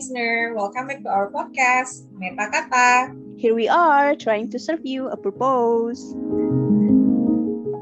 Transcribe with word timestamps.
listener. 0.00 0.56
Welcome 0.56 0.88
back 0.88 1.04
to 1.04 1.12
our 1.12 1.28
podcast, 1.28 2.08
Meta 2.16 2.48
Kata. 2.48 3.12
Here 3.36 3.52
we 3.52 3.68
are, 3.68 4.16
trying 4.16 4.48
to 4.48 4.56
serve 4.56 4.80
you 4.80 5.12
a 5.12 5.16
purpose. 5.20 6.00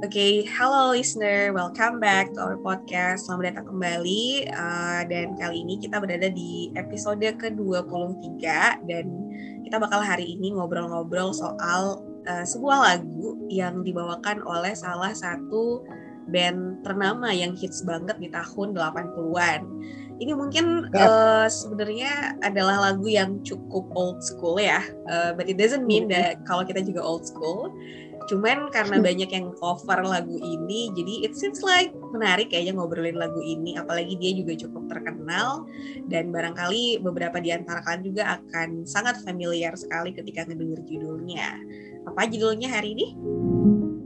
Okay, 0.02 0.42
halo 0.42 0.98
listener, 0.98 1.54
welcome 1.54 2.02
back 2.02 2.34
to 2.34 2.42
our 2.42 2.58
podcast. 2.58 3.30
Selamat 3.30 3.54
datang 3.54 3.70
kembali. 3.70 4.50
Uh, 4.50 5.06
dan 5.06 5.38
kali 5.38 5.62
ini 5.62 5.78
kita 5.78 6.02
berada 6.02 6.26
di 6.26 6.74
episode 6.74 7.22
ke-23 7.22 8.42
dan 8.90 9.06
kita 9.62 9.78
bakal 9.78 10.02
hari 10.02 10.34
ini 10.34 10.58
ngobrol-ngobrol 10.58 11.30
soal 11.30 12.02
uh, 12.26 12.42
sebuah 12.42 12.98
lagu 12.98 13.38
yang 13.46 13.86
dibawakan 13.86 14.42
oleh 14.42 14.74
salah 14.74 15.14
satu 15.14 15.86
band 16.34 16.82
ternama 16.82 17.30
yang 17.30 17.54
hits 17.54 17.86
banget 17.86 18.18
di 18.18 18.26
tahun 18.26 18.74
80-an. 18.74 19.62
Ini 20.18 20.32
mungkin 20.34 20.90
uh, 20.98 21.46
sebenarnya 21.46 22.42
adalah 22.42 22.90
lagu 22.90 23.06
yang 23.06 23.38
cukup 23.46 23.86
old 23.94 24.18
school 24.18 24.58
ya, 24.58 24.82
uh, 25.06 25.30
but 25.30 25.46
it 25.46 25.54
doesn't 25.54 25.86
mean 25.86 26.10
that 26.10 26.42
kalau 26.42 26.66
kita 26.66 26.82
juga 26.82 27.02
old 27.02 27.22
school. 27.22 27.70
Cuman 28.28 28.68
karena 28.74 28.98
banyak 29.08 29.30
yang 29.30 29.54
cover 29.56 30.02
lagu 30.02 30.36
ini, 30.42 30.90
jadi 30.92 31.30
it 31.30 31.38
seems 31.38 31.62
like 31.62 31.94
menarik 32.10 32.50
kayaknya 32.50 32.74
ngobrolin 32.74 33.14
lagu 33.14 33.38
ini. 33.38 33.78
Apalagi 33.78 34.18
dia 34.18 34.34
juga 34.34 34.58
cukup 34.58 34.90
terkenal 34.90 35.64
dan 36.10 36.34
barangkali 36.34 36.98
beberapa 36.98 37.38
di 37.38 37.54
antara 37.54 37.80
kalian 37.86 38.02
juga 38.02 38.42
akan 38.42 38.84
sangat 38.90 39.22
familiar 39.22 39.78
sekali 39.78 40.10
ketika 40.10 40.50
ngedenger 40.50 40.82
judulnya. 40.82 41.62
Apa 42.10 42.26
judulnya 42.26 42.74
hari 42.74 42.98
ini? 42.98 43.06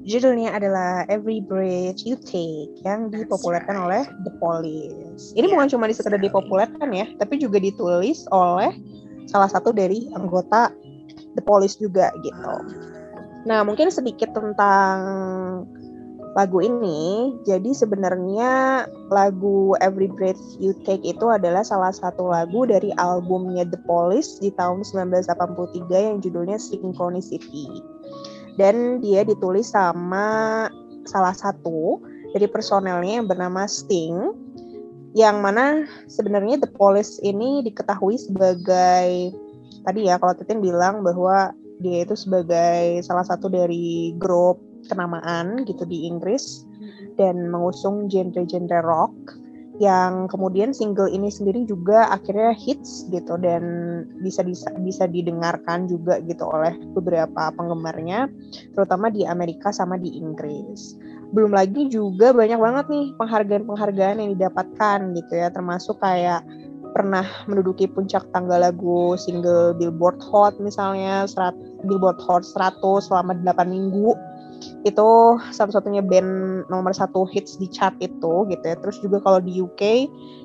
Judulnya 0.02 0.50
adalah 0.58 1.06
Every 1.06 1.38
Breath 1.38 2.02
You 2.02 2.18
Take 2.18 2.74
yang 2.82 3.14
dipopulerkan 3.14 3.78
right. 3.78 3.86
oleh 3.86 4.02
The 4.26 4.32
Police. 4.42 5.30
Ini 5.38 5.46
yeah, 5.46 5.54
bukan 5.54 5.68
cuma 5.70 5.86
di 5.86 5.94
sekedar 5.94 6.18
dipopulerkan 6.18 6.90
ya, 6.90 7.06
tapi 7.22 7.38
juga 7.38 7.62
ditulis 7.62 8.26
oleh 8.34 8.74
salah 9.30 9.46
satu 9.46 9.70
dari 9.70 10.10
anggota 10.10 10.74
The 11.38 11.42
Police 11.46 11.78
juga 11.78 12.10
gitu. 12.26 12.54
Nah, 13.46 13.62
mungkin 13.62 13.94
sedikit 13.94 14.34
tentang 14.34 14.98
lagu 16.34 16.58
ini. 16.58 17.38
Jadi 17.46 17.70
sebenarnya 17.70 18.84
lagu 19.06 19.78
Every 19.78 20.10
Breath 20.10 20.42
You 20.58 20.74
Take 20.82 21.06
itu 21.06 21.30
adalah 21.30 21.62
salah 21.62 21.94
satu 21.94 22.26
lagu 22.26 22.66
dari 22.66 22.90
albumnya 22.98 23.62
The 23.70 23.78
Police 23.86 24.42
di 24.42 24.50
tahun 24.58 24.82
1983 24.82 25.86
yang 25.94 26.18
judulnya 26.18 26.58
Synchronicity 26.58 27.92
dan 28.60 29.00
dia 29.00 29.24
ditulis 29.24 29.72
sama 29.72 30.68
salah 31.08 31.34
satu 31.34 32.00
dari 32.32 32.48
personelnya 32.48 33.20
yang 33.22 33.28
bernama 33.28 33.68
Sting 33.68 34.32
yang 35.12 35.44
mana 35.44 35.84
sebenarnya 36.08 36.64
The 36.64 36.70
Police 36.72 37.20
ini 37.20 37.60
diketahui 37.68 38.16
sebagai 38.16 39.36
tadi 39.84 40.08
ya 40.08 40.16
kalau 40.16 40.32
Titin 40.32 40.64
bilang 40.64 41.04
bahwa 41.04 41.52
dia 41.84 42.06
itu 42.06 42.16
sebagai 42.16 43.04
salah 43.04 43.26
satu 43.26 43.52
dari 43.52 44.16
grup 44.16 44.62
kenamaan 44.88 45.68
gitu 45.68 45.84
di 45.84 46.08
Inggris 46.08 46.64
dan 47.20 47.52
mengusung 47.52 48.08
genre-genre 48.08 48.80
rock 48.80 49.12
yang 49.82 50.30
kemudian 50.30 50.70
single 50.70 51.10
ini 51.10 51.26
sendiri 51.26 51.66
juga 51.66 52.06
akhirnya 52.14 52.54
hits 52.54 53.10
gitu 53.10 53.34
dan 53.42 53.62
bisa 54.22 54.46
bisa, 54.46 54.70
bisa 54.78 55.10
didengarkan 55.10 55.90
juga 55.90 56.22
gitu 56.22 56.46
oleh 56.46 56.78
beberapa 56.94 57.50
penggemarnya 57.58 58.30
terutama 58.78 59.10
di 59.10 59.26
Amerika 59.26 59.74
sama 59.74 59.98
di 59.98 60.14
Inggris. 60.14 60.94
Belum 61.34 61.50
lagi 61.50 61.90
juga 61.90 62.30
banyak 62.30 62.62
banget 62.62 62.86
nih 62.94 63.06
penghargaan-penghargaan 63.18 64.22
yang 64.22 64.30
didapatkan 64.38 64.98
gitu 65.18 65.32
ya 65.34 65.50
termasuk 65.50 65.98
kayak 65.98 66.46
pernah 66.94 67.26
menduduki 67.50 67.90
puncak 67.90 68.22
tangga 68.30 68.60
lagu 68.62 69.18
single 69.18 69.74
Billboard 69.74 70.22
Hot 70.30 70.60
misalnya 70.62 71.26
serat, 71.26 71.56
Billboard 71.82 72.22
Hot 72.22 72.46
100 72.46 72.78
selama 73.02 73.34
8 73.34 73.66
minggu 73.66 74.14
itu 74.82 75.08
satu-satunya 75.54 76.02
band 76.02 76.64
nomor 76.68 76.92
satu 76.94 77.26
hits 77.28 77.58
di 77.58 77.70
chart 77.70 77.94
itu 78.02 78.46
gitu 78.50 78.64
ya. 78.64 78.76
Terus 78.78 78.96
juga 79.00 79.18
kalau 79.22 79.38
di 79.38 79.62
UK 79.62 79.82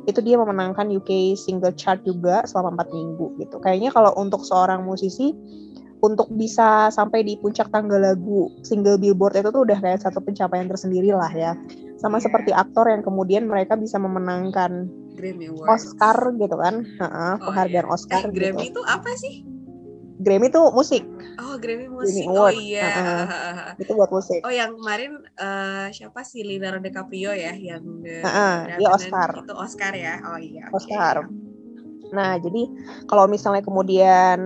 itu 0.08 0.20
dia 0.24 0.36
memenangkan 0.40 0.88
UK 0.90 1.36
single 1.36 1.74
chart 1.76 2.02
juga 2.08 2.46
selama 2.46 2.78
empat 2.80 2.90
minggu 2.94 3.38
gitu. 3.42 3.58
Kayaknya 3.60 3.92
kalau 3.92 4.12
untuk 4.16 4.46
seorang 4.46 4.86
musisi 4.86 5.36
untuk 5.98 6.30
bisa 6.30 6.94
sampai 6.94 7.26
di 7.26 7.34
puncak 7.42 7.74
tangga 7.74 7.98
lagu 7.98 8.54
single 8.62 9.02
Billboard 9.02 9.34
itu 9.34 9.50
tuh 9.50 9.66
udah 9.66 9.82
kayak 9.82 10.06
satu 10.06 10.22
pencapaian 10.22 10.70
tersendiri 10.70 11.10
lah 11.14 11.32
ya. 11.34 11.58
Sama 11.98 12.22
yeah. 12.22 12.26
seperti 12.30 12.52
aktor 12.54 12.86
yang 12.86 13.02
kemudian 13.02 13.50
mereka 13.50 13.74
bisa 13.74 13.98
memenangkan 13.98 14.86
Grammy 15.18 15.50
Oscar 15.50 16.14
gitu 16.38 16.56
kan, 16.62 16.86
uh, 17.02 17.42
penghargaan 17.42 17.90
oh, 17.90 17.90
iya. 17.90 17.98
Oscar. 17.98 18.22
Eh, 18.30 18.34
Grammy 18.38 18.70
gitu. 18.70 18.78
itu 18.78 18.82
apa 18.86 19.10
sih? 19.18 19.42
Grammy 20.22 20.54
itu 20.54 20.62
musik. 20.70 21.02
Oh, 21.38 21.56
Grammy 21.62 21.86
musik. 21.86 22.26
Grammy 22.26 22.38
oh 22.38 22.50
iya. 22.50 22.90
Uh-uh. 22.90 23.26
Itu 23.86 23.92
buat 23.94 24.10
musik. 24.10 24.42
Oh, 24.42 24.54
yang 24.54 24.74
kemarin 24.74 25.22
uh, 25.38 25.88
siapa 25.94 26.26
sih 26.26 26.42
Leonardo 26.42 26.82
DiCaprio 26.82 27.32
ya 27.34 27.54
yang 27.54 27.84
uh-uh. 28.02 28.82
Iya 28.82 28.90
Oscar. 28.90 29.30
Itu 29.46 29.54
Oscar 29.54 29.94
ya. 29.94 30.18
Oh 30.26 30.40
iya. 30.42 30.70
Oscar. 30.74 31.30
Okay. 31.30 31.46
Nah, 32.16 32.40
jadi 32.40 32.64
kalau 33.06 33.28
misalnya 33.28 33.62
kemudian 33.62 34.40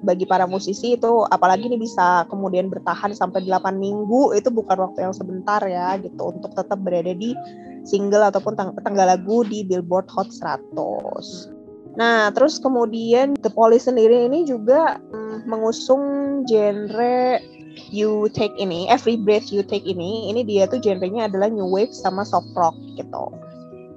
bagi 0.00 0.24
para 0.24 0.48
musisi 0.48 0.96
itu 0.96 1.28
apalagi 1.28 1.68
ini 1.68 1.76
bisa 1.76 2.24
kemudian 2.32 2.72
bertahan 2.72 3.12
sampai 3.12 3.44
8 3.44 3.76
minggu 3.76 4.32
itu 4.32 4.48
bukan 4.48 4.88
waktu 4.88 5.04
yang 5.04 5.12
sebentar 5.12 5.60
ya 5.68 6.00
gitu 6.00 6.32
untuk 6.32 6.56
tetap 6.56 6.80
berada 6.80 7.12
di 7.12 7.36
single 7.84 8.32
ataupun 8.32 8.56
tang 8.56 8.72
tanggal 8.80 9.04
lagu 9.12 9.44
di 9.44 9.60
Billboard 9.60 10.08
Hot 10.16 10.32
100. 10.32 11.59
Nah, 11.98 12.30
terus 12.30 12.62
kemudian 12.62 13.34
The 13.40 13.50
Police 13.50 13.90
sendiri 13.90 14.30
ini 14.30 14.46
juga 14.46 15.02
mm, 15.10 15.46
mengusung 15.50 16.02
genre 16.46 17.42
You 17.90 18.30
Take 18.30 18.54
ini, 18.58 18.86
Every 18.86 19.18
Breath 19.18 19.50
You 19.50 19.66
Take 19.66 19.86
ini, 19.86 20.30
ini 20.30 20.46
dia 20.46 20.70
tuh 20.70 20.78
genrenya 20.78 21.26
adalah 21.26 21.50
new 21.50 21.66
wave 21.66 21.90
sama 21.90 22.22
soft 22.22 22.50
rock 22.54 22.76
gitu. 22.94 23.30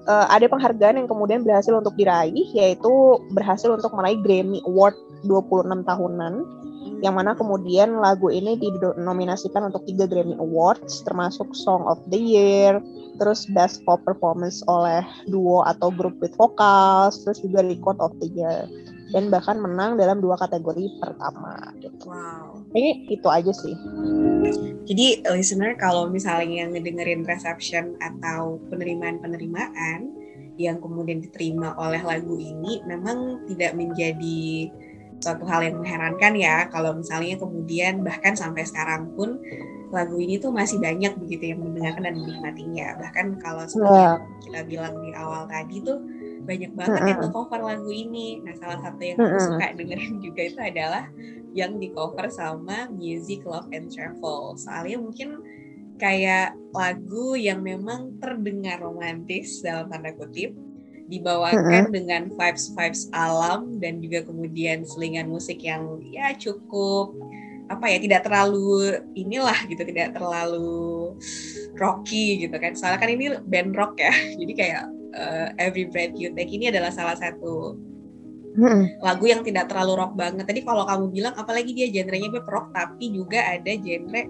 Uh, 0.04 0.28
ada 0.28 0.52
penghargaan 0.52 1.00
yang 1.00 1.08
kemudian 1.08 1.48
berhasil 1.48 1.72
untuk 1.72 1.96
diraih, 1.96 2.50
yaitu 2.52 2.92
berhasil 3.31 3.72
untuk 3.72 3.94
meraih 3.96 4.20
Grammy 4.20 4.60
Award 4.68 4.98
26 5.24 5.88
tahunan 5.88 6.34
yang 7.03 7.19
mana 7.19 7.36
kemudian 7.36 8.00
lagu 8.00 8.31
ini 8.31 8.56
dinominasikan 8.56 9.68
untuk 9.68 9.84
tiga 9.84 10.08
Grammy 10.08 10.40
Awards 10.40 11.03
termasuk 11.03 11.52
Song 11.52 11.84
of 11.84 12.00
the 12.08 12.18
Year, 12.18 12.80
terus 13.19 13.44
Best 13.52 13.84
Pop 13.84 14.00
Performance 14.08 14.64
oleh 14.72 15.03
duo 15.28 15.68
atau 15.68 15.92
grup 15.92 16.16
with 16.24 16.31
vocals, 16.40 17.19
terus 17.28 17.44
juga 17.44 17.59
Record 17.59 18.00
of 18.00 18.16
the 18.24 18.31
Year 18.31 18.72
dan 19.13 19.30
bahkan 19.30 19.62
menang 19.62 20.00
dalam 20.00 20.24
dua 20.24 20.40
kategori 20.42 20.90
pertama. 20.97 21.75
Gitu. 21.78 22.09
Wow. 22.09 22.66
Ini 22.74 23.13
itu 23.13 23.28
aja 23.30 23.53
sih. 23.53 23.78
Jadi 24.90 25.22
listener 25.30 25.78
kalau 25.78 26.09
misalnya 26.09 26.66
yang 26.66 26.74
ngedengerin 26.74 27.22
reception 27.28 27.94
atau 28.02 28.58
penerimaan-penerimaan 28.74 30.24
yang 30.58 30.81
kemudian 30.81 31.22
diterima 31.22 31.78
oleh 31.78 32.02
lagu 32.02 32.38
ini 32.38 32.81
memang 32.86 33.46
tidak 33.50 33.74
menjadi 33.74 34.69
suatu 35.23 35.47
hal 35.47 35.63
yang 35.63 35.79
mengherankan 35.79 36.34
ya 36.35 36.67
kalau 36.67 36.91
misalnya 36.91 37.39
kemudian 37.39 38.03
bahkan 38.03 38.35
sampai 38.35 38.67
sekarang 38.67 39.16
pun 39.16 39.39
lagu 39.94 40.17
ini 40.19 40.41
tuh 40.41 40.50
masih 40.50 40.81
banyak 40.81 41.16
begitu 41.16 41.53
yang 41.53 41.63
mendengarkan 41.63 42.03
dan 42.11 42.16
menikmatinya 42.19 42.88
bahkan 43.00 43.38
kalau 43.39 43.63
seperti 43.63 43.94
yeah. 44.03 44.17
kita 44.44 44.59
bilang 44.67 44.94
di 45.00 45.12
awal 45.16 45.47
tadi 45.47 45.79
tuh 45.79 46.01
banyak 46.44 46.72
banget 46.75 47.00
mm 47.00 47.07
-hmm. 47.07 47.22
yang 47.23 47.31
cover 47.31 47.62
lagu 47.63 47.91
ini 47.94 48.28
nah 48.44 48.53
salah 48.59 48.79
satu 48.83 49.00
yang 49.00 49.17
aku 49.22 49.39
suka 49.39 49.66
dengerin 49.79 50.16
juga 50.19 50.41
itu 50.44 50.59
adalah 50.59 51.06
yang 51.53 51.78
di 51.78 51.88
cover 51.94 52.28
sama 52.33 52.89
Music 52.91 53.45
Love 53.45 53.69
and 53.71 53.88
Travel 53.94 54.57
soalnya 54.59 54.98
mungkin 54.98 55.39
kayak 56.01 56.57
lagu 56.74 57.38
yang 57.38 57.62
memang 57.62 58.18
terdengar 58.18 58.81
romantis 58.81 59.62
dalam 59.62 59.88
tanda 59.94 60.12
kutip 60.18 60.51
dibawakan 61.13 61.94
dengan 61.94 62.33
vibes-vibes 62.33 63.13
alam 63.13 63.77
dan 63.77 64.01
juga 64.01 64.25
kemudian 64.25 64.81
selingan 64.81 65.30
musik 65.30 65.62
yang 65.62 66.01
ya 66.10 66.33
cukup 66.33 67.13
apa 67.71 67.86
ya 67.88 67.98
tidak 68.01 68.27
terlalu 68.27 69.00
inilah 69.15 69.56
gitu 69.69 69.81
tidak 69.88 70.18
terlalu 70.18 71.13
rocky 71.77 72.42
gitu 72.44 72.56
kan. 72.57 72.74
Soalnya 72.74 73.00
kan 73.00 73.10
ini 73.13 73.25
band 73.45 73.77
rock 73.77 74.01
ya 74.01 74.13
jadi 74.42 74.54
kayak 74.54 74.83
uh, 75.13 75.48
Every 75.62 75.88
Breath 75.88 76.18
You 76.18 76.33
Take 76.33 76.51
ini 76.51 76.74
adalah 76.74 76.89
salah 76.89 77.15
satu 77.15 77.77
hmm. 78.57 79.01
lagu 79.01 79.25
yang 79.30 79.42
tidak 79.45 79.69
terlalu 79.69 79.94
rock 79.98 80.13
banget. 80.18 80.45
Tadi 80.45 80.62
kalau 80.65 80.83
kamu 80.86 81.06
bilang 81.13 81.33
apalagi 81.38 81.71
dia 81.74 81.88
genrenya 81.89 82.30
pop 82.33 82.48
rock 82.50 82.68
tapi 82.74 83.13
juga 83.13 83.42
ada 83.42 83.71
genre 83.77 84.21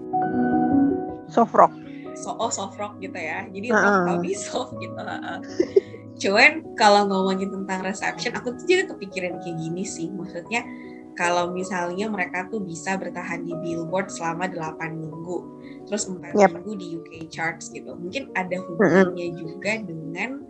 soft 1.28 1.54
rock. 1.56 1.72
So 2.14 2.36
oh 2.38 2.52
soft 2.52 2.78
rock 2.78 3.00
gitu 3.02 3.16
ya. 3.18 3.48
Jadi 3.50 3.72
uh 3.72 3.76
-uh. 3.76 3.82
rock 3.82 3.98
tapi 4.14 4.30
soft 4.46 4.72
gitu 4.78 5.00
Cuman 6.18 6.76
kalau 6.78 7.10
ngomongin 7.10 7.50
tentang 7.50 7.82
reception, 7.82 8.32
aku 8.38 8.54
tuh 8.54 8.64
juga 8.66 8.94
kepikiran 8.94 9.42
kayak 9.42 9.56
gini 9.58 9.82
sih. 9.82 10.08
Maksudnya 10.10 10.62
kalau 11.14 11.54
misalnya 11.54 12.10
mereka 12.10 12.46
tuh 12.50 12.62
bisa 12.62 12.98
bertahan 12.98 13.46
di 13.46 13.54
Billboard 13.62 14.10
selama 14.10 14.50
8 14.50 14.98
minggu, 14.98 15.38
terus 15.86 16.10
4 16.10 16.34
yep. 16.34 16.50
minggu 16.54 16.72
di 16.78 16.86
UK 16.98 17.12
charts 17.30 17.70
gitu. 17.70 17.94
Mungkin 17.94 18.34
ada 18.34 18.58
hubungannya 18.62 19.34
juga 19.38 19.78
dengan 19.82 20.42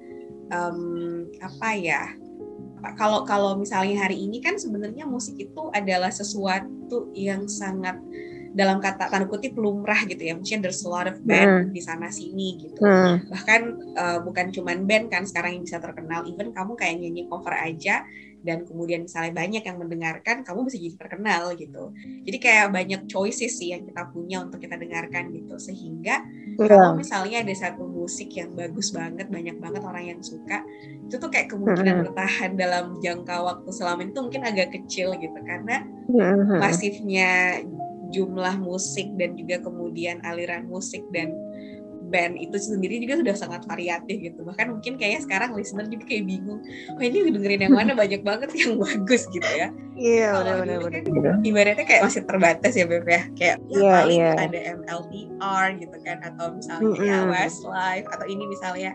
um, 0.53 1.29
apa 1.41 1.71
ya? 1.77 2.05
kalau 2.93 3.25
kalau 3.25 3.57
misalnya 3.57 4.05
hari 4.05 4.29
ini 4.29 4.45
kan 4.45 4.61
sebenarnya 4.61 5.09
musik 5.09 5.41
itu 5.41 5.73
adalah 5.73 6.13
sesuatu 6.13 7.09
yang 7.17 7.49
sangat 7.49 7.97
dalam 8.55 8.79
kata 8.79 9.11
tanda 9.11 9.27
kutip 9.27 9.59
lumrah 9.59 10.07
gitu 10.07 10.23
ya 10.23 10.39
mungkin 10.39 10.63
there's 10.63 10.87
a 10.87 10.89
lot 10.89 11.11
of 11.11 11.19
band 11.27 11.69
hmm. 11.69 11.75
di 11.75 11.83
sana 11.83 12.07
sini 12.09 12.71
gitu 12.71 12.81
hmm. 12.81 13.29
bahkan 13.35 13.61
uh, 13.99 14.19
bukan 14.23 14.55
cuman 14.55 14.87
band 14.87 15.11
kan 15.11 15.27
sekarang 15.27 15.59
yang 15.59 15.65
bisa 15.67 15.83
terkenal 15.83 16.23
even 16.31 16.55
kamu 16.55 16.79
kayak 16.79 17.03
nyanyi 17.03 17.27
cover 17.27 17.51
aja 17.51 18.07
dan 18.45 18.69
kemudian 18.69 19.09
misalnya 19.09 19.33
banyak 19.33 19.65
yang 19.65 19.81
mendengarkan 19.81 20.45
kamu 20.45 20.69
bisa 20.69 20.77
jadi 20.77 20.97
terkenal 21.01 21.43
gitu 21.57 21.97
jadi 22.29 22.39
kayak 22.39 22.67
banyak 22.77 23.01
choices 23.09 23.57
sih 23.57 23.73
yang 23.73 23.89
kita 23.89 24.05
punya 24.13 24.45
untuk 24.45 24.61
kita 24.61 24.77
dengarkan 24.77 25.33
gitu 25.33 25.57
sehingga 25.57 26.21
yeah. 26.61 26.69
kalau 26.69 26.95
misalnya 26.95 27.41
ada 27.41 27.55
satu 27.57 27.89
musik 27.89 28.37
yang 28.37 28.53
bagus 28.53 28.93
banget 28.93 29.33
banyak 29.33 29.57
banget 29.59 29.83
orang 29.83 30.05
yang 30.15 30.21
suka 30.21 30.61
itu 31.09 31.17
tuh 31.17 31.33
kayak 31.33 31.49
kemungkinan 31.51 31.95
hmm. 31.97 32.03
bertahan 32.07 32.53
dalam 32.55 33.01
jangka 33.01 33.37
waktu 33.41 33.71
selama 33.73 34.05
itu 34.05 34.21
mungkin 34.21 34.43
agak 34.45 34.69
kecil 34.77 35.17
gitu 35.17 35.39
karena 35.43 35.81
hmm. 36.13 36.61
masifnya 36.61 37.65
jumlah 38.13 38.61
musik 38.61 39.09
dan 39.17 39.39
juga 39.39 39.63
kemudian 39.63 40.21
aliran 40.27 40.67
musik 40.69 41.05
dan 41.15 41.33
band 42.15 42.37
itu 42.39 42.57
sendiri 42.61 43.01
juga 43.03 43.19
sudah 43.25 43.35
sangat 43.35 43.63
variatif 43.67 44.21
gitu. 44.21 44.45
Bahkan 44.45 44.77
mungkin 44.77 45.01
kayaknya 45.01 45.25
sekarang 45.25 45.51
listener 45.57 45.89
juga 45.89 46.05
kayak 46.07 46.25
bingung 46.29 46.61
oh 46.95 47.03
ini 47.03 47.33
dengerin 47.33 47.67
yang 47.67 47.75
mana? 47.75 47.93
Banyak 47.97 48.23
banget 48.23 48.55
yang 48.55 48.79
bagus 48.85 49.27
gitu 49.33 49.51
ya. 49.51 49.75
Iya 49.95 50.31
yeah, 50.31 50.33
benar-benar 50.39 50.91
kan, 50.91 51.05
ibaratnya 51.43 51.87
kayak 51.87 52.03
masih 52.07 52.23
terbatas 52.23 52.73
ya 52.79 52.87
Beb 52.87 53.07
ya. 53.09 53.23
Kayak 53.35 53.57
yeah, 53.73 53.99
paling 54.05 54.21
yeah. 54.21 54.37
ada 54.39 54.59
MLTR 54.79 55.67
gitu 55.83 55.97
kan 56.07 56.17
atau 56.23 56.47
misalnya 56.55 56.87
mm 56.87 56.95
-hmm. 56.95 57.09
ya 57.09 57.19
Westlife 57.27 58.07
atau 58.11 58.27
ini 58.31 58.45
misalnya 58.47 58.91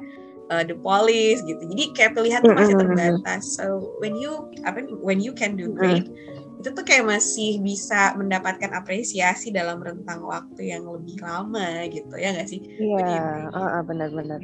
uh, 0.54 0.64
The 0.64 0.78
Police 0.80 1.42
gitu. 1.44 1.62
Jadi 1.66 1.84
kayak 1.98 2.12
pilihan 2.16 2.40
tuh 2.46 2.56
masih 2.56 2.76
terbatas. 2.78 3.44
So 3.58 3.96
when 4.00 4.16
you 4.16 4.48
apa 4.64 4.86
when 5.04 5.20
you 5.20 5.36
can 5.36 5.60
do 5.60 5.76
great 5.76 6.08
mm 6.08 6.16
-hmm 6.16 6.39
itu 6.60 6.76
tuh 6.76 6.84
kayak 6.84 7.08
masih 7.08 7.64
bisa 7.64 8.12
mendapatkan 8.20 8.68
apresiasi 8.76 9.48
dalam 9.56 9.80
rentang 9.80 10.20
waktu 10.28 10.76
yang 10.76 10.84
lebih 10.84 11.16
lama 11.24 11.88
gitu 11.88 12.20
ya 12.20 12.36
nggak 12.36 12.50
sih? 12.52 12.60
Iya, 12.60 13.48
uh, 13.48 13.80
uh, 13.80 13.82
benar-benar. 13.88 14.44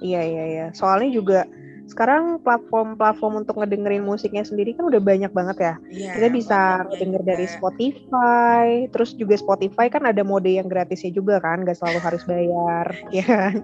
Iya 0.00 0.20
iya 0.24 0.44
iya. 0.48 0.66
Soalnya 0.72 1.12
juga 1.12 1.44
sekarang 1.92 2.40
platform-platform 2.40 3.44
untuk 3.44 3.60
ngedengerin 3.60 4.00
musiknya 4.00 4.48
sendiri 4.48 4.72
kan 4.72 4.88
udah 4.88 5.02
banyak 5.02 5.28
banget 5.28 5.56
ya. 5.60 5.74
Yeah, 5.92 6.14
Kita 6.16 6.28
bisa 6.32 6.60
ngedenger 6.88 7.22
dari 7.26 7.46
Spotify, 7.52 8.88
terus 8.88 9.12
juga 9.12 9.36
Spotify 9.36 9.92
kan 9.92 10.08
ada 10.08 10.24
mode 10.24 10.48
yang 10.48 10.72
gratisnya 10.72 11.12
juga 11.12 11.36
kan, 11.44 11.68
nggak 11.68 11.76
selalu 11.76 12.00
harus 12.00 12.22
bayar, 12.24 12.86
ya 13.16 13.24
kan? 13.28 13.54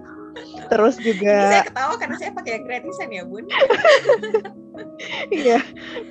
Terus 0.69 0.95
juga. 1.01 1.35
Ini 1.35 1.51
saya 1.51 1.65
ketawa 1.67 1.93
karena 1.97 2.15
saya 2.17 2.31
pakai 2.35 2.51
yang 2.59 2.63
gratisan 2.65 3.09
ya, 3.09 3.23
Bun. 3.25 3.45
Iya. 5.31 5.59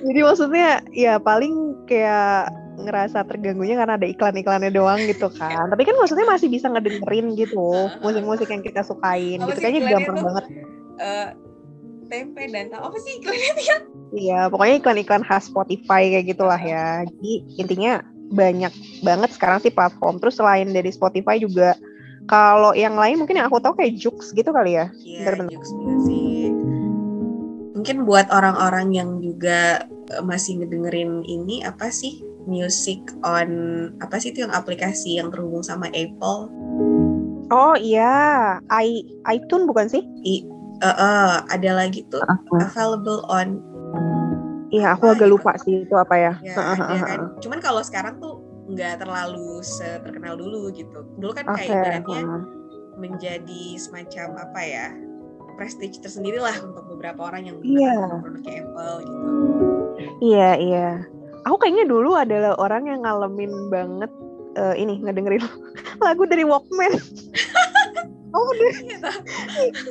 Jadi 0.01 0.19
maksudnya 0.21 0.81
ya 0.93 1.17
paling 1.17 1.85
kayak 1.89 2.53
ngerasa 2.79 3.27
terganggunya 3.27 3.75
karena 3.75 3.99
ada 3.99 4.07
iklan-iklannya 4.07 4.71
doang 4.71 5.01
gitu 5.05 5.29
kan. 5.39 5.69
Tapi 5.69 5.83
kan 5.85 5.95
maksudnya 5.99 6.25
masih 6.25 6.47
bisa 6.49 6.69
ngedengerin 6.69 7.35
gitu 7.35 7.89
musik-musik 8.01 8.49
yang 8.49 8.63
kita 8.65 8.81
sukain. 8.85 9.41
Apa 9.41 9.53
gitu 9.53 9.59
kayaknya 9.61 9.81
gampang 9.89 10.17
itu, 10.17 10.25
banget. 10.25 10.45
Uh, 10.99 11.27
tempe 12.09 12.43
dan 12.49 12.73
tahu 12.73 12.81
apa 12.89 12.97
sih 13.05 13.11
iklannya 13.21 13.51
dia? 13.57 13.77
Iya, 14.09 14.39
pokoknya 14.49 14.75
iklan-iklan 14.81 15.23
khas 15.25 15.45
Spotify 15.49 16.09
kayak 16.09 16.25
gitulah 16.33 16.61
ya. 16.61 17.05
Jadi 17.05 17.33
intinya 17.61 18.01
banyak 18.33 18.73
banget 19.05 19.29
sekarang 19.33 19.61
sih 19.61 19.73
platform. 19.73 20.17
Terus 20.17 20.41
selain 20.41 20.69
dari 20.73 20.89
Spotify 20.89 21.37
juga 21.37 21.77
kalau 22.29 22.77
yang 22.77 22.93
lain 22.93 23.17
mungkin 23.17 23.41
yang 23.41 23.49
aku 23.49 23.57
tahu 23.57 23.73
kayak 23.73 23.97
Jux 23.97 24.29
gitu 24.37 24.53
kali 24.53 24.77
ya. 24.77 24.93
Iya, 25.01 25.49
Jux 25.49 25.73
Music 25.73 26.53
mungkin 27.79 28.03
buat 28.03 28.27
orang-orang 28.27 28.91
yang 28.91 29.09
juga 29.23 29.87
eh, 30.11 30.19
masih 30.19 30.59
ngedengerin 30.59 31.23
ini 31.23 31.63
apa 31.63 31.87
sih 31.87 32.19
music 32.43 32.99
on 33.23 33.49
apa 34.03 34.19
sih 34.19 34.35
itu 34.35 34.43
yang 34.43 34.51
aplikasi 34.51 35.15
yang 35.15 35.31
terhubung 35.31 35.63
sama 35.63 35.87
Apple? 35.95 36.51
Oh 37.49 37.73
iya, 37.79 38.59
i 38.69 39.01
iTunes 39.31 39.65
bukan 39.65 39.87
sih? 39.87 40.03
I, 40.27 40.43
uh, 40.83 40.91
uh, 40.91 41.29
ada 41.49 41.71
lagi 41.71 42.03
tuh 42.11 42.19
uh-huh. 42.19 42.67
available 42.67 43.23
on. 43.31 43.63
Iya, 44.69 44.93
aku 44.93 45.09
agak 45.09 45.33
lupa 45.33 45.57
sih 45.57 45.81
itu 45.81 45.95
apa 45.97 46.13
ya. 46.13 46.33
ya 46.45 46.53
ada 46.53 46.93
kan. 47.01 47.19
Cuman 47.41 47.57
kalau 47.57 47.81
sekarang 47.81 48.21
tuh 48.21 48.38
nggak 48.69 49.01
terlalu 49.01 49.61
terkenal 50.05 50.37
dulu 50.37 50.69
gitu. 50.71 51.05
Dulu 51.17 51.31
kan 51.33 51.45
kayak 51.57 51.65
okay. 51.65 51.73
ibaratnya 51.73 52.23
menjadi 52.99 53.63
semacam 53.79 54.27
apa 54.45 54.61
ya? 54.61 54.87
prestige 55.59 55.99
tersendiri 55.99 56.39
lah 56.39 56.55
untuk 56.63 56.87
beberapa 56.87 57.27
orang 57.27 57.51
yang 57.51 57.59
yeah. 57.67 58.23
produknya 58.23 58.63
Apple 58.63 58.95
gitu. 59.03 59.27
Iya 60.23 60.49
iya. 60.55 60.89
Aku 61.43 61.59
kayaknya 61.59 61.83
dulu 61.91 62.15
adalah 62.15 62.55
orang 62.63 62.87
yang 62.87 63.03
ngalamin 63.03 63.51
banget 63.67 64.07
uh, 64.55 64.71
ini 64.79 65.03
ngedengerin 65.03 65.43
lagu 66.07 66.23
dari 66.31 66.47
Walkman. 66.47 66.95
oh 68.31 68.43
udah. 68.55 68.73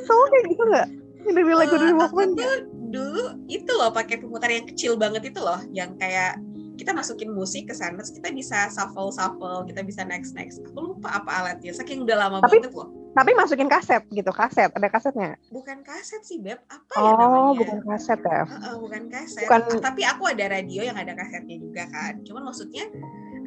Kamu 0.09 0.23
kayak 0.33 0.45
gitu 0.49 0.63
nggak? 0.65 0.87
Ngedengerin 1.29 1.57
lagu 1.61 1.75
dari 1.77 1.93
eh, 1.93 1.97
Walkman? 2.01 2.29
Aku 2.33 2.41
tuh 2.41 2.55
dulu 2.89 3.23
itu 3.45 3.71
loh 3.77 3.93
pakai 3.93 4.17
pemutar 4.17 4.49
yang 4.49 4.65
kecil 4.65 4.97
banget 4.97 5.29
itu 5.29 5.37
loh, 5.37 5.61
yang 5.69 5.93
kayak 6.01 6.41
kita 6.79 6.95
masukin 6.95 7.35
musik 7.35 7.67
ke 7.67 7.75
sana, 7.75 7.99
terus 7.99 8.15
kita 8.15 8.31
bisa 8.31 8.71
shuffle 8.71 9.11
shuffle, 9.11 9.67
kita 9.67 9.83
bisa 9.83 10.07
next 10.07 10.31
next. 10.31 10.63
Aku 10.71 10.95
lupa 10.95 11.11
apa 11.11 11.43
alatnya, 11.43 11.75
saking 11.75 12.07
udah 12.07 12.15
lama 12.15 12.39
Tapi, 12.39 12.63
banget 12.63 12.71
loh 12.71 12.99
tapi 13.09 13.33
masukin 13.33 13.65
kaset 13.65 14.05
gitu, 14.13 14.29
kaset. 14.29 14.69
Ada 14.69 14.87
kasetnya? 14.87 15.33
Bukan 15.49 15.81
kaset 15.81 16.21
sih, 16.21 16.37
Beb. 16.37 16.61
Apa 16.69 16.93
oh, 16.95 17.03
ya 17.03 17.11
namanya? 17.17 17.41
Oh, 17.41 17.53
bukan 17.57 17.79
kaset 17.89 18.19
ya? 18.21 18.43
Uh, 18.45 18.53
uh, 18.53 18.75
bukan 18.77 19.03
kaset. 19.09 19.43
Bukan... 19.49 19.59
Ah, 19.65 19.81
tapi 19.81 20.01
aku 20.05 20.23
ada 20.29 20.45
radio 20.45 20.81
yang 20.85 20.97
ada 20.97 21.17
kasetnya 21.17 21.57
juga 21.57 21.89
kan. 21.89 22.21
Cuman 22.21 22.47
maksudnya 22.47 22.85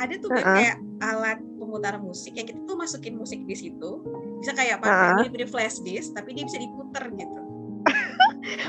ada 0.02 0.14
tuh 0.19 0.34
uh 0.34 0.37
-uh. 0.37 0.44
kayak 0.44 0.76
alat 1.00 1.38
pemutar 1.56 1.94
musik 2.02 2.34
yang 2.34 2.46
kita 2.49 2.61
tuh 2.67 2.75
masukin 2.75 3.14
musik 3.14 3.40
di 3.46 3.55
situ. 3.55 3.90
Bisa 4.43 4.52
kayak 4.52 4.82
pakai 4.82 5.31
uh 5.31 5.31
-uh. 5.31 5.49
flash 5.49 5.79
disk, 5.87 6.11
tapi 6.12 6.34
dia 6.34 6.44
bisa 6.44 6.58
diputer 6.58 7.05
gitu. 7.14 7.40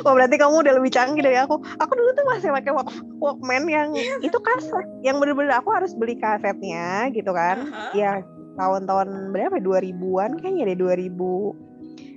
Wah 0.03 0.13
berarti 0.15 0.35
kamu 0.39 0.55
udah 0.63 0.73
lebih 0.79 0.91
canggih 0.93 1.23
dari 1.23 1.37
aku. 1.39 1.59
Aku 1.79 1.91
dulu 1.93 2.09
tuh 2.15 2.25
masih 2.29 2.49
pakai 2.51 2.71
walk 2.71 2.89
Walkman 3.19 3.67
yang 3.71 3.95
iya. 3.95 4.19
itu 4.19 4.35
kaset, 4.39 4.87
yang 5.05 5.17
bener-bener 5.19 5.55
aku 5.55 5.71
harus 5.71 5.95
beli 5.95 6.19
kasetnya 6.19 7.07
gitu 7.15 7.31
kan. 7.31 7.67
Uh 7.67 7.71
-huh. 7.71 7.91
Ya 7.95 8.11
tahun-tahun 8.57 9.33
berapa 9.33 9.57
2000-an 9.57 10.37
kayaknya 10.37 10.73
deh 10.73 10.77
2000 11.09 11.73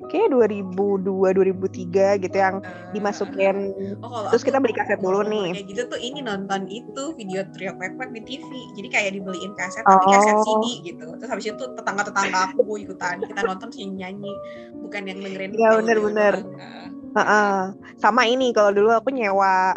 kayak 0.07 0.29
2002 0.31 1.03
2003 1.03 2.23
gitu 2.23 2.37
yang 2.37 2.63
uh, 2.63 2.91
dimasukin 2.95 3.75
oh, 4.05 4.29
terus 4.31 4.45
kita 4.47 4.63
beli 4.63 4.75
kaset 4.77 5.01
dulu 5.03 5.25
nih 5.27 5.57
kayak 5.57 5.67
gitu 5.73 5.83
tuh 5.91 6.01
ini 6.01 6.21
nonton 6.23 6.69
itu 6.71 7.03
video 7.19 7.43
trio 7.57 7.75
pepek 7.75 8.15
di 8.15 8.21
TV 8.23 8.47
jadi 8.79 8.89
kayak 8.93 9.11
dibeliin 9.19 9.53
kaset 9.59 9.83
oh. 9.89 9.99
tapi 9.99 10.07
kaset 10.15 10.37
CD 10.47 10.65
gitu 10.93 11.07
terus 11.19 11.31
habis 11.31 11.47
itu 11.51 11.65
tetangga 11.75 12.03
tetangga 12.07 12.55
aku 12.55 12.79
ikutan 12.79 13.19
kita 13.25 13.41
nonton 13.43 13.69
sih 13.75 13.89
nyanyi 13.89 14.33
bukan 14.79 15.03
yang 15.11 15.19
dengerin 15.19 15.51
ya 15.57 15.71
bener-bener 15.81 16.35
uh, 17.17 17.21
uh, 17.21 17.57
sama 17.97 18.29
ini 18.29 18.53
kalau 18.53 18.71
dulu 18.77 18.93
aku 18.93 19.09
nyewa 19.09 19.73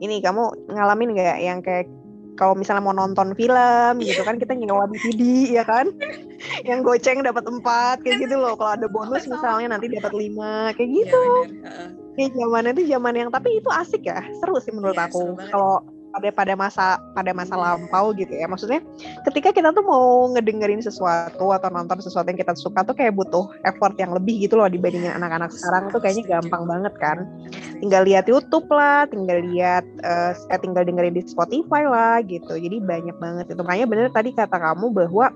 ini 0.00 0.24
kamu 0.24 0.72
ngalamin 0.72 1.12
nggak 1.12 1.38
yang 1.44 1.60
kayak 1.60 1.92
kalau 2.40 2.56
misalnya 2.56 2.80
mau 2.80 2.96
nonton 2.96 3.36
film 3.36 4.00
gitu 4.00 4.24
kan 4.24 4.40
kita 4.40 4.56
nyewa 4.56 4.88
DVD 4.88 5.60
ya 5.60 5.64
kan? 5.68 5.92
Yang 6.68 6.88
goceng 6.88 7.20
dapat 7.20 7.44
empat 7.44 8.00
kayak 8.00 8.24
gitu 8.24 8.40
loh. 8.40 8.56
Kalau 8.56 8.80
ada 8.80 8.88
bonus 8.88 9.28
misalnya 9.28 9.76
nanti 9.76 9.92
dapat 9.92 10.08
lima 10.16 10.72
kayak 10.72 10.88
iya, 10.88 11.04
gitu. 11.04 11.24
ya, 12.16 12.26
zaman 12.32 12.72
itu 12.72 12.88
zaman 12.88 13.12
yang 13.12 13.28
tapi 13.28 13.60
itu 13.60 13.68
asik 13.68 14.08
ya. 14.08 14.24
Seru 14.40 14.56
sih 14.56 14.72
menurut 14.72 14.96
ya, 14.96 15.12
aku. 15.12 15.36
kalau 15.52 15.84
pada 16.10 16.28
pada 16.34 16.54
masa 16.58 16.84
pada 17.14 17.30
masa 17.30 17.54
lampau 17.54 18.10
gitu 18.14 18.30
ya. 18.30 18.46
Maksudnya 18.50 18.82
ketika 19.26 19.54
kita 19.54 19.70
tuh 19.70 19.84
mau 19.86 20.30
ngedengerin 20.34 20.82
sesuatu 20.82 21.54
atau 21.54 21.68
nonton 21.70 21.98
sesuatu 22.02 22.26
yang 22.28 22.40
kita 22.40 22.54
suka 22.58 22.82
tuh 22.82 22.94
kayak 22.94 23.14
butuh 23.14 23.50
effort 23.66 23.94
yang 23.96 24.14
lebih 24.14 24.46
gitu 24.46 24.58
loh 24.58 24.66
dibandingin 24.66 25.14
anak-anak 25.14 25.54
sekarang 25.54 25.88
tuh 25.94 26.00
kayaknya 26.02 26.38
gampang 26.38 26.66
banget 26.66 26.94
kan. 26.98 27.18
Tinggal 27.80 28.02
lihat 28.04 28.26
YouTube 28.26 28.66
lah 28.68 29.06
tinggal 29.08 29.40
lihat 29.50 29.86
uh, 30.04 30.34
tinggal 30.60 30.84
dengerin 30.84 31.16
di 31.16 31.22
Spotify 31.24 31.86
lah 31.86 32.20
gitu. 32.26 32.58
Jadi 32.58 32.82
banyak 32.82 33.16
banget 33.16 33.46
itu. 33.54 33.62
Makanya 33.62 33.86
bener 33.88 34.06
tadi 34.12 34.34
kata 34.34 34.58
kamu 34.58 34.92
bahwa 34.92 35.32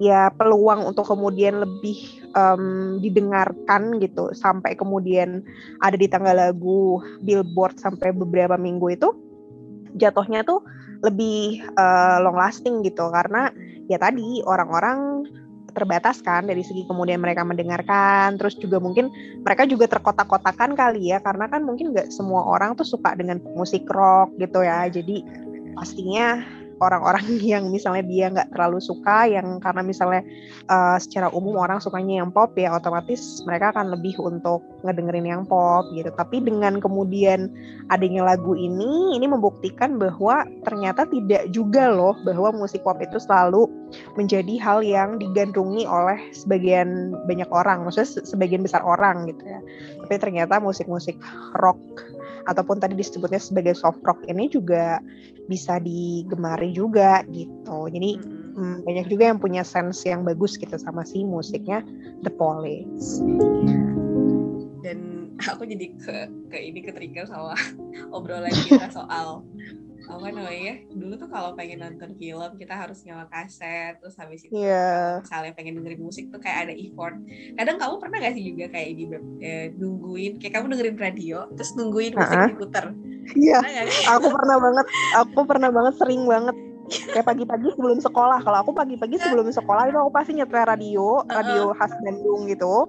ya 0.00 0.28
peluang 0.32 0.88
untuk 0.88 1.08
kemudian 1.08 1.60
lebih 1.60 1.96
um, 2.36 2.96
didengarkan 3.00 4.00
gitu 4.00 4.32
sampai 4.36 4.76
kemudian 4.76 5.44
ada 5.80 5.96
di 5.96 6.08
tanggal 6.08 6.36
lagu 6.36 7.00
billboard 7.24 7.80
sampai 7.80 8.12
beberapa 8.12 8.56
minggu 8.60 8.92
itu 8.92 9.08
jatuhnya 9.96 10.44
tuh 10.44 10.62
lebih 11.02 11.64
uh, 11.76 12.22
long 12.22 12.36
lasting 12.38 12.84
gitu. 12.84 13.08
Karena 13.10 13.50
ya 13.90 13.96
tadi 13.96 14.44
orang-orang 14.44 15.28
terbatas 15.76 16.24
kan 16.24 16.48
dari 16.48 16.64
segi 16.64 16.88
kemudian 16.88 17.20
mereka 17.20 17.44
mendengarkan 17.44 18.40
terus 18.40 18.56
juga 18.56 18.80
mungkin 18.80 19.12
mereka 19.44 19.68
juga 19.68 19.88
terkotak-kotakan 19.90 20.72
kali 20.76 21.12
ya. 21.12 21.18
Karena 21.20 21.48
kan 21.48 21.64
mungkin 21.64 21.92
nggak 21.92 22.12
semua 22.12 22.44
orang 22.46 22.76
tuh 22.76 22.86
suka 22.86 23.16
dengan 23.16 23.40
musik 23.56 23.84
rock 23.88 24.32
gitu 24.40 24.64
ya. 24.64 24.88
Jadi 24.88 25.24
pastinya 25.76 26.40
orang-orang 26.80 27.24
yang 27.52 27.68
misalnya 27.72 28.04
dia 28.04 28.26
nggak 28.32 28.52
terlalu 28.52 28.78
suka 28.82 29.28
yang 29.28 29.58
karena 29.60 29.82
misalnya 29.82 30.22
uh, 30.68 30.96
secara 31.00 31.32
umum 31.32 31.56
orang 31.56 31.80
sukanya 31.80 32.24
yang 32.24 32.30
pop 32.32 32.52
ya 32.56 32.72
otomatis 32.74 33.40
mereka 33.48 33.72
akan 33.72 33.92
lebih 33.96 34.16
untuk 34.20 34.64
ngedengerin 34.84 35.26
yang 35.26 35.42
pop 35.44 35.88
gitu. 35.92 36.12
Tapi 36.12 36.44
dengan 36.44 36.78
kemudian 36.78 37.48
adanya 37.88 38.26
lagu 38.34 38.52
ini 38.54 39.16
ini 39.16 39.26
membuktikan 39.26 39.96
bahwa 39.96 40.44
ternyata 40.66 41.08
tidak 41.08 41.48
juga 41.50 41.88
loh 41.88 42.16
bahwa 42.26 42.52
musik 42.52 42.84
pop 42.84 42.98
itu 43.00 43.16
selalu 43.16 43.68
menjadi 44.18 44.58
hal 44.60 44.82
yang 44.82 45.16
digandrungi 45.16 45.86
oleh 45.86 46.18
sebagian 46.34 47.14
banyak 47.24 47.48
orang 47.54 47.86
maksudnya 47.86 48.26
sebagian 48.26 48.62
besar 48.64 48.82
orang 48.84 49.30
gitu 49.30 49.42
ya. 49.46 49.60
Tapi 50.06 50.14
ternyata 50.22 50.62
musik-musik 50.62 51.16
rock 51.58 51.78
ataupun 52.46 52.78
tadi 52.78 52.94
disebutnya 52.94 53.42
sebagai 53.42 53.74
soft 53.74 54.02
rock 54.06 54.22
ini 54.30 54.46
juga 54.46 55.02
bisa 55.50 55.78
digemari 55.82 56.70
juga 56.74 57.22
gitu. 57.30 57.90
Jadi 57.90 58.18
hmm, 58.56 58.86
banyak 58.86 59.06
juga 59.10 59.34
yang 59.34 59.38
punya 59.42 59.62
sense 59.66 60.06
yang 60.06 60.22
bagus 60.22 60.54
gitu 60.58 60.74
sama 60.78 61.02
si 61.02 61.22
musiknya 61.22 61.82
The 62.22 62.32
Police. 62.34 63.22
Dan 64.82 64.98
aku 65.52 65.66
jadi 65.66 65.86
ke 65.98 66.16
ke 66.50 66.58
ini 66.58 66.80
ke 66.82 66.90
trigger 66.94 67.26
sama 67.26 67.54
obrolan 68.16 68.54
kita 68.54 68.90
soal 68.90 69.42
apa 70.06 70.28
namanya 70.30 70.74
dulu 70.94 71.14
tuh 71.18 71.28
kalau 71.30 71.50
pengen 71.58 71.82
nonton 71.82 72.14
film 72.14 72.50
kita 72.58 72.74
harus 72.74 73.02
nyawa 73.02 73.26
kaset 73.26 73.98
terus 73.98 74.14
habis 74.18 74.46
itu 74.46 74.54
yeah. 74.54 75.18
misalnya 75.22 75.52
pengen 75.54 75.78
dengerin 75.82 76.02
musik 76.02 76.30
tuh 76.30 76.40
kayak 76.40 76.70
ada 76.70 76.74
effort. 76.74 77.16
Kadang 77.58 77.76
kamu 77.78 77.94
pernah 78.02 78.16
gak 78.22 78.34
sih 78.34 78.44
juga 78.54 78.66
kayak 78.70 78.90
di 78.94 79.04
eh, 79.42 79.66
nungguin 79.74 80.32
kayak 80.38 80.52
kamu 80.58 80.66
dengerin 80.74 80.98
radio 80.98 81.38
terus 81.54 81.74
nungguin 81.74 82.14
musik 82.14 82.34
uh 82.34 82.42
-huh. 82.42 82.50
diputer? 82.50 82.86
Iya. 83.34 83.58
Aku 84.18 84.26
pernah 84.30 84.56
banget 84.62 84.86
aku 85.18 85.40
pernah 85.46 85.70
banget 85.74 85.94
sering 85.98 86.22
banget 86.26 86.56
kayak 86.88 87.26
pagi-pagi 87.26 87.74
sebelum 87.74 87.98
sekolah. 87.98 88.38
Kalau 88.42 88.58
aku 88.62 88.70
pagi-pagi 88.74 89.16
sebelum 89.18 89.48
sekolah 89.50 89.90
itu 89.90 89.98
aku 89.98 90.10
pasti 90.14 90.32
nyetel 90.38 90.64
radio 90.66 91.22
radio 91.26 91.74
khas 91.74 91.92
Bandung 92.02 92.46
gitu. 92.46 92.86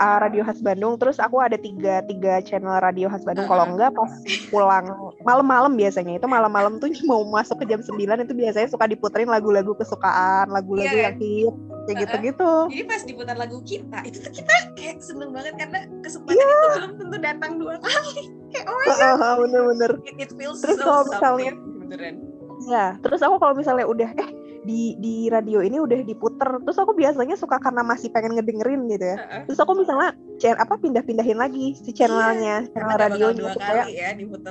Uh, 0.00 0.16
radio 0.20 0.42
khas 0.44 0.60
Bandung. 0.64 0.96
Terus 0.96 1.20
aku 1.20 1.40
ada 1.40 1.56
tiga 1.60 2.00
tiga 2.06 2.40
channel 2.42 2.80
radio 2.80 3.12
khas 3.12 3.24
Bandung. 3.24 3.48
Kalau 3.48 3.64
enggak 3.68 3.92
pas 3.92 4.12
pulang 4.48 4.86
malam-malam 5.24 5.72
biasanya. 5.76 6.16
Itu 6.16 6.26
malam-malam 6.28 6.80
tuh 6.80 6.92
mau 7.10 7.24
masuk 7.28 7.62
ke 7.64 7.70
jam 7.70 7.80
9 7.84 7.96
itu 7.96 8.34
biasanya 8.34 8.68
suka 8.72 8.88
diputerin 8.88 9.28
lagu-lagu 9.28 9.76
kesukaan 9.76 10.48
lagu-lagu 10.50 10.92
yeah. 10.92 11.12
yang 11.12 11.18
hit 11.20 11.54
kayak 11.86 11.96
gitu-gitu. 12.02 12.52
Jadi 12.72 12.84
pas 12.84 13.02
diputar 13.06 13.36
lagu 13.38 13.62
kita 13.62 13.98
itu 14.02 14.18
tuh 14.18 14.32
kita 14.34 14.54
kayak 14.74 14.98
seneng 14.98 15.30
banget 15.30 15.54
karena 15.54 15.86
kesempatan 16.02 16.42
yeah. 16.42 16.50
itu 16.50 16.68
belum 16.74 16.92
tentu 16.98 17.16
datang 17.22 17.52
dua 17.62 17.74
kali. 17.78 18.20
Kayak 18.50 18.66
oh 18.66 18.74
my 18.74 18.86
god. 18.90 19.36
bener-bener. 19.38 19.92
It, 20.02 20.14
it 20.18 20.30
feels 20.34 20.58
terus 20.62 20.82
so 20.82 21.06
misalnya 21.06 21.52
beneran 21.86 22.35
Ya, 22.64 22.96
terus 23.04 23.20
aku 23.20 23.36
kalau 23.36 23.52
misalnya 23.52 23.84
udah 23.84 24.08
eh 24.16 24.30
di 24.66 24.98
di 24.98 25.30
radio 25.30 25.62
ini 25.62 25.78
udah 25.78 26.02
diputer, 26.02 26.58
terus 26.64 26.78
aku 26.80 26.96
biasanya 26.96 27.38
suka 27.38 27.60
karena 27.62 27.86
masih 27.86 28.10
pengen 28.10 28.34
ngedengerin 28.34 28.88
gitu 28.90 29.14
ya. 29.14 29.16
Uh-uh. 29.20 29.42
Terus 29.46 29.58
aku 29.62 29.72
misalnya 29.78 30.10
channel 30.42 30.58
apa 30.58 30.74
pindah-pindahin 30.80 31.38
lagi 31.38 31.78
si 31.78 31.94
channelnya, 31.94 32.66
yeah, 32.66 32.72
channel 32.74 32.96
radionya 32.98 33.54
supaya 33.54 33.84
ya, 33.86 34.10
diputer 34.16 34.50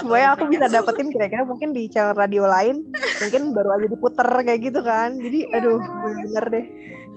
supaya 0.00 0.26
aku 0.32 0.48
bisa 0.48 0.66
dapetin 0.70 1.12
kira-kira 1.12 1.44
mungkin 1.44 1.76
di 1.76 1.90
channel 1.92 2.16
radio 2.16 2.48
lain 2.48 2.88
mungkin 3.20 3.42
baru 3.52 3.68
aja 3.76 3.86
diputer 3.92 4.28
kayak 4.46 4.60
gitu 4.64 4.80
kan. 4.80 5.18
Jadi 5.20 5.38
yeah. 5.44 5.56
aduh 5.60 5.78
bener 6.06 6.44
deh. 6.48 6.66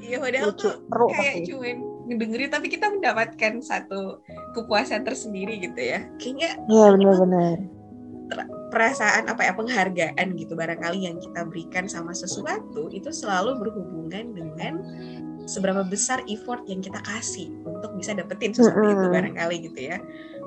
Iya, 0.03 0.19
padahal 0.19 0.51
Lucu. 0.51 0.67
tuh 0.67 0.73
Peru, 0.91 1.07
kayak 1.15 1.35
pasti. 1.39 1.47
cuman 1.47 1.77
ngedengerin 2.11 2.49
tapi 2.51 2.67
kita 2.67 2.91
mendapatkan 2.91 3.53
satu 3.63 4.19
kepuasan 4.51 5.07
tersendiri 5.07 5.63
gitu 5.63 5.79
ya. 5.79 6.03
Kayaknya 6.19 6.59
Iya 6.67 6.85
benar-benar 6.91 7.57
perasaan 8.73 9.29
apa 9.29 9.45
ya 9.45 9.53
penghargaan 9.53 10.27
gitu 10.33 10.57
barangkali 10.57 11.05
yang 11.05 11.21
kita 11.21 11.45
berikan 11.45 11.85
sama 11.85 12.17
sesuatu 12.17 12.89
itu 12.89 13.13
selalu 13.13 13.61
berhubungan 13.61 14.33
dengan 14.33 14.81
seberapa 15.45 15.85
besar 15.85 16.25
effort 16.25 16.65
yang 16.65 16.81
kita 16.81 16.97
kasih 17.05 17.53
untuk 17.61 17.93
bisa 17.93 18.17
dapetin 18.17 18.55
sesuatu 18.55 18.81
mm 18.81 18.89
-hmm. 18.89 18.95
itu 18.97 19.07
barangkali 19.13 19.55
gitu 19.69 19.79
ya 19.93 19.97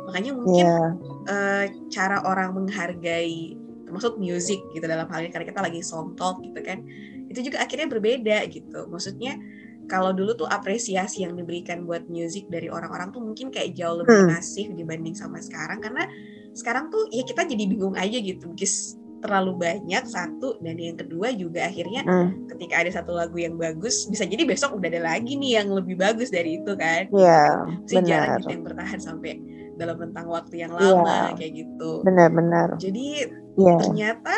makanya 0.07 0.31
mungkin 0.35 0.67
yeah. 0.67 0.91
Iya. 0.91 1.31
uh, 1.31 1.65
cara 1.91 2.17
orang 2.27 2.51
menghargai 2.59 3.55
termasuk 3.87 4.19
musik 4.19 4.59
gitu 4.75 4.83
dalam 4.83 5.07
hal 5.07 5.23
ini 5.23 5.31
karena 5.31 5.47
kita 5.47 5.63
lagi 5.63 5.81
song 5.87 6.19
talk 6.19 6.43
gitu 6.43 6.59
kan 6.67 6.83
itu 7.31 7.47
juga 7.47 7.63
akhirnya 7.63 7.87
berbeda 7.87 8.43
gitu 8.51 8.91
maksudnya 8.91 9.39
kalau 9.87 10.11
dulu 10.11 10.35
tuh 10.35 10.51
apresiasi 10.51 11.23
yang 11.23 11.39
diberikan 11.39 11.87
buat 11.87 12.11
musik 12.11 12.51
dari 12.51 12.67
orang-orang 12.67 13.15
tuh 13.15 13.23
mungkin 13.23 13.55
kayak 13.55 13.79
jauh 13.79 14.03
lebih 14.03 14.27
masif 14.27 14.67
dibanding 14.75 15.15
sama 15.15 15.39
sekarang 15.39 15.79
karena 15.79 16.11
sekarang 16.57 16.89
tuh 16.89 17.07
ya 17.13 17.23
kita 17.23 17.45
jadi 17.45 17.65
bingung 17.69 17.95
aja 17.95 18.17
gitu 18.17 18.49
guys 18.57 18.97
terlalu 19.21 19.53
banyak 19.59 20.05
satu 20.07 20.61
dan 20.61 20.77
yang 20.77 20.97
kedua 20.97 21.33
juga 21.33 21.67
akhirnya 21.67 22.05
hmm. 22.05 22.53
ketika 22.53 22.85
ada 22.85 22.91
satu 22.93 23.17
lagu 23.17 23.37
yang 23.41 23.57
bagus 23.57 24.07
bisa 24.07 24.29
jadi 24.29 24.45
besok 24.45 24.77
udah 24.77 24.89
ada 24.93 25.03
lagi 25.03 25.37
nih 25.37 25.61
yang 25.61 25.69
lebih 25.73 25.97
bagus 25.97 26.29
dari 26.29 26.61
itu 26.61 26.73
kan 26.77 27.09
Iya 27.11 27.65
yeah, 27.89 28.03
jarang 28.05 28.41
gitu 28.45 28.53
yang 28.53 28.65
bertahan 28.65 29.01
sampai 29.01 29.41
dalam 29.77 29.97
rentang 30.01 30.29
waktu 30.29 30.65
yang 30.65 30.73
lama 30.73 31.33
yeah. 31.33 31.37
kayak 31.37 31.53
gitu 31.65 32.05
benar-benar 32.05 32.77
jadi 32.81 33.33
yeah. 33.57 33.79
ternyata 33.81 34.37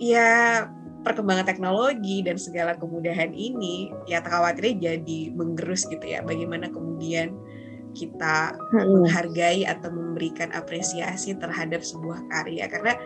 ya 0.00 0.32
perkembangan 1.04 1.44
teknologi 1.44 2.24
dan 2.24 2.40
segala 2.40 2.72
kemudahan 2.80 3.32
ini 3.36 3.92
ya 4.08 4.24
khawatirnya 4.24 4.96
jadi 4.96 5.20
menggerus 5.36 5.84
gitu 5.88 6.04
ya 6.04 6.24
bagaimana 6.24 6.72
kemudian 6.72 7.36
kita 7.94 8.58
menghargai 8.74 9.64
atau 9.64 9.88
memberikan 9.88 10.50
apresiasi 10.52 11.32
terhadap 11.38 11.80
sebuah 11.80 12.26
karya 12.28 12.66
karena 12.66 12.98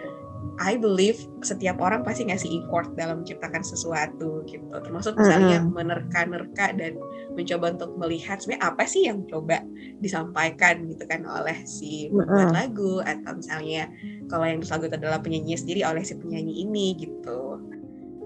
I 0.59 0.75
believe 0.75 1.23
setiap 1.47 1.78
orang 1.78 2.02
pasti 2.02 2.26
ngasih 2.26 2.50
effort 2.62 2.90
dalam 2.99 3.23
menciptakan 3.23 3.62
sesuatu 3.62 4.42
gitu 4.47 4.75
termasuk 4.83 5.14
misalnya 5.14 5.62
mm-hmm. 5.62 5.75
menerka-nerka 5.75 6.75
dan 6.75 6.99
mencoba 7.38 7.78
untuk 7.78 7.95
melihat 7.95 8.42
sebenarnya 8.42 8.66
apa 8.66 8.85
sih 8.90 9.07
yang 9.07 9.23
coba 9.30 9.62
disampaikan 10.02 10.90
gitu 10.90 11.07
kan 11.07 11.23
oleh 11.30 11.62
si 11.62 12.11
pembuat 12.11 12.50
mm-hmm. 12.50 12.59
lagu 12.59 12.92
atau 13.07 13.33
misalnya 13.38 13.87
kalau 14.26 14.45
yang 14.50 14.59
lagu 14.59 14.85
itu 14.90 14.97
adalah 14.99 15.21
penyanyi 15.23 15.54
sendiri 15.54 15.87
oleh 15.87 16.02
si 16.02 16.18
penyanyi 16.18 16.66
ini 16.66 16.87
gitu 17.07 17.62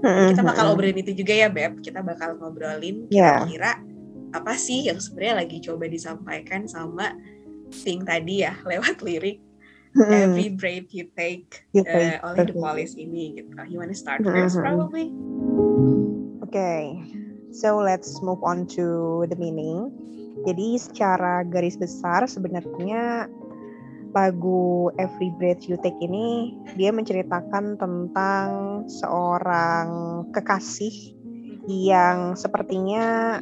mm-hmm. 0.01 0.33
kita 0.33 0.41
bakal 0.41 0.73
obrolin 0.73 0.99
itu 1.05 1.13
juga 1.13 1.33
ya 1.37 1.49
Beb 1.53 1.85
kita 1.85 2.01
bakal 2.01 2.41
ngobrolin 2.41 3.13
ya. 3.13 3.45
kira-kira 3.45 3.77
yeah 3.77 3.92
apa 4.33 4.57
sih 4.57 4.89
yang 4.89 4.99
sebenarnya 4.99 5.45
lagi 5.45 5.61
coba 5.61 5.85
disampaikan 5.89 6.65
sama 6.65 7.13
Sting 7.73 8.05
tadi 8.05 8.45
ya 8.45 8.53
lewat 8.71 9.01
lirik 9.05 9.41
Every 9.93 10.49
Breath 10.57 10.89
You 10.97 11.05
Take 11.13 11.69
uh, 11.77 12.17
oleh 12.25 12.49
The 12.49 12.57
Police 12.57 12.97
ini 12.97 13.37
gitu. 13.37 13.53
You 13.69 13.77
wanna 13.77 13.93
start 13.93 14.25
first 14.25 14.57
probably? 14.57 15.13
Okay, 16.49 16.97
so 17.53 17.77
let's 17.77 18.25
move 18.25 18.41
on 18.41 18.65
to 18.73 19.29
the 19.29 19.37
meaning. 19.37 19.93
Jadi 20.49 20.81
secara 20.81 21.45
garis 21.45 21.77
besar 21.77 22.25
sebenarnya 22.25 23.29
lagu 24.17 24.89
Every 24.97 25.29
Breath 25.37 25.69
You 25.69 25.77
Take 25.81 26.01
ini 26.01 26.57
dia 26.77 26.89
menceritakan 26.89 27.77
tentang 27.77 28.49
seorang 28.89 29.89
kekasih 30.33 31.17
yang 31.69 32.33
sepertinya 32.33 33.39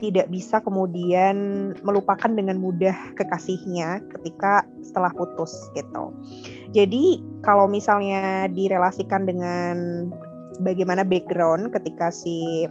tidak 0.00 0.32
bisa 0.32 0.58
kemudian 0.64 1.70
melupakan 1.84 2.32
dengan 2.32 2.56
mudah 2.56 2.96
kekasihnya 3.14 4.00
ketika 4.16 4.64
setelah 4.80 5.12
putus 5.12 5.68
gitu. 5.76 6.10
Jadi 6.72 7.20
kalau 7.44 7.68
misalnya 7.68 8.48
direlasikan 8.48 9.28
dengan 9.28 10.08
bagaimana 10.64 11.04
background 11.04 11.70
ketika 11.76 12.08
si 12.08 12.64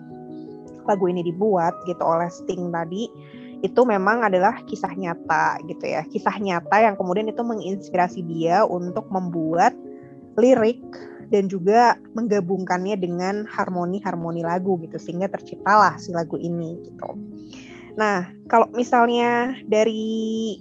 lagu 0.90 1.06
ini 1.06 1.22
dibuat 1.22 1.78
gitu 1.86 2.02
oleh 2.02 2.28
Sting 2.34 2.74
tadi 2.74 3.06
itu 3.60 3.82
memang 3.84 4.24
adalah 4.24 4.64
kisah 4.66 4.96
nyata 4.96 5.60
gitu 5.68 5.86
ya. 5.86 6.02
Kisah 6.08 6.36
nyata 6.40 6.80
yang 6.80 6.96
kemudian 6.96 7.28
itu 7.28 7.44
menginspirasi 7.44 8.24
dia 8.26 8.64
untuk 8.66 9.06
membuat 9.12 9.76
lirik 10.40 10.80
dan 11.30 11.46
juga 11.50 11.98
menggabungkannya 12.18 12.98
dengan 12.98 13.46
harmoni-harmoni 13.46 14.42
lagu 14.42 14.82
gitu 14.82 14.98
sehingga 14.98 15.30
terciptalah 15.30 15.98
si 16.02 16.14
lagu 16.14 16.38
ini 16.42 16.78
gitu. 16.90 17.10
Nah, 17.98 18.30
kalau 18.50 18.70
misalnya 18.74 19.58
dari 19.66 20.58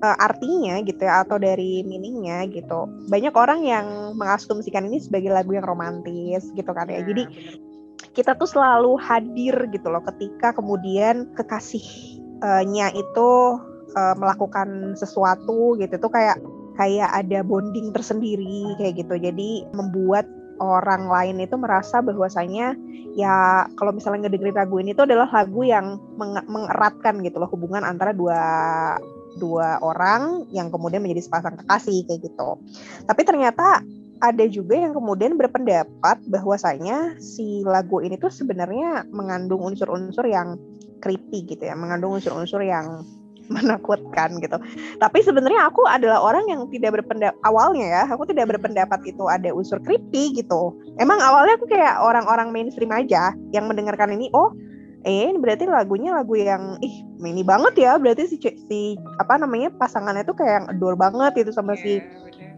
uh, 0.00 0.16
artinya 0.20 0.80
gitu 0.84 1.04
ya 1.04 1.24
atau 1.24 1.36
dari 1.36 1.84
meaningnya 1.84 2.48
gitu, 2.48 2.88
banyak 3.08 3.34
orang 3.36 3.60
yang 3.64 3.86
mengasumsikan 4.16 4.88
ini 4.88 5.00
sebagai 5.00 5.32
lagu 5.32 5.56
yang 5.56 5.66
romantis 5.66 6.48
gitu 6.56 6.70
kan 6.72 6.88
ya. 6.88 7.04
Jadi 7.04 7.28
kita 8.16 8.34
tuh 8.34 8.48
selalu 8.50 8.98
hadir 8.98 9.54
gitu 9.70 9.86
loh 9.90 10.02
ketika 10.02 10.54
kemudian 10.54 11.30
kekasihnya 11.38 12.94
itu 12.94 13.30
uh, 13.94 14.14
melakukan 14.18 14.94
sesuatu 14.98 15.78
gitu 15.78 15.94
tuh 15.98 16.10
kayak 16.10 16.38
kayak 16.78 17.10
ada 17.10 17.42
bonding 17.42 17.90
tersendiri 17.90 18.78
kayak 18.78 19.02
gitu. 19.02 19.18
Jadi 19.18 19.66
membuat 19.74 20.24
orang 20.62 21.10
lain 21.10 21.42
itu 21.42 21.54
merasa 21.58 22.02
bahwasanya 22.02 22.74
ya 23.18 23.66
kalau 23.74 23.90
misalnya 23.94 24.26
ngedengerin 24.26 24.58
lagu 24.58 24.78
ini 24.78 24.94
itu 24.94 25.02
adalah 25.02 25.26
lagu 25.30 25.66
yang 25.66 25.98
meng 26.18 26.38
mengeratkan 26.46 27.18
gitu 27.26 27.42
loh 27.42 27.50
hubungan 27.50 27.82
antara 27.82 28.14
dua 28.14 28.42
dua 29.38 29.78
orang 29.82 30.50
yang 30.50 30.70
kemudian 30.70 31.02
menjadi 31.02 31.26
sepasang 31.26 31.58
kekasih 31.62 32.06
kayak 32.06 32.20
gitu. 32.26 32.58
Tapi 33.06 33.22
ternyata 33.22 33.82
ada 34.18 34.44
juga 34.50 34.74
yang 34.74 34.90
kemudian 34.90 35.38
berpendapat 35.38 36.18
bahwasanya 36.26 37.22
si 37.22 37.62
lagu 37.62 38.02
ini 38.02 38.18
tuh 38.18 38.34
sebenarnya 38.34 39.06
mengandung 39.14 39.62
unsur-unsur 39.62 40.26
yang 40.26 40.58
creepy 40.98 41.46
gitu 41.46 41.62
ya, 41.62 41.78
mengandung 41.78 42.18
unsur-unsur 42.18 42.66
yang 42.66 43.06
menakutkan 43.54 44.36
gitu. 44.38 44.56
Tapi 45.00 45.18
sebenarnya 45.24 45.68
aku 45.68 45.84
adalah 45.88 46.20
orang 46.20 46.44
yang 46.48 46.68
tidak 46.68 47.00
berpendapat 47.00 47.36
awalnya 47.44 47.86
ya, 47.88 48.02
aku 48.08 48.28
tidak 48.28 48.52
berpendapat 48.52 49.00
itu 49.08 49.24
ada 49.26 49.50
unsur 49.52 49.80
creepy 49.80 50.36
gitu. 50.36 50.76
Emang 51.00 51.18
awalnya 51.20 51.56
aku 51.56 51.66
kayak 51.68 52.00
orang-orang 52.00 52.52
mainstream 52.52 52.92
aja 52.92 53.32
yang 53.56 53.66
mendengarkan 53.66 54.12
ini, 54.12 54.28
oh 54.36 54.52
eh 55.06 55.30
ini 55.30 55.38
berarti 55.38 55.64
lagunya 55.70 56.10
lagu 56.10 56.34
yang 56.34 56.74
ih 56.82 57.06
ini 57.22 57.46
banget 57.46 57.78
ya 57.78 57.94
berarti 58.02 58.26
si 58.26 58.36
si 58.42 58.98
apa 59.22 59.38
namanya 59.38 59.70
pasangannya 59.78 60.26
tuh 60.26 60.34
kayak 60.34 60.54
yang 60.58 60.66
adore 60.74 60.98
banget 60.98 61.46
itu 61.46 61.54
sama 61.54 61.78
si 61.78 62.02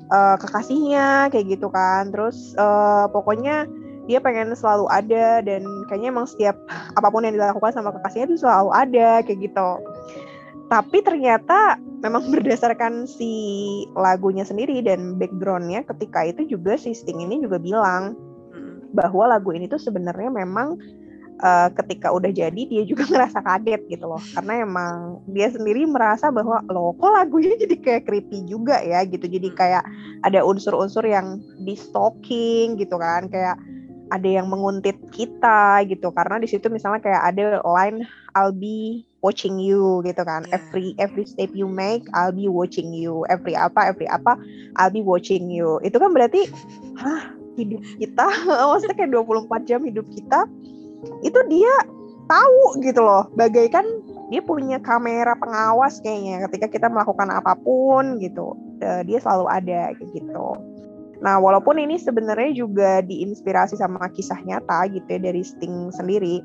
uh, 0.09 0.40
kekasihnya 0.40 1.28
kayak 1.28 1.52
gitu 1.52 1.68
kan 1.68 2.09
terus 2.09 2.56
uh, 2.56 3.04
pokoknya 3.12 3.68
dia 4.09 4.18
pengen 4.18 4.56
selalu 4.56 4.88
ada 4.88 5.44
dan 5.44 5.62
kayaknya 5.87 6.11
emang 6.11 6.26
setiap 6.26 6.56
apa 6.97 7.09
pun 7.12 7.23
yang 7.23 7.37
dilakukan 7.37 7.76
sama 7.76 7.92
kekasihnya 7.94 8.32
itu 8.32 8.42
selalu 8.42 8.70
ada 8.73 9.23
kayak 9.23 9.38
gitu 9.44 9.68
tapi 10.71 11.03
ternyata 11.03 11.77
memang 12.00 12.31
berdasarkan 12.35 13.05
si 13.11 13.35
lagunya 13.99 14.47
sendiri 14.47 14.81
dan 14.81 15.19
backgroundnya 15.19 15.83
ketika 15.91 16.25
itu 16.25 16.47
juga 16.47 16.79
si 16.79 16.95
Sting 16.95 17.21
ini 17.21 17.43
juga 17.43 17.59
bilang 17.59 18.15
bahwa 18.91 19.31
lagu 19.31 19.55
ini 19.55 19.71
tuh 19.71 19.79
sebenarnya 19.79 20.31
memang 20.35 20.75
uh, 21.41 21.69
ketika 21.75 22.12
udah 22.12 22.31
jadi 22.31 22.62
dia 22.69 22.83
juga 22.85 23.07
ngerasa 23.11 23.43
kaget 23.43 23.83
gitu 23.89 24.05
loh. 24.07 24.23
Karena 24.37 24.67
emang 24.67 25.23
dia 25.31 25.49
sendiri 25.50 25.87
merasa 25.89 26.29
bahwa 26.29 26.62
loh 26.69 26.95
kok 26.97 27.11
lagunya 27.11 27.57
jadi 27.57 27.77
kayak 27.81 28.03
creepy 28.07 28.45
juga 28.47 28.81
ya? 28.83 29.03
gitu. 29.07 29.27
Jadi 29.27 29.49
kayak 29.55 29.85
ada 30.27 30.45
unsur-unsur 30.45 31.07
yang 31.07 31.41
di 31.62 31.75
stalking 31.75 32.77
gitu 32.79 32.99
kan. 32.99 33.27
Kayak 33.31 33.57
ada 34.11 34.29
yang 34.29 34.50
menguntit 34.50 34.99
kita 35.14 35.83
gitu. 35.87 36.11
Karena 36.11 36.43
di 36.43 36.50
situ 36.50 36.67
misalnya 36.69 37.00
kayak 37.00 37.23
ada 37.35 37.45
line 37.62 38.05
I'll 38.35 38.55
be 38.55 39.07
watching 39.23 39.59
you 39.62 40.02
gitu 40.02 40.23
kan. 40.26 40.47
Yeah. 40.50 40.59
every 40.61 40.87
every 40.99 41.25
step 41.26 41.50
you 41.55 41.71
make 41.71 42.05
I'll 42.12 42.35
be 42.35 42.50
watching 42.50 42.90
you. 42.90 43.25
Every 43.31 43.55
apa 43.55 43.95
every 43.95 44.11
apa 44.11 44.37
I'll 44.76 44.93
be 44.93 45.02
watching 45.02 45.49
you. 45.49 45.79
Itu 45.87 46.02
kan 46.02 46.11
berarti 46.12 46.50
hah 46.99 47.35
hidup 47.55 47.81
kita? 48.02 48.26
Maksudnya 48.71 48.97
kayak 48.99 49.14
24 49.14 49.69
jam 49.71 49.81
hidup 49.87 50.07
kita 50.11 50.45
itu 51.25 51.40
dia 51.49 51.75
tahu 52.26 52.83
gitu 52.83 53.00
loh. 53.00 53.31
Bagaikan 53.35 53.87
dia 54.31 54.43
punya 54.43 54.79
kamera 54.79 55.35
pengawas 55.35 55.99
kayaknya 56.02 56.47
ketika 56.47 56.67
kita 56.71 56.87
melakukan 56.87 57.31
apa 57.31 57.59
pun 57.59 58.19
gitu. 58.19 58.55
Dia 58.81 59.19
selalu 59.23 59.47
ada 59.50 59.95
kayak 59.95 60.11
gitu 60.14 60.71
Nah, 61.21 61.37
walaupun 61.37 61.77
ini 61.77 62.00
sebenarnya 62.00 62.57
juga 62.57 63.05
diinspirasi 63.05 63.77
sama 63.77 64.09
kisah 64.09 64.41
nyata 64.41 64.89
gitu 64.89 65.05
ya 65.05 65.21
dari 65.21 65.45
Sting 65.45 65.93
sendiri, 65.93 66.41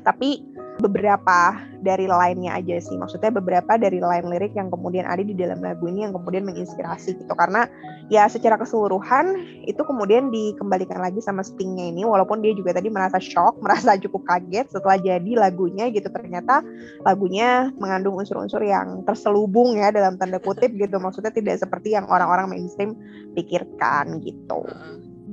tapi 0.00 0.40
beberapa 0.80 1.58
dari 1.82 2.06
lainnya 2.06 2.56
aja 2.56 2.78
sih. 2.78 2.94
Maksudnya 2.94 3.34
beberapa 3.34 3.76
dari 3.76 3.98
lain 3.98 4.30
lirik 4.30 4.54
yang 4.54 4.70
kemudian 4.70 5.04
ada 5.04 5.20
di 5.20 5.34
dalam 5.34 5.60
lagu 5.60 5.90
ini 5.90 6.06
yang 6.06 6.14
kemudian 6.14 6.46
menginspirasi 6.46 7.18
gitu. 7.18 7.34
Karena 7.34 7.66
ya 8.08 8.24
secara 8.30 8.56
keseluruhan 8.56 9.36
itu 9.66 9.82
kemudian 9.82 10.30
dikembalikan 10.30 11.02
lagi 11.02 11.18
sama 11.20 11.42
Stingnya 11.42 11.90
ini. 11.90 12.06
Walaupun 12.06 12.40
dia 12.40 12.54
juga 12.54 12.78
tadi 12.78 12.88
merasa 12.88 13.18
shock, 13.18 13.58
merasa 13.64 13.98
cukup 13.98 14.22
kaget 14.24 14.70
setelah 14.70 14.96
jadi 14.96 15.30
lagunya 15.36 15.90
gitu. 15.90 16.08
Ternyata 16.08 16.62
lagunya 17.02 17.74
mengandung 17.76 18.16
unsur-unsur 18.16 18.62
yang 18.62 19.02
terselubung 19.04 19.76
ya 19.76 19.90
dalam 19.90 20.16
tanda 20.16 20.38
kutip 20.38 20.72
gitu. 20.72 20.96
Maksudnya 21.02 21.34
tidak 21.34 21.60
seperti 21.60 21.98
yang 21.98 22.06
orang-orang 22.08 22.48
mainstream 22.48 22.96
pikirkan 23.34 24.22
gitu. 24.22 24.64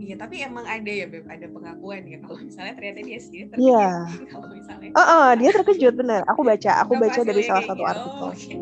Iya, 0.10 0.18
tapi 0.18 0.42
emang 0.42 0.66
ada 0.66 0.90
ya 0.90 1.06
Beb, 1.06 1.30
ada 1.30 1.46
pengakuan 1.54 2.02
ya 2.10 2.18
kalau 2.26 2.42
misalnya 2.42 2.74
ternyata 2.74 3.00
dia 3.06 3.20
sendiri 3.22 3.46
terkejut. 3.54 3.70
Iya. 3.70 3.94
Kalau 4.26 4.48
misalnya. 4.50 4.90
Oh, 4.98 5.06
oh, 5.06 5.30
dia 5.38 5.50
terkejut 5.54 5.94
bener. 5.94 6.22
Aku 6.26 6.42
baca, 6.42 6.72
aku 6.82 6.94
Gak 6.98 7.02
baca 7.06 7.20
dari 7.30 7.42
salah 7.46 7.62
satu 7.70 7.78
gitu. 7.78 7.92
artikel. 7.94 8.26
Oh, 8.26 8.34
okay. 8.34 8.58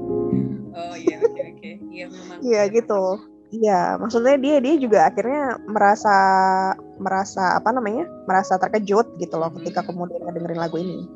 oh 0.75 0.95
iya, 0.99 1.15
oke 1.15 1.31
okay, 1.31 1.43
oke. 1.47 1.55
Okay. 1.55 1.73
Iya 1.87 2.05
memang. 2.11 2.37
Iya 2.43 2.61
gitu. 2.67 3.03
Iya, 3.47 3.79
maksudnya 3.95 4.35
dia 4.35 4.55
dia 4.59 4.75
juga 4.75 4.99
akhirnya 5.07 5.55
merasa 5.71 6.15
merasa 6.99 7.43
apa 7.55 7.69
namanya? 7.71 8.11
merasa 8.27 8.59
terkejut 8.59 9.15
gitu 9.15 9.39
loh 9.39 9.47
ketika 9.55 9.87
kemudian 9.87 10.27
dengerin 10.27 10.59
lagu 10.59 10.75
ini. 10.83 11.07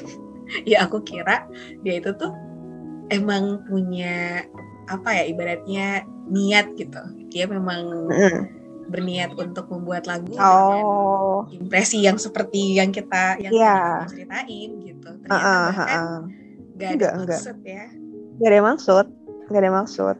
ya 0.72 0.88
aku 0.88 1.04
kira 1.04 1.44
dia 1.84 2.00
itu 2.00 2.08
tuh 2.16 2.32
emang 3.12 3.68
punya 3.68 4.48
apa 4.88 5.12
ya 5.12 5.28
ibaratnya 5.28 6.08
niat 6.32 6.72
gitu. 6.72 7.04
Dia 7.28 7.44
memang 7.44 8.08
mm 8.08 8.57
berniat 8.88 9.36
untuk 9.36 9.68
membuat 9.68 10.08
lagu 10.08 10.32
oh. 10.40 11.44
dengan 11.48 11.64
impresi 11.64 12.02
yang 12.02 12.16
seperti 12.16 12.80
yang 12.80 12.90
kita 12.90 13.36
yang 13.38 13.52
yeah. 13.52 14.08
ceritain 14.08 14.70
gitu. 14.82 15.08
Ternyata 15.24 15.36
uh, 15.36 15.44
uh, 15.44 15.64
bahkan 15.68 15.86
uh, 15.86 15.92
uh. 15.92 16.18
gak 16.80 16.90
ada 16.96 17.08
enggak, 17.14 17.40
maksud 17.40 17.56
enggak. 17.60 17.76
ya. 17.76 17.84
Gak 18.38 18.50
ada 18.50 18.60
maksud, 18.64 19.06
gak 19.52 19.60
ada 19.60 19.72
maksud. 19.72 20.16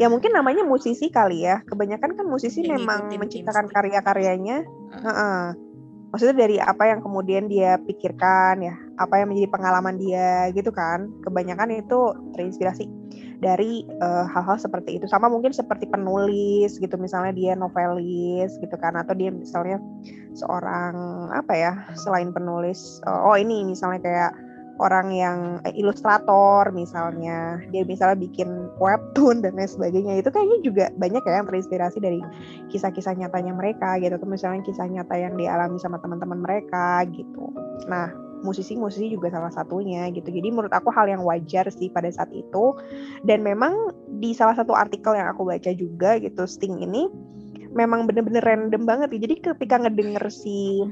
Ya 0.00 0.06
mungkin 0.08 0.30
namanya 0.32 0.62
musisi 0.64 1.12
kali 1.12 1.44
ya. 1.44 1.60
Kebanyakan 1.64 2.16
kan 2.16 2.26
musisi 2.28 2.64
yang 2.64 2.80
memang 2.80 3.08
menciptakan 3.10 3.66
karya-karyanya. 3.72 4.64
Uh. 4.92 4.96
Uh 5.00 5.08
-uh. 5.10 5.42
Maksudnya 6.10 6.36
dari 6.42 6.56
apa 6.58 6.90
yang 6.90 7.06
kemudian 7.06 7.46
dia 7.46 7.78
pikirkan 7.86 8.66
ya, 8.66 8.74
apa 8.98 9.22
yang 9.22 9.30
menjadi 9.30 9.48
pengalaman 9.54 9.94
dia 9.94 10.50
gitu 10.50 10.74
kan. 10.74 11.06
Kebanyakan 11.22 11.70
itu 11.78 12.00
terinspirasi 12.34 12.84
dari 13.40 13.88
uh, 14.04 14.28
hal-hal 14.28 14.60
seperti 14.60 15.00
itu. 15.00 15.08
Sama 15.08 15.32
mungkin 15.32 15.50
seperti 15.50 15.88
penulis 15.88 16.76
gitu 16.76 16.94
misalnya 17.00 17.32
dia 17.32 17.52
novelis 17.56 18.54
gitu 18.60 18.76
kan 18.76 18.94
atau 19.00 19.16
dia 19.16 19.32
misalnya 19.32 19.80
seorang 20.36 20.94
apa 21.34 21.52
ya 21.56 21.72
selain 21.98 22.30
penulis 22.30 23.02
uh, 23.08 23.26
oh 23.26 23.34
ini 23.34 23.66
misalnya 23.66 23.98
kayak 23.98 24.32
orang 24.80 25.12
yang 25.12 25.38
eh, 25.68 25.76
ilustrator 25.76 26.72
misalnya 26.72 27.60
dia 27.68 27.84
misalnya 27.84 28.16
bikin 28.16 28.48
webtoon 28.80 29.44
dan 29.44 29.52
lain 29.54 29.68
sebagainya 29.68 30.24
itu 30.24 30.32
kayaknya 30.32 30.58
juga 30.64 30.84
banyak 30.96 31.20
ya 31.20 31.44
yang 31.44 31.46
terinspirasi 31.52 32.00
dari 32.00 32.24
kisah-kisah 32.72 33.12
nyatanya 33.20 33.52
mereka 33.52 34.00
gitu. 34.00 34.16
Atau 34.16 34.28
misalnya 34.28 34.64
kisah 34.64 34.88
nyata 34.88 35.20
yang 35.20 35.36
dialami 35.36 35.76
sama 35.76 36.00
teman-teman 36.00 36.40
mereka 36.40 37.04
gitu. 37.12 37.52
Nah 37.86 38.29
musisi-musisi 38.40 39.12
juga 39.12 39.32
salah 39.32 39.52
satunya 39.52 40.08
gitu. 40.12 40.28
Jadi 40.28 40.48
menurut 40.50 40.72
aku 40.72 40.88
hal 40.92 41.08
yang 41.08 41.22
wajar 41.24 41.68
sih 41.68 41.92
pada 41.92 42.08
saat 42.08 42.32
itu. 42.32 42.76
Dan 43.24 43.44
memang 43.44 43.92
di 44.20 44.32
salah 44.32 44.56
satu 44.56 44.72
artikel 44.76 45.16
yang 45.16 45.28
aku 45.32 45.44
baca 45.48 45.70
juga 45.72 46.16
gitu 46.20 46.44
Sting 46.48 46.80
ini 46.80 47.08
memang 47.70 48.06
bener-bener 48.10 48.42
random 48.42 48.82
banget 48.82 49.08
ya. 49.14 49.18
Jadi 49.30 49.34
ketika 49.46 49.76
ngedenger 49.78 50.24
si 50.30 50.82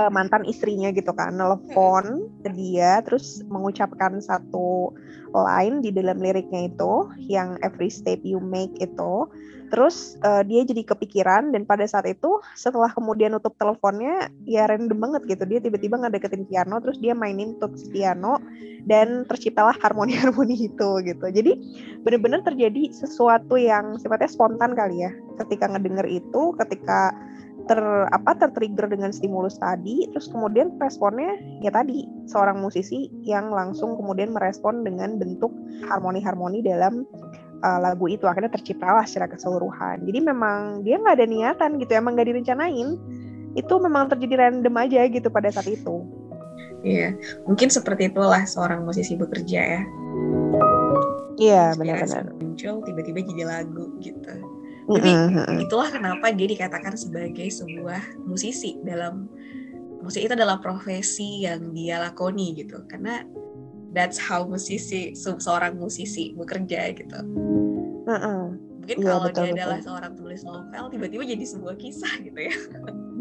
uh, 0.00 0.08
mantan 0.08 0.48
istrinya 0.48 0.88
gitu 0.96 1.12
kan 1.12 1.36
nelfon 1.36 2.32
ke 2.40 2.48
dia 2.56 3.04
terus 3.04 3.44
mengucapkan 3.52 4.16
satu 4.24 4.96
line 5.36 5.84
di 5.84 5.92
dalam 5.92 6.18
liriknya 6.18 6.72
itu 6.72 7.12
yang 7.28 7.60
every 7.60 7.92
step 7.92 8.24
you 8.24 8.40
make 8.40 8.72
itu. 8.80 9.28
Terus 9.70 10.18
uh, 10.26 10.42
dia 10.42 10.66
jadi 10.66 10.82
kepikiran 10.82 11.54
dan 11.54 11.62
pada 11.62 11.86
saat 11.86 12.02
itu 12.10 12.42
setelah 12.58 12.90
kemudian 12.90 13.30
nutup 13.30 13.54
teleponnya 13.54 14.26
ya 14.42 14.66
random 14.66 14.98
banget 14.98 15.38
gitu. 15.38 15.46
Dia 15.46 15.62
tiba-tiba 15.62 15.94
ngedeketin 15.94 16.42
piano 16.50 16.82
terus 16.82 16.98
dia 16.98 17.14
mainin 17.14 17.54
tuts 17.62 17.86
piano 17.86 18.42
dan 18.90 19.22
terciptalah 19.30 19.78
harmoni-harmoni 19.78 20.58
itu 20.74 20.90
gitu. 21.06 21.26
Jadi 21.30 21.52
benar-benar 22.02 22.42
terjadi 22.42 22.90
sesuatu 22.90 23.54
yang 23.54 23.94
sifatnya 24.02 24.26
spontan 24.26 24.74
kali 24.74 25.06
ya. 25.06 25.14
Ketika 25.38 25.70
ngedenger 25.70 26.06
itu 26.10 26.50
ketika 26.58 27.14
ter 27.68 27.80
apa 28.10 28.32
tertrigger 28.38 28.88
dengan 28.88 29.10
stimulus 29.10 29.60
tadi 29.60 30.08
terus 30.10 30.30
kemudian 30.32 30.74
responnya 30.80 31.36
ya 31.60 31.70
tadi 31.74 32.08
seorang 32.26 32.58
musisi 32.58 33.10
yang 33.26 33.52
langsung 33.52 33.98
kemudian 33.98 34.32
merespon 34.32 34.86
dengan 34.86 35.20
bentuk 35.20 35.52
harmoni-harmoni 35.86 36.64
dalam 36.64 37.04
uh, 37.64 37.78
lagu 37.80 38.08
itu 38.08 38.24
akhirnya 38.24 38.52
terciptalah 38.52 39.04
secara 39.04 39.30
keseluruhan. 39.30 40.04
Jadi 40.04 40.18
memang 40.24 40.82
dia 40.84 40.96
nggak 41.00 41.16
ada 41.20 41.26
niatan 41.28 41.70
gitu, 41.80 41.92
emang 41.96 42.16
nggak 42.16 42.28
direncanain. 42.28 42.96
Itu 43.56 43.74
memang 43.82 44.08
terjadi 44.08 44.48
random 44.48 44.74
aja 44.78 45.00
gitu 45.10 45.28
pada 45.28 45.50
saat 45.52 45.68
itu. 45.68 46.06
Iya, 46.80 47.12
mungkin 47.44 47.68
seperti 47.68 48.08
itulah 48.08 48.48
seorang 48.48 48.88
musisi 48.88 49.12
bekerja 49.12 49.60
ya. 49.60 49.82
Iya, 51.40 51.64
benar-benar. 51.76 52.36
Muncul 52.40 52.84
tiba-tiba 52.84 53.20
jadi 53.24 53.44
lagu 53.48 53.92
gitu. 54.00 54.32
Tapi 54.88 55.10
itulah 55.64 55.88
kenapa 55.92 56.32
dia 56.32 56.48
dikatakan 56.48 56.96
sebagai 56.96 57.48
sebuah 57.50 58.24
musisi 58.24 58.80
dalam 58.82 59.28
musik 60.00 60.24
itu 60.24 60.32
adalah 60.32 60.58
profesi 60.58 61.44
yang 61.44 61.76
dia 61.76 62.00
lakoni 62.00 62.56
gitu. 62.56 62.80
Karena 62.88 63.22
that's 63.92 64.16
how 64.16 64.46
musisi 64.46 65.12
seorang 65.16 65.76
musisi 65.76 66.32
bekerja 66.34 66.94
gitu. 66.96 67.20
Uh 68.06 68.12
-uh. 68.14 68.42
Mungkin 68.80 68.96
ya, 68.96 69.12
kalau 69.12 69.28
betul, 69.28 69.44
dia 69.44 69.52
betul. 69.52 69.60
adalah 69.60 69.80
seorang 69.84 70.12
tulis 70.16 70.40
novel, 70.42 70.84
tiba-tiba 70.88 71.22
jadi 71.28 71.44
sebuah 71.44 71.76
kisah 71.76 72.12
gitu 72.24 72.40
ya. 72.40 72.56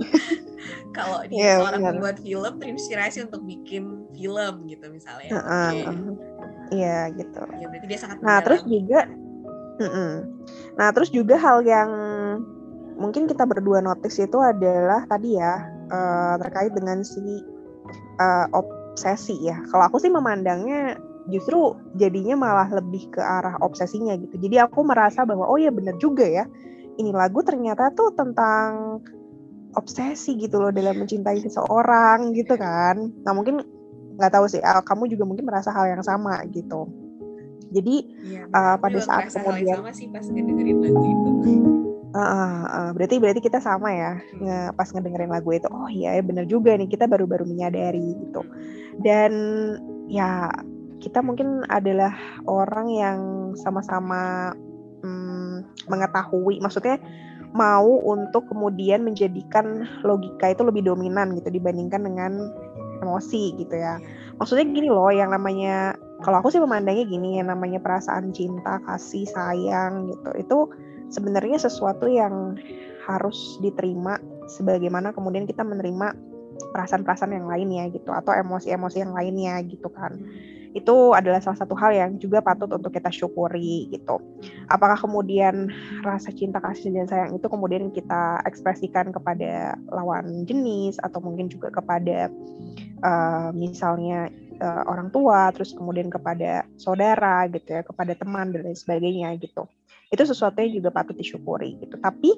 kalau 0.98 1.19
dia 1.28 1.38
yeah, 1.38 1.58
seorang 1.60 1.82
benar. 1.84 1.93
pembuat 2.00 2.17
film 2.24 2.54
terinspirasi 2.58 3.17
untuk 3.28 3.41
bikin 3.43 3.84
film 4.15 4.56
gitu 4.65 4.86
misalnya. 4.89 5.30
Iya 5.30 5.36
uh 5.36 5.43
-uh. 5.45 5.69
okay. 6.72 7.06
gitu. 7.22 7.41
Ya 7.60 7.65
berarti 7.67 7.86
dia 7.91 8.00
sangat. 8.00 8.17
Nah 8.24 8.39
terus 8.39 8.63
juga, 8.65 9.06
-uh. 9.87 10.13
nah 10.75 10.91
terus 10.91 11.09
juga 11.11 11.39
hal 11.39 11.63
yang 11.63 11.89
mungkin 12.99 13.25
kita 13.31 13.47
berdua 13.47 13.79
notice 13.79 14.19
itu 14.19 14.37
adalah 14.43 15.07
tadi 15.07 15.39
ya 15.39 15.63
uh, 15.87 16.35
terkait 16.43 16.75
dengan 16.75 16.99
si 17.01 17.23
uh, 18.19 18.47
obsesi 18.51 19.39
ya. 19.39 19.63
Kalau 19.71 19.87
aku 19.87 19.97
sih 20.03 20.11
memandangnya 20.11 20.99
justru 21.31 21.79
jadinya 21.95 22.35
malah 22.35 22.67
lebih 22.67 23.07
ke 23.15 23.23
arah 23.23 23.55
obsesinya 23.63 24.19
gitu. 24.19 24.35
Jadi 24.35 24.59
aku 24.59 24.83
merasa 24.83 25.23
bahwa 25.23 25.47
oh 25.47 25.55
ya 25.55 25.71
benar 25.71 25.95
juga 25.97 26.27
ya. 26.27 26.45
Ini 26.99 27.15
lagu 27.15 27.39
ternyata 27.39 27.95
tuh 27.95 28.11
tentang 28.11 28.99
obsesi 29.79 30.35
gitu 30.35 30.59
loh 30.59 30.75
dalam 30.75 30.99
mencintai 30.99 31.39
seseorang 31.39 32.35
gitu 32.35 32.59
kan. 32.59 32.99
Nah 33.23 33.31
mungkin 33.31 33.63
nggak 34.19 34.35
tahu 34.35 34.51
sih, 34.51 34.59
kamu 34.59 35.07
juga 35.07 35.23
mungkin 35.23 35.47
merasa 35.47 35.71
hal 35.71 35.87
yang 35.87 36.03
sama 36.03 36.43
gitu. 36.51 36.91
Jadi 37.69 37.95
ya, 38.25 38.49
uh, 38.49 38.75
pada 38.82 38.99
saat 39.01 39.29
kemudian 39.29 39.77
sama 39.82 39.93
sih 39.93 40.08
pas 40.10 40.25
ngedengerin 40.25 40.77
lagu 40.82 41.03
itu. 41.05 41.32
Uh, 42.10 42.17
uh, 42.17 42.58
uh, 42.65 42.89
berarti 42.97 43.21
berarti 43.21 43.38
kita 43.38 43.62
sama 43.62 43.93
ya 43.93 44.17
hmm. 44.17 44.41
nge, 44.41 44.58
pas 44.73 44.89
ngedengerin 44.89 45.29
lagu 45.29 45.49
itu. 45.53 45.69
Oh 45.69 45.89
iya 45.89 46.17
ya 46.17 46.23
bener 46.25 46.49
juga 46.49 46.73
nih 46.73 46.89
kita 46.89 47.05
baru-baru 47.05 47.45
menyadari 47.45 48.17
gitu. 48.25 48.41
Dan 48.97 49.32
ya 50.10 50.49
kita 50.99 51.21
mungkin 51.21 51.63
adalah 51.69 52.12
orang 52.49 52.88
yang 52.91 53.19
sama-sama 53.55 54.51
hmm, 55.05 55.88
mengetahui, 55.88 56.60
maksudnya 56.60 56.99
mau 57.49 58.01
untuk 58.05 58.45
kemudian 58.49 59.01
menjadikan 59.01 59.88
logika 60.05 60.53
itu 60.53 60.62
lebih 60.62 60.86
dominan 60.86 61.34
gitu 61.34 61.49
dibandingkan 61.49 62.05
dengan 62.05 62.32
emosi 63.01 63.58
gitu 63.58 63.73
ya. 63.73 63.97
Maksudnya 64.38 64.65
gini 64.69 64.89
loh, 64.91 65.10
yang 65.10 65.32
namanya 65.34 65.95
kalau 66.19 66.43
aku 66.43 66.51
sih 66.51 66.60
memandangnya 66.60 67.05
gini, 67.08 67.39
yang 67.39 67.47
namanya 67.51 67.79
perasaan 67.79 68.36
cinta, 68.36 68.84
kasih, 68.84 69.23
sayang 69.27 70.12
gitu, 70.12 70.29
itu 70.36 70.58
sebenarnya 71.10 71.58
sesuatu 71.58 72.05
yang 72.05 72.60
harus 73.08 73.58
diterima 73.63 74.21
sebagaimana 74.45 75.13
kemudian 75.15 75.49
kita 75.49 75.65
menerima 75.65 76.13
perasaan-perasaan 76.75 77.34
yang 77.34 77.47
lainnya 77.49 77.89
gitu 77.89 78.12
atau 78.13 78.36
emosi-emosi 78.36 78.97
yang 79.01 79.13
lainnya 79.15 79.58
gitu 79.65 79.89
kan 79.89 80.19
itu 80.77 81.17
adalah 81.17 81.41
salah 81.41 81.58
satu 81.58 81.73
hal 81.73 81.91
yang 81.97 82.12
juga 82.21 82.45
patut 82.45 82.69
untuk 82.69 82.93
kita 82.93 83.10
syukuri 83.10 83.89
gitu. 83.89 84.21
Apakah 84.69 85.01
kemudian 85.01 85.73
rasa 86.05 86.29
cinta 86.29 86.62
kasih 86.62 86.93
dan 86.93 87.10
sayang 87.10 87.32
itu 87.34 87.47
kemudian 87.49 87.89
kita 87.89 88.45
ekspresikan 88.45 89.10
kepada 89.10 89.73
lawan 89.89 90.45
jenis 90.45 91.01
atau 91.01 91.17
mungkin 91.25 91.49
juga 91.49 91.73
kepada 91.73 92.29
uh, 93.01 93.49
misalnya 93.58 94.29
uh, 94.62 94.84
orang 94.86 95.10
tua, 95.10 95.49
terus 95.58 95.73
kemudian 95.73 96.13
kepada 96.13 96.69
saudara 96.77 97.49
gitu 97.49 97.79
ya, 97.79 97.82
kepada 97.82 98.13
teman 98.13 98.53
dan 98.53 98.69
lain 98.69 98.77
sebagainya 98.77 99.34
gitu. 99.41 99.65
Itu 100.13 100.21
sesuatu 100.25 100.62
yang 100.62 100.86
juga 100.86 100.93
patut 100.93 101.17
disyukuri 101.17 101.82
gitu. 101.82 101.97
Tapi 101.97 102.29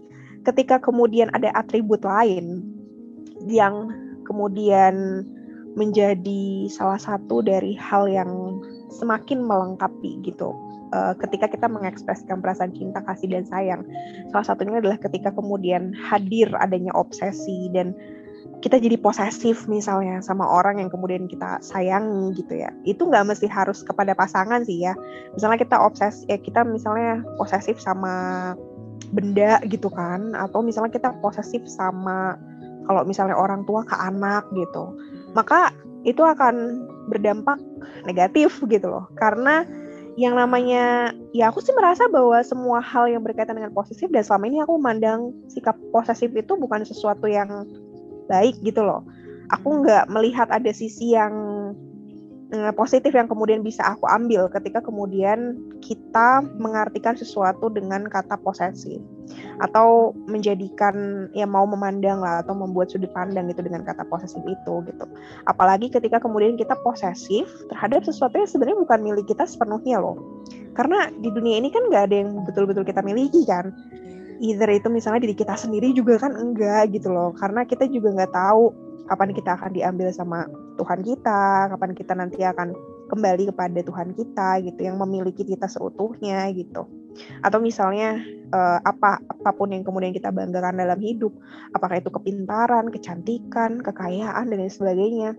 ketika 0.47 0.79
kemudian 0.79 1.27
ada 1.35 1.51
atribut 1.51 1.99
lain 2.07 2.63
yang 3.43 3.91
kemudian 4.23 5.25
menjadi 5.75 6.67
salah 6.67 6.99
satu 6.99 7.39
dari 7.39 7.79
hal 7.79 8.11
yang 8.11 8.59
semakin 8.91 9.39
melengkapi 9.43 10.19
gitu 10.27 10.51
uh, 10.91 11.13
ketika 11.17 11.47
kita 11.47 11.67
mengekspresikan 11.71 12.43
perasaan 12.43 12.75
cinta, 12.75 12.99
kasih 13.03 13.31
dan 13.31 13.45
sayang. 13.47 13.81
Salah 14.29 14.45
satunya 14.45 14.79
adalah 14.79 14.99
ketika 14.99 15.31
kemudian 15.31 15.95
hadir 15.95 16.51
adanya 16.59 16.91
obsesi 16.95 17.71
dan 17.71 17.95
kita 18.61 18.77
jadi 18.77 18.93
posesif 19.01 19.65
misalnya 19.65 20.21
sama 20.21 20.45
orang 20.45 20.77
yang 20.77 20.89
kemudian 20.93 21.25
kita 21.25 21.57
sayangi 21.65 22.37
gitu 22.37 22.61
ya. 22.61 22.69
Itu 22.85 23.09
nggak 23.09 23.33
mesti 23.33 23.49
harus 23.49 23.81
kepada 23.81 24.13
pasangan 24.13 24.61
sih 24.61 24.85
ya. 24.85 24.93
Misalnya 25.33 25.57
kita 25.57 25.81
obses 25.81 26.27
ya 26.29 26.37
kita 26.37 26.61
misalnya 26.61 27.25
posesif 27.41 27.81
sama 27.81 28.53
benda 29.11 29.59
gitu 29.65 29.89
kan 29.89 30.37
atau 30.37 30.61
misalnya 30.61 30.93
kita 30.93 31.09
posesif 31.19 31.65
sama 31.65 32.37
kalau 32.85 33.01
misalnya 33.03 33.33
orang 33.33 33.65
tua 33.65 33.81
ke 33.81 33.97
anak 33.97 34.45
gitu 34.53 34.93
maka 35.37 35.75
itu 36.07 36.21
akan 36.21 36.87
berdampak 37.11 37.57
negatif 38.07 38.57
gitu 38.67 38.87
loh. 38.89 39.05
Karena 39.17 39.65
yang 40.19 40.35
namanya 40.35 41.15
ya 41.31 41.47
aku 41.47 41.63
sih 41.63 41.71
merasa 41.71 42.03
bahwa 42.11 42.35
semua 42.43 42.83
hal 42.83 43.07
yang 43.07 43.23
berkaitan 43.23 43.55
dengan 43.55 43.71
posesif 43.71 44.11
dan 44.11 44.25
selama 44.27 44.51
ini 44.51 44.59
aku 44.59 44.75
memandang 44.75 45.31
sikap 45.47 45.77
posesif 45.95 46.35
itu 46.35 46.53
bukan 46.59 46.83
sesuatu 46.83 47.29
yang 47.29 47.63
baik 48.27 48.59
gitu 48.65 48.83
loh. 48.83 49.07
Aku 49.51 49.83
nggak 49.83 50.07
melihat 50.11 50.47
ada 50.51 50.71
sisi 50.71 51.15
yang 51.15 51.31
Eh, 52.51 52.73
positif 52.75 53.15
yang 53.15 53.31
kemudian 53.31 53.63
bisa 53.63 53.79
aku 53.95 54.03
ambil 54.11 54.51
ketika 54.51 54.83
kemudian 54.83 55.55
kita 55.79 56.43
mengartikan 56.59 57.15
sesuatu 57.15 57.71
dengan 57.71 58.03
kata 58.11 58.35
posesif 58.43 58.99
atau 59.61 60.11
menjadikan 60.25 61.27
ya 61.37 61.45
mau 61.45 61.63
memandang 61.69 62.21
lah 62.21 62.41
atau 62.41 62.57
membuat 62.57 62.89
sudut 62.89 63.09
pandang 63.13 63.47
gitu 63.49 63.61
dengan 63.61 63.85
kata 63.85 64.05
posesif 64.09 64.41
itu 64.45 64.73
gitu. 64.89 65.05
Apalagi 65.45 65.93
ketika 65.93 66.17
kemudian 66.17 66.57
kita 66.57 66.73
posesif 66.81 67.45
terhadap 67.69 68.01
sesuatu 68.01 68.37
yang 68.37 68.49
sebenarnya 68.49 68.79
bukan 68.81 68.99
milik 69.05 69.25
kita 69.29 69.45
sepenuhnya 69.45 70.01
loh. 70.01 70.17
Karena 70.73 71.11
di 71.11 71.29
dunia 71.29 71.61
ini 71.61 71.69
kan 71.69 71.85
nggak 71.87 72.03
ada 72.09 72.15
yang 72.25 72.41
betul-betul 72.47 72.83
kita 72.87 73.03
miliki 73.05 73.45
kan. 73.45 73.69
Either 74.41 74.69
itu 74.73 74.89
misalnya 74.89 75.29
diri 75.29 75.37
kita 75.37 75.53
sendiri 75.53 75.93
juga 75.93 76.17
kan 76.17 76.33
enggak 76.33 76.89
gitu 76.97 77.13
loh. 77.13 77.29
Karena 77.37 77.61
kita 77.61 77.85
juga 77.85 78.09
nggak 78.17 78.33
tahu 78.33 78.73
kapan 79.05 79.29
kita 79.35 79.59
akan 79.59 79.71
diambil 79.75 80.07
sama 80.09 80.47
Tuhan 80.79 81.03
kita, 81.03 81.69
kapan 81.75 81.91
kita 81.93 82.13
nanti 82.15 82.39
akan 82.41 82.73
kembali 83.11 83.51
kepada 83.51 83.79
Tuhan 83.83 84.15
kita 84.15 84.49
gitu 84.63 84.79
yang 84.87 84.95
memiliki 84.95 85.43
kita 85.43 85.67
seutuhnya 85.67 86.47
gitu. 86.55 86.87
Atau 87.43 87.59
misalnya 87.59 88.19
uh, 88.53 88.79
apa 88.83 89.19
apa 89.19 89.49
pun 89.55 89.71
yang 89.71 89.83
kemudian 89.83 90.11
kita 90.15 90.29
banggakan 90.29 90.79
dalam 90.79 90.99
hidup, 90.99 91.31
apakah 91.75 91.99
itu 91.99 92.09
kepintaran, 92.11 92.91
kecantikan, 92.91 93.79
kekayaan 93.81 94.51
dan 94.51 94.57
lain 94.57 94.71
sebagainya. 94.71 95.31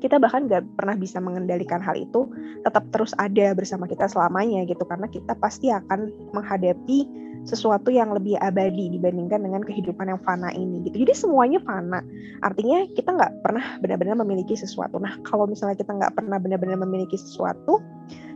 Kita 0.00 0.16
bahkan 0.16 0.48
nggak 0.48 0.80
pernah 0.80 0.96
bisa 0.96 1.20
mengendalikan 1.20 1.84
hal 1.84 1.92
itu, 1.92 2.24
tetap 2.64 2.88
terus 2.88 3.12
ada 3.20 3.52
bersama 3.52 3.84
kita 3.84 4.08
selamanya 4.08 4.64
gitu 4.64 4.80
karena 4.88 5.04
kita 5.12 5.36
pasti 5.36 5.68
akan 5.68 6.08
menghadapi 6.32 7.04
sesuatu 7.44 7.88
yang 7.88 8.12
lebih 8.12 8.36
abadi 8.40 8.92
dibandingkan 8.92 9.40
dengan 9.40 9.64
kehidupan 9.64 10.12
yang 10.12 10.20
fana 10.24 10.52
ini 10.52 10.84
gitu. 10.88 11.04
Jadi 11.04 11.12
semuanya 11.16 11.60
fana. 11.64 12.04
Artinya 12.44 12.84
kita 12.92 13.16
nggak 13.16 13.32
pernah 13.44 13.64
benar-benar 13.80 14.16
memiliki 14.20 14.56
sesuatu. 14.56 15.00
Nah 15.00 15.16
kalau 15.24 15.48
misalnya 15.48 15.76
kita 15.76 15.92
nggak 15.92 16.16
pernah 16.16 16.36
benar-benar 16.36 16.76
memiliki 16.80 17.16
sesuatu, 17.16 17.80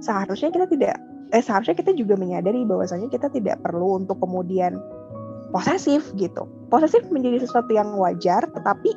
seharusnya 0.00 0.48
kita 0.53 0.68
tidak, 0.68 0.96
eh 1.35 1.42
seharusnya 1.42 1.75
kita 1.75 1.90
juga 1.99 2.14
menyadari 2.14 2.62
bahwasanya 2.62 3.11
kita 3.11 3.27
tidak 3.27 3.59
perlu 3.66 3.99
untuk 3.99 4.23
kemudian 4.23 4.79
posesif 5.51 6.14
gitu. 6.14 6.47
Posesif 6.70 7.03
menjadi 7.11 7.42
sesuatu 7.42 7.75
yang 7.75 7.90
wajar, 7.99 8.47
tetapi 8.55 8.94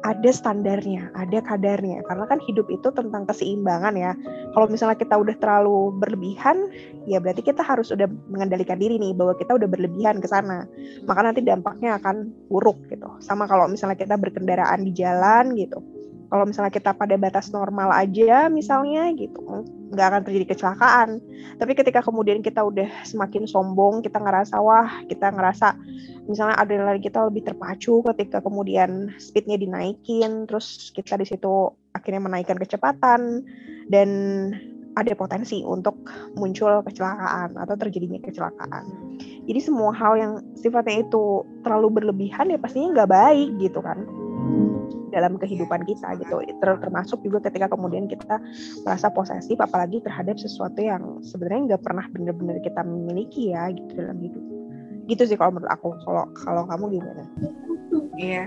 ada 0.00 0.30
standarnya, 0.32 1.12
ada 1.14 1.38
kadarnya. 1.44 2.02
Karena 2.08 2.24
kan 2.26 2.42
hidup 2.42 2.66
itu 2.72 2.90
tentang 2.90 3.28
keseimbangan 3.28 3.94
ya. 3.94 4.18
Kalau 4.56 4.66
misalnya 4.66 4.98
kita 4.98 5.14
udah 5.14 5.36
terlalu 5.38 5.94
berlebihan, 5.94 6.66
ya 7.06 7.22
berarti 7.22 7.46
kita 7.46 7.62
harus 7.62 7.94
udah 7.94 8.08
mengendalikan 8.32 8.80
diri 8.80 8.98
nih 8.98 9.14
bahwa 9.14 9.36
kita 9.38 9.54
udah 9.54 9.68
berlebihan 9.68 10.18
ke 10.18 10.26
sana. 10.26 10.66
Maka 11.06 11.20
nanti 11.22 11.44
dampaknya 11.44 12.00
akan 12.02 12.32
buruk 12.50 12.80
gitu. 12.90 13.06
Sama 13.22 13.46
kalau 13.46 13.68
misalnya 13.68 13.94
kita 13.94 14.16
berkendaraan 14.18 14.82
di 14.82 14.92
jalan 14.96 15.54
gitu 15.54 15.99
kalau 16.30 16.46
misalnya 16.46 16.70
kita 16.70 16.94
pada 16.94 17.18
batas 17.18 17.50
normal 17.50 17.90
aja 17.90 18.46
misalnya 18.46 19.10
gitu 19.18 19.66
nggak 19.90 20.06
akan 20.06 20.22
terjadi 20.22 20.46
kecelakaan 20.54 21.18
tapi 21.58 21.74
ketika 21.74 22.00
kemudian 22.00 22.40
kita 22.40 22.62
udah 22.62 22.86
semakin 23.02 23.50
sombong 23.50 24.00
kita 24.00 24.22
ngerasa 24.22 24.62
wah 24.62 25.02
kita 25.10 25.34
ngerasa 25.34 25.74
misalnya 26.30 26.56
adrenalin 26.56 27.02
kita 27.02 27.26
lebih 27.26 27.50
terpacu 27.50 28.06
ketika 28.14 28.38
kemudian 28.38 29.10
speednya 29.18 29.58
dinaikin 29.58 30.46
terus 30.46 30.94
kita 30.94 31.18
di 31.18 31.26
situ 31.26 31.74
akhirnya 31.90 32.22
menaikkan 32.22 32.56
kecepatan 32.56 33.42
dan 33.90 34.08
ada 34.94 35.14
potensi 35.14 35.62
untuk 35.62 36.02
muncul 36.34 36.82
kecelakaan 36.82 37.54
atau 37.54 37.78
terjadinya 37.78 38.18
kecelakaan. 38.26 38.84
Jadi 39.46 39.60
semua 39.62 39.94
hal 39.94 40.18
yang 40.18 40.32
sifatnya 40.58 41.06
itu 41.06 41.46
terlalu 41.62 42.02
berlebihan 42.02 42.50
ya 42.50 42.58
pastinya 42.58 42.98
nggak 42.98 43.10
baik 43.10 43.48
gitu 43.62 43.78
kan 43.78 44.02
dalam 45.10 45.36
kehidupan 45.36 45.82
kita 45.84 46.14
gitu 46.22 46.38
termasuk 46.62 47.18
juga 47.26 47.50
ketika 47.50 47.66
kemudian 47.66 48.06
kita 48.06 48.38
merasa 48.86 49.10
posesif 49.10 49.58
apalagi 49.58 49.98
terhadap 50.00 50.38
sesuatu 50.38 50.78
yang 50.78 51.18
sebenarnya 51.20 51.74
nggak 51.74 51.82
pernah 51.82 52.06
benar-benar 52.14 52.62
kita 52.62 52.86
miliki 52.86 53.50
ya 53.50 53.74
gitu 53.74 53.90
dalam 53.98 54.22
hidup 54.22 54.42
gitu 55.10 55.22
sih 55.26 55.34
kalau 55.34 55.58
menurut 55.58 55.70
aku 55.74 55.98
kalau 56.06 56.24
kalau 56.38 56.62
kamu 56.70 57.02
gimana? 57.02 57.24
Iya, 58.14 58.46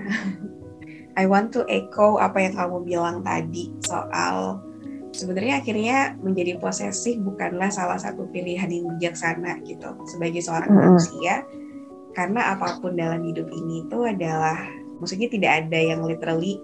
I 1.20 1.28
want 1.28 1.52
to 1.54 1.68
echo 1.68 2.16
apa 2.16 2.40
yang 2.40 2.56
kamu 2.56 2.88
bilang 2.88 3.20
tadi 3.20 3.70
soal 3.84 4.64
sebenarnya 5.14 5.62
akhirnya 5.62 6.18
menjadi 6.24 6.58
posesif 6.58 7.20
bukanlah 7.22 7.70
salah 7.70 8.00
satu 8.00 8.26
pilihan 8.34 8.66
yang 8.66 8.90
bijaksana 8.96 9.62
gitu 9.62 9.94
sebagai 10.10 10.42
seorang 10.42 10.72
mm 10.72 10.78
-hmm. 10.80 10.90
manusia 10.90 11.34
karena 12.18 12.56
apa 12.58 12.82
pun 12.82 12.98
dalam 12.98 13.22
hidup 13.22 13.46
ini 13.52 13.86
itu 13.86 13.98
adalah 14.02 14.58
maksudnya 14.98 15.28
tidak 15.30 15.66
ada 15.66 15.78
yang 15.78 16.00
literally 16.04 16.58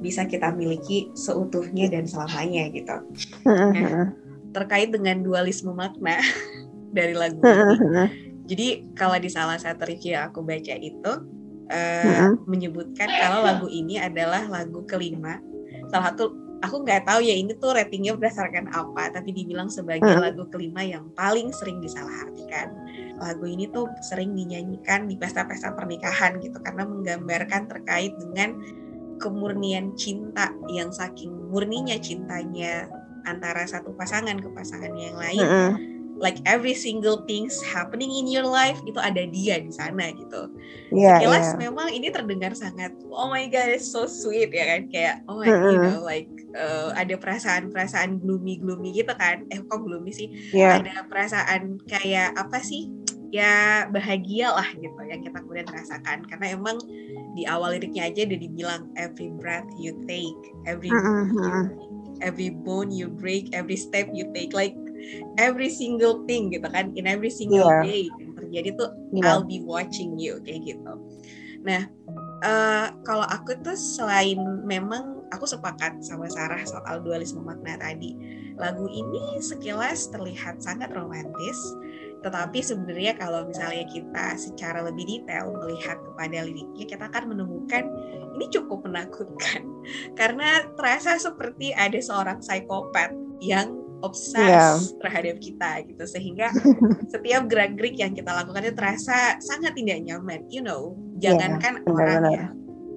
bisa 0.00 0.24
kita 0.24 0.50
miliki 0.56 1.12
seutuhnya 1.12 1.92
dan 1.92 2.08
selamanya 2.08 2.72
gitu. 2.72 2.96
Nah, 3.44 4.08
terkait 4.56 4.90
dengan 4.90 5.20
dualisme 5.20 5.70
makna 5.76 6.18
dari 6.96 7.14
lagu 7.14 7.38
ini, 7.44 8.06
Jadi 8.50 8.66
kalau 8.98 9.14
di 9.20 9.30
salah 9.30 9.60
satu 9.60 9.86
review 9.86 10.18
yang 10.18 10.32
aku 10.32 10.42
baca 10.42 10.74
itu 10.74 11.12
uh, 11.70 12.34
menyebutkan 12.50 13.06
kalau 13.06 13.46
lagu 13.46 13.70
ini 13.70 14.00
adalah 14.02 14.42
lagu 14.50 14.82
kelima. 14.90 15.38
Salah 15.86 16.10
satu 16.10 16.49
aku 16.60 16.84
nggak 16.84 17.08
tahu 17.08 17.20
ya 17.24 17.34
ini 17.36 17.56
tuh 17.56 17.72
ratingnya 17.72 18.16
berdasarkan 18.16 18.68
apa, 18.72 19.12
tapi 19.12 19.32
dibilang 19.32 19.72
sebagai 19.72 20.04
mm-hmm. 20.04 20.24
lagu 20.24 20.44
kelima 20.52 20.84
yang 20.84 21.08
paling 21.16 21.52
sering 21.52 21.80
disalahartikan. 21.80 22.72
Lagu 23.20 23.44
ini 23.44 23.68
tuh 23.68 23.88
sering 24.04 24.32
dinyanyikan 24.32 25.08
di 25.08 25.16
pesta-pesta 25.16 25.72
pernikahan 25.76 26.40
gitu 26.40 26.56
karena 26.60 26.84
menggambarkan 26.88 27.68
terkait 27.68 28.16
dengan 28.16 28.60
kemurnian 29.20 29.92
cinta 30.00 30.52
yang 30.72 30.88
saking 30.88 31.52
murninya 31.52 32.00
cintanya 32.00 32.88
antara 33.28 33.68
satu 33.68 33.92
pasangan 33.92 34.40
ke 34.40 34.48
pasangan 34.52 34.92
yang 34.96 35.16
lain. 35.16 35.44
Mm-hmm 35.44 35.99
like 36.20 36.36
every 36.44 36.76
single 36.76 37.24
things 37.24 37.56
happening 37.64 38.12
in 38.12 38.28
your 38.28 38.44
life 38.44 38.76
itu 38.84 39.00
ada 39.00 39.24
dia 39.24 39.56
di 39.56 39.72
sana 39.72 40.12
gitu. 40.12 40.52
Yeah, 40.92 41.18
Sekilas 41.24 41.56
yeah. 41.56 41.58
memang 41.66 41.88
ini 41.96 42.12
terdengar 42.12 42.52
sangat 42.52 42.92
oh 43.08 43.32
my 43.32 43.48
god 43.48 43.72
it's 43.72 43.88
so 43.88 44.04
sweet 44.04 44.52
ya 44.52 44.76
kan 44.76 44.92
kayak 44.92 45.24
oh 45.26 45.40
my 45.40 45.48
mm 45.48 45.56
-hmm. 45.56 45.72
you 45.72 45.78
know 45.80 46.00
like 46.04 46.28
uh, 46.52 46.92
ada 46.92 47.16
perasaan-perasaan 47.16 48.20
gloomy-gloomy 48.20 48.92
gitu 48.92 49.16
kan. 49.16 49.48
Eh 49.48 49.64
kok 49.64 49.80
gloomy 49.80 50.12
sih? 50.12 50.28
Yeah. 50.52 50.84
Ada 50.84 51.08
perasaan 51.08 51.80
kayak 51.88 52.36
apa 52.36 52.60
sih? 52.60 52.92
Ya 53.32 53.86
bahagia 53.88 54.52
lah 54.52 54.66
gitu 54.74 55.00
yang 55.06 55.22
kita 55.22 55.40
kemudian 55.40 55.70
rasakan 55.70 56.26
karena 56.26 56.46
emang 56.58 56.82
di 57.38 57.46
awal 57.46 57.78
liriknya 57.78 58.10
aja 58.10 58.26
udah 58.26 58.38
dibilang 58.42 58.82
every 58.98 59.30
breath 59.38 59.70
you 59.78 59.94
take, 60.10 60.36
every 60.66 60.90
mm 60.90 61.30
-hmm. 61.30 61.64
every 62.26 62.50
bone 62.50 62.90
you 62.90 63.06
break, 63.06 63.54
every 63.54 63.78
step 63.78 64.10
you 64.10 64.26
take 64.34 64.50
like 64.50 64.74
every 65.40 65.70
single 65.72 66.22
thing 66.24 66.52
gitu 66.52 66.66
kan 66.68 66.92
in 66.94 67.06
every 67.06 67.30
single 67.30 67.66
yeah. 67.66 67.82
day 67.84 68.02
yang 68.20 68.32
terjadi 68.36 68.68
tuh 68.76 68.90
yeah. 69.14 69.34
I'll 69.34 69.46
be 69.46 69.62
watching 69.62 70.16
you 70.20 70.40
kayak 70.44 70.64
gitu 70.64 70.92
nah 71.60 71.84
uh, 72.44 72.88
kalau 73.04 73.24
aku 73.28 73.56
tuh 73.60 73.76
selain 73.76 74.40
memang 74.64 75.20
aku 75.30 75.46
sepakat 75.46 76.02
sama 76.02 76.26
Sarah 76.26 76.60
soal 76.66 77.04
dualisme 77.04 77.40
makna 77.44 77.78
tadi 77.78 78.16
lagu 78.58 78.88
ini 78.90 79.40
sekilas 79.40 80.10
terlihat 80.12 80.60
sangat 80.60 80.92
romantis 80.92 81.56
tetapi 82.20 82.60
sebenarnya 82.60 83.16
kalau 83.16 83.48
misalnya 83.48 83.88
kita 83.88 84.36
secara 84.36 84.84
lebih 84.84 85.08
detail 85.08 85.56
melihat 85.56 85.96
kepada 86.04 86.44
liriknya 86.44 86.84
kita 86.84 87.04
akan 87.08 87.32
menemukan 87.32 87.88
ini 88.36 88.44
cukup 88.52 88.84
menakutkan 88.84 89.64
karena 90.20 90.68
terasa 90.76 91.16
seperti 91.16 91.72
ada 91.72 91.96
seorang 91.96 92.44
psikopat 92.44 93.16
yang 93.40 93.80
obses 94.00 94.36
yeah. 94.36 94.76
terhadap 95.00 95.36
kita 95.40 95.84
gitu. 95.86 96.04
Sehingga 96.04 96.50
setiap 97.12 97.46
gerak-gerik 97.46 97.96
yang 98.00 98.12
kita 98.16 98.32
lakukan 98.32 98.66
itu 98.66 98.74
terasa 98.76 99.36
sangat 99.40 99.76
tidak 99.76 100.00
nyaman 100.04 100.44
you 100.48 100.64
know. 100.64 100.96
Iya, 101.20 101.36
jangankan 101.36 101.84
yeah, 101.84 101.92
orang 101.92 102.24
ya 102.32 102.46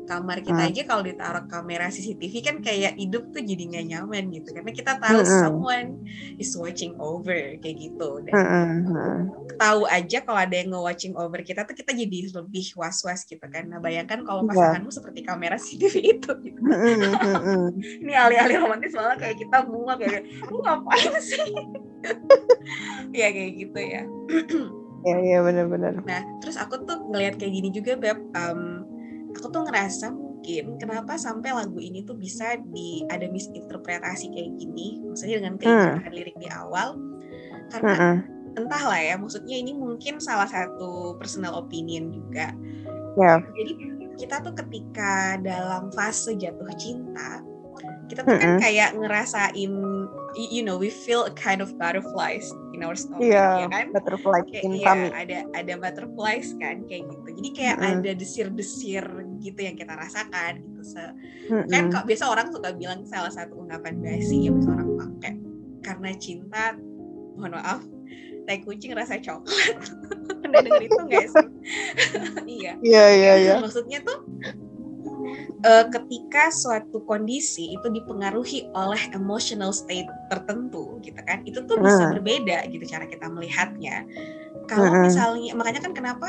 kamar 0.04 0.44
kita 0.44 0.62
hmm. 0.64 0.70
aja 0.72 0.82
kalau 0.86 1.04
ditaruh 1.04 1.46
kamera 1.48 1.88
CCTV 1.88 2.34
kan 2.44 2.56
kayak 2.60 2.94
hidup 3.00 3.32
tuh 3.32 3.42
jadi 3.44 3.64
nggak 3.70 3.86
nyaman 3.90 4.24
gitu 4.32 4.50
karena 4.52 4.72
kita 4.72 4.92
tahu 5.00 5.20
hmm. 5.24 5.40
someone 5.42 5.90
is 6.38 6.52
watching 6.60 6.94
over 7.00 7.58
kayak 7.60 7.78
gitu 7.80 8.22
dan 8.28 8.34
hmm. 8.36 9.32
tahu 9.56 9.88
aja 9.88 10.18
kalau 10.22 10.40
ada 10.40 10.56
yang 10.56 10.76
nge-watching 10.76 11.14
over 11.16 11.40
kita 11.42 11.64
tuh 11.64 11.76
kita 11.76 11.96
jadi 11.96 12.32
lebih 12.32 12.66
was-was 12.76 13.24
gitu 13.26 13.44
kan 13.48 13.68
nah 13.68 13.80
bayangkan 13.80 14.22
kalau 14.28 14.44
iya. 14.46 14.50
pasanganmu 14.52 14.92
yeah. 14.92 14.98
seperti 15.00 15.20
kamera 15.24 15.56
CCTV 15.58 15.96
itu 16.20 16.32
gitu. 16.46 16.60
ini 18.04 18.14
alih-alih 18.14 18.58
romantis 18.64 18.94
malah 18.94 19.16
kayak 19.16 19.40
kita 19.40 19.64
bunga 19.66 19.96
kayak 19.98 20.28
lu 20.52 20.60
ngapain 20.62 21.14
sih 21.24 21.52
ya 23.20 23.28
kayak 23.32 23.52
gitu 23.58 23.80
ya 23.80 24.04
Iya 25.04 25.18
iya 25.20 25.38
benar-benar. 25.44 26.00
Nah 26.08 26.22
terus 26.40 26.56
aku 26.56 26.88
tuh 26.88 27.12
ngelihat 27.12 27.36
kayak 27.36 27.52
gini 27.52 27.70
juga 27.76 28.00
beb 28.00 28.24
um, 28.40 28.88
aku 29.38 29.48
tuh 29.50 29.64
ngerasa 29.66 30.14
mungkin 30.14 30.76
kenapa 30.78 31.16
sampai 31.16 31.56
lagu 31.56 31.80
ini 31.80 32.04
tuh 32.04 32.20
bisa 32.20 32.60
di 32.72 33.04
ada 33.08 33.26
misinterpretasi 33.32 34.32
kayak 34.34 34.52
gini 34.60 35.00
maksudnya 35.04 35.44
dengan 35.44 35.56
keindahan 35.56 36.04
hmm. 36.04 36.16
lirik 36.16 36.38
di 36.38 36.48
awal 36.52 37.00
karena 37.72 37.94
hmm. 37.96 38.18
entahlah 38.60 39.00
ya 39.00 39.16
maksudnya 39.16 39.56
ini 39.56 39.72
mungkin 39.74 40.20
salah 40.20 40.46
satu 40.46 41.16
personal 41.18 41.58
opinion 41.58 42.12
juga 42.12 42.52
yeah. 43.18 43.40
jadi 43.56 43.72
kita 44.14 44.46
tuh 44.46 44.54
ketika 44.54 45.42
dalam 45.42 45.90
fase 45.96 46.38
jatuh 46.38 46.70
cinta 46.78 47.42
kita 48.14 48.22
tuh 48.22 48.38
kan 48.38 48.62
kayak 48.62 48.90
ngerasain 48.94 49.74
you 50.38 50.62
know 50.62 50.78
we 50.78 50.94
feel 50.94 51.26
a 51.26 51.34
kind 51.34 51.62
of 51.62 51.74
butterflies 51.82 52.46
in 52.78 52.86
our 52.86 52.94
stomach 52.94 53.26
yeah, 53.26 53.66
ya 53.66 53.68
kan? 53.70 53.90
butterfly 53.90 54.42
kayak, 54.46 54.64
in 54.66 54.78
ya, 54.78 55.10
ada 55.14 55.46
ada 55.58 55.74
butterflies 55.78 56.54
kan 56.62 56.86
kayak 56.86 57.10
gitu. 57.10 57.28
Jadi 57.42 57.50
kayak 57.54 57.76
mm 57.78 57.84
-hmm. 57.84 57.96
ada 58.02 58.12
desir-desir 58.14 59.06
gitu 59.42 59.60
yang 59.60 59.76
kita 59.78 59.94
rasakan 59.94 60.62
gitu 60.62 60.82
Se 60.86 61.02
mm 61.02 61.14
-hmm. 61.50 61.70
kan 61.70 61.84
kok 61.90 62.06
biasa 62.06 62.24
orang 62.30 62.48
suka 62.54 62.70
bilang 62.74 63.02
salah 63.06 63.34
satu 63.34 63.58
ungkapan 63.62 64.02
basi 64.02 64.46
yang 64.46 64.62
bisa 64.62 64.70
orang 64.74 64.90
pakai 64.98 65.34
karena 65.84 66.10
cinta 66.18 66.78
mohon 67.36 67.58
maaf 67.58 67.82
teh 68.44 68.60
kucing 68.64 68.92
rasa 68.92 69.18
coklat. 69.20 69.80
Udah 70.44 70.60
denger 70.60 70.84
itu 70.84 71.00
nggak 71.00 71.26
sih? 71.32 71.48
Iya. 72.60 72.74
Iya 72.84 73.06
iya 73.16 73.34
iya. 73.40 73.54
Maksudnya 73.64 74.04
tuh 74.04 74.20
uh, 75.64 75.86
ketika 75.90 76.52
suatu 76.54 77.04
kondisi 77.04 77.74
itu 77.74 77.88
dipengaruhi 77.90 78.70
oleh 78.74 79.02
emotional 79.16 79.72
state 79.72 80.08
tertentu 80.28 81.00
gitu 81.04 81.20
kan 81.24 81.42
itu 81.48 81.64
tuh 81.66 81.80
bisa 81.80 82.08
hmm. 82.08 82.14
berbeda 82.20 82.58
gitu 82.70 82.84
cara 82.88 83.06
kita 83.08 83.28
melihatnya 83.32 84.08
kalau 84.68 84.90
hmm. 84.90 85.04
misalnya 85.08 85.52
makanya 85.56 85.82
kan 85.84 85.94
kenapa 85.96 86.28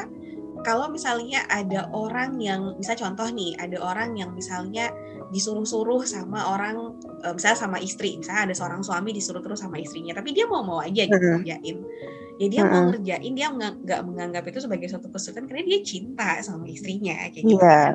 kalau 0.64 0.88
misalnya 0.88 1.44
ada 1.52 1.92
orang 1.92 2.40
yang 2.40 2.72
bisa 2.80 2.96
contoh 2.96 3.28
nih 3.28 3.52
ada 3.60 3.76
orang 3.84 4.16
yang 4.16 4.32
misalnya 4.32 4.88
disuruh-suruh 5.28 6.08
sama 6.08 6.40
orang 6.56 6.96
eh, 7.20 7.32
misalnya 7.36 7.58
sama 7.58 7.78
istri 7.82 8.16
misalnya 8.16 8.50
ada 8.50 8.54
seorang 8.56 8.80
suami 8.80 9.12
disuruh 9.12 9.44
terus 9.44 9.60
sama 9.60 9.76
istrinya 9.76 10.16
tapi 10.16 10.32
dia 10.32 10.48
mau-mau 10.48 10.80
aja 10.80 11.04
gitu 11.04 11.20
kerjain 11.20 11.84
ya 12.34 12.46
dia 12.50 12.62
mau 12.66 12.90
ngerjain 12.90 13.32
dia 13.34 13.46
nggak 13.54 14.00
menganggap 14.02 14.42
itu 14.50 14.58
sebagai 14.58 14.90
suatu 14.90 15.06
kesulitan 15.06 15.46
karena 15.46 15.62
dia 15.62 15.80
cinta 15.86 16.42
sama 16.42 16.66
istrinya 16.66 17.14
kayak 17.30 17.44
gitu 17.46 17.62
yeah. 17.62 17.94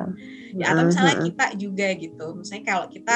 Ya 0.56 0.64
atau 0.72 0.82
misalnya 0.88 1.16
kita 1.28 1.46
juga 1.60 1.86
gitu 1.94 2.26
misalnya 2.40 2.64
kalau 2.64 2.86
kita 2.88 3.14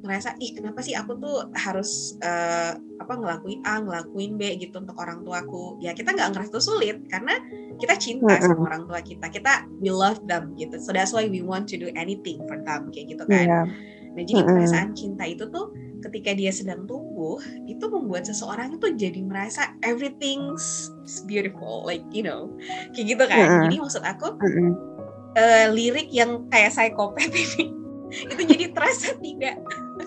merasa 0.00 0.32
ih 0.40 0.56
kenapa 0.56 0.80
sih 0.80 0.96
aku 0.96 1.12
tuh 1.20 1.36
harus 1.52 2.16
uh, 2.24 2.72
apa 2.98 3.12
ngelakuin 3.18 3.60
A 3.68 3.84
ngelakuin 3.84 4.32
B 4.40 4.42
gitu 4.56 4.80
untuk 4.80 4.96
orang 4.96 5.20
tuaku? 5.20 5.76
Ya 5.84 5.92
kita 5.92 6.16
nggak 6.16 6.32
ngerasa 6.32 6.50
itu 6.56 6.62
sulit 6.64 6.96
karena 7.12 7.36
kita 7.76 7.94
cinta 8.00 8.40
sama 8.40 8.72
orang 8.72 8.82
tua 8.88 9.00
kita 9.04 9.28
kita 9.28 9.68
we 9.84 9.92
love 9.92 10.24
them 10.24 10.56
gitu. 10.56 10.80
So 10.80 10.96
that's 10.96 11.12
why 11.12 11.28
we 11.28 11.44
want 11.44 11.68
to 11.70 11.76
do 11.76 11.92
anything 11.92 12.40
for 12.48 12.56
them 12.64 12.88
kayak 12.88 13.12
gitu 13.12 13.24
kan. 13.28 13.44
Yeah. 13.44 13.66
nah 14.12 14.28
jadi 14.28 14.44
perasaan 14.44 14.92
cinta 14.92 15.24
itu 15.24 15.48
tuh 15.48 15.72
ketika 16.02 16.34
dia 16.34 16.50
sedang 16.50 16.84
tumbuh 16.84 17.38
itu 17.70 17.84
membuat 17.86 18.26
seseorang 18.26 18.74
itu 18.76 18.86
jadi 18.98 19.20
merasa 19.22 19.72
everything's 19.86 20.90
beautiful 21.24 21.86
like 21.86 22.04
you 22.10 22.26
know 22.26 22.50
kayak 22.92 23.14
gitu 23.14 23.24
kan 23.24 23.70
jadi 23.70 23.76
maksud 23.78 24.02
aku 24.02 24.34
uh 24.34 24.44
-uh. 24.44 24.72
Uh, 25.32 25.66
lirik 25.72 26.12
yang 26.12 26.44
kayak 26.52 26.74
psikopat 26.76 27.32
ini 27.32 27.72
itu 28.36 28.42
jadi 28.44 28.64
terasa 28.76 29.16
tidak 29.16 29.56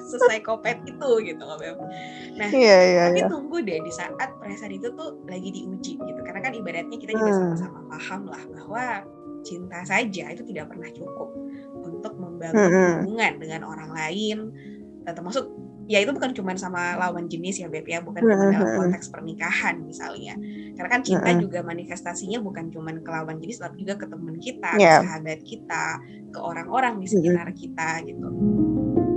sepsikopat 0.05 0.85
itu 0.85 1.09
gitu 1.25 1.41
loh 1.41 1.57
Beb. 1.57 1.81
Nah, 2.37 2.49
yeah, 2.53 2.81
yeah, 2.85 3.05
tapi 3.09 3.25
yeah. 3.25 3.31
tunggu 3.31 3.57
deh 3.65 3.81
di 3.81 3.89
saat 3.89 4.13
perasaan 4.37 4.77
itu 4.77 4.93
tuh 4.93 5.17
lagi 5.25 5.49
diuji 5.49 5.97
gitu. 5.97 6.19
Karena 6.21 6.41
kan 6.45 6.53
ibaratnya 6.53 6.97
kita 7.01 7.17
juga 7.17 7.33
sama-sama 7.33 7.79
paham 7.89 8.21
lah 8.29 8.43
bahwa 8.53 8.85
cinta 9.45 9.81
saja 9.85 10.25
itu 10.33 10.45
tidak 10.45 10.73
pernah 10.73 10.89
cukup 10.93 11.29
untuk 11.85 12.13
membangun 12.17 12.69
hubungan 13.05 13.33
dengan 13.37 13.61
orang 13.65 13.89
lain 13.93 14.37
termasuk 15.05 15.45
ya 15.85 16.01
itu 16.01 16.11
bukan 16.11 16.33
cuma 16.33 16.57
sama 16.57 16.97
lawan 16.97 17.29
jenis 17.29 17.61
ya 17.61 17.67
Beb 17.69 17.85
ya. 17.85 18.01
Bukan 18.01 18.21
cuma 18.25 18.49
dalam 18.51 18.71
konteks 18.85 19.09
pernikahan 19.13 19.81
misalnya. 19.85 20.33
Karena 20.75 20.89
kan 20.89 21.01
cinta 21.05 21.29
juga 21.37 21.59
manifestasinya 21.61 22.41
bukan 22.41 22.73
cuma 22.73 22.91
ke 22.93 23.09
lawan 23.09 23.37
jenis 23.41 23.61
tapi 23.61 23.85
juga 23.85 23.95
ke 24.01 24.05
teman 24.09 24.35
kita 24.41 24.71
yeah. 24.77 25.01
ke 25.01 25.07
sahabat 25.07 25.39
kita 25.45 25.85
ke 26.33 26.39
orang-orang 26.41 26.99
di 26.99 27.07
sekitar 27.07 27.49
kita 27.53 27.89
gitu. 28.05 28.27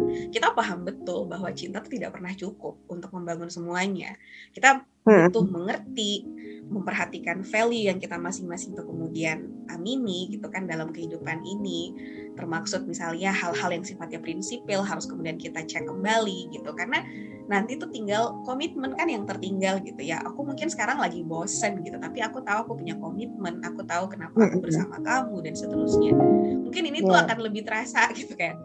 Kita 0.09 0.57
paham 0.57 0.89
betul 0.89 1.29
bahwa 1.29 1.53
cinta 1.53 1.85
itu 1.85 2.01
tidak 2.01 2.17
pernah 2.17 2.33
cukup 2.33 2.81
untuk 2.89 3.13
membangun 3.13 3.53
semuanya. 3.53 4.17
Kita 4.57 4.83
butuh 5.09 5.45
mengerti 5.49 6.39
memperhatikan 6.69 7.41
value 7.43 7.89
yang 7.89 7.97
kita 7.97 8.21
masing-masing 8.21 8.77
untuk 8.77 8.93
kemudian 8.93 9.49
amini 9.73 10.29
gitu 10.29 10.53
kan 10.53 10.69
dalam 10.69 10.93
kehidupan 10.93 11.41
ini. 11.43 11.97
Termaksud 12.37 12.87
misalnya 12.87 13.33
hal-hal 13.35 13.73
yang 13.73 13.83
sifatnya 13.83 14.21
prinsipil 14.23 14.85
harus 14.85 15.09
kemudian 15.09 15.41
kita 15.41 15.65
cek 15.65 15.89
kembali 15.89 16.53
gitu. 16.55 16.71
Karena 16.77 17.03
nanti 17.49 17.81
tuh 17.81 17.89
tinggal 17.89 18.37
komitmen 18.45 18.95
kan 18.95 19.09
yang 19.09 19.25
tertinggal 19.25 19.81
gitu 19.83 19.99
ya. 20.05 20.21
Aku 20.23 20.45
mungkin 20.45 20.69
sekarang 20.69 21.01
lagi 21.01 21.25
bosen 21.25 21.81
gitu 21.83 21.97
tapi 21.99 22.21
aku 22.21 22.45
tahu 22.45 22.69
aku 22.69 22.73
punya 22.79 22.95
komitmen. 23.01 23.65
Aku 23.65 23.83
tahu 23.83 24.13
kenapa 24.13 24.37
aku 24.37 24.61
bersama 24.63 25.01
kamu 25.01 25.37
dan 25.43 25.55
seterusnya. 25.57 26.13
Mungkin 26.69 26.83
ini 26.85 27.01
tuh 27.03 27.17
akan 27.17 27.39
lebih 27.43 27.65
terasa 27.65 28.07
gitu 28.19 28.37
kan. 28.37 28.61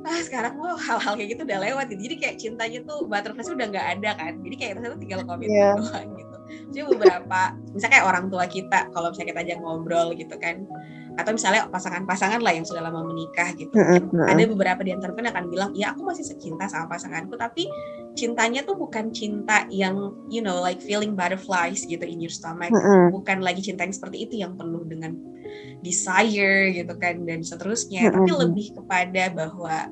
Ah 0.00 0.16
sekarang 0.24 0.56
mau 0.56 0.80
hal-hal 0.80 1.12
kayak 1.12 1.36
gitu 1.36 1.42
udah 1.44 1.60
lewat. 1.60 1.92
Gitu. 1.92 2.08
jadi 2.08 2.14
kayak 2.16 2.36
cintanya 2.40 2.80
tuh 2.88 3.04
butterfly 3.04 3.44
udah 3.44 3.68
nggak 3.68 3.86
ada 4.00 4.10
kan. 4.16 4.32
Jadi 4.40 4.54
kayak 4.56 4.72
itu 4.80 4.96
tinggal 5.02 5.20
komitmen 5.28 5.76
yeah. 5.76 5.76
Doang 5.80 6.08
gitu. 6.20 6.36
Jadi 6.70 6.84
beberapa 6.86 7.40
misalnya 7.74 7.92
kayak 7.98 8.06
orang 8.06 8.24
tua 8.30 8.44
kita 8.46 8.78
kalau 8.94 9.10
misalnya 9.10 9.28
kita 9.34 9.40
ajak 9.48 9.58
ngobrol 9.64 10.08
gitu 10.14 10.36
kan. 10.36 10.68
Atau 11.18 11.34
misalnya 11.34 11.66
pasangan-pasangan 11.68 12.40
lah 12.40 12.54
yang 12.54 12.62
sudah 12.62 12.86
lama 12.86 13.02
menikah 13.02 13.50
gitu. 13.58 13.74
Mm-hmm. 13.74 14.30
ada 14.30 14.42
beberapa 14.46 14.80
di 14.86 14.94
antara 14.94 15.12
akan 15.12 15.44
bilang 15.50 15.70
ya 15.74 15.92
aku 15.92 16.06
masih 16.06 16.22
cinta 16.38 16.70
sama 16.70 16.86
pasanganku 16.86 17.34
tapi 17.34 17.66
cintanya 18.14 18.62
tuh 18.62 18.78
bukan 18.78 19.10
cinta 19.10 19.66
yang 19.68 20.14
you 20.30 20.40
know 20.40 20.62
like 20.62 20.78
feeling 20.78 21.18
butterflies 21.18 21.82
gitu 21.84 22.02
in 22.06 22.22
your 22.22 22.32
stomach. 22.32 22.70
Bukan 23.10 23.42
lagi 23.42 23.60
cinta 23.64 23.82
yang 23.82 23.94
seperti 23.94 24.30
itu 24.30 24.34
yang 24.38 24.54
penuh 24.54 24.86
dengan 24.86 25.18
desire 25.82 26.70
gitu 26.72 26.94
kan 26.98 27.26
dan 27.26 27.42
seterusnya. 27.42 28.10
Tapi 28.10 28.30
lebih 28.30 28.78
kepada 28.78 29.34
bahwa 29.34 29.90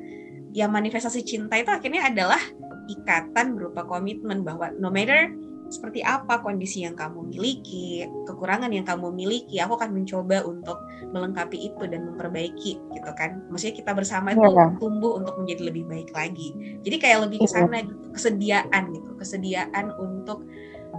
ya 0.54 0.66
manifestasi 0.70 1.26
cinta 1.26 1.58
itu 1.60 1.68
akhirnya 1.68 2.08
adalah 2.08 2.40
ikatan 2.88 3.54
berupa 3.54 3.84
komitmen 3.84 4.42
bahwa 4.42 4.72
no 4.80 4.88
matter 4.88 5.28
seperti 5.68 6.00
apa 6.00 6.40
kondisi 6.40 6.84
yang 6.84 6.96
kamu 6.96 7.28
miliki, 7.28 8.04
kekurangan 8.24 8.72
yang 8.72 8.88
kamu 8.88 9.12
miliki, 9.12 9.60
aku 9.60 9.76
akan 9.76 9.92
mencoba 9.92 10.40
untuk 10.48 10.80
melengkapi 11.12 11.68
itu 11.72 11.84
dan 11.84 12.08
memperbaiki 12.08 12.72
gitu 12.80 13.10
kan. 13.16 13.44
Maksudnya 13.52 13.76
kita 13.76 13.92
bersama 13.92 14.32
itu 14.32 14.48
yeah. 14.48 14.72
tumbuh 14.80 15.20
untuk 15.20 15.36
menjadi 15.36 15.68
lebih 15.68 15.84
baik 15.84 16.10
lagi. 16.16 16.80
Jadi 16.80 16.96
kayak 16.96 17.28
lebih 17.28 17.44
ke 17.44 17.48
iya. 17.48 17.54
sana 17.54 17.78
gitu, 17.84 18.08
kesediaan 18.16 18.82
gitu, 18.96 19.10
kesediaan 19.20 19.86
untuk 20.00 20.48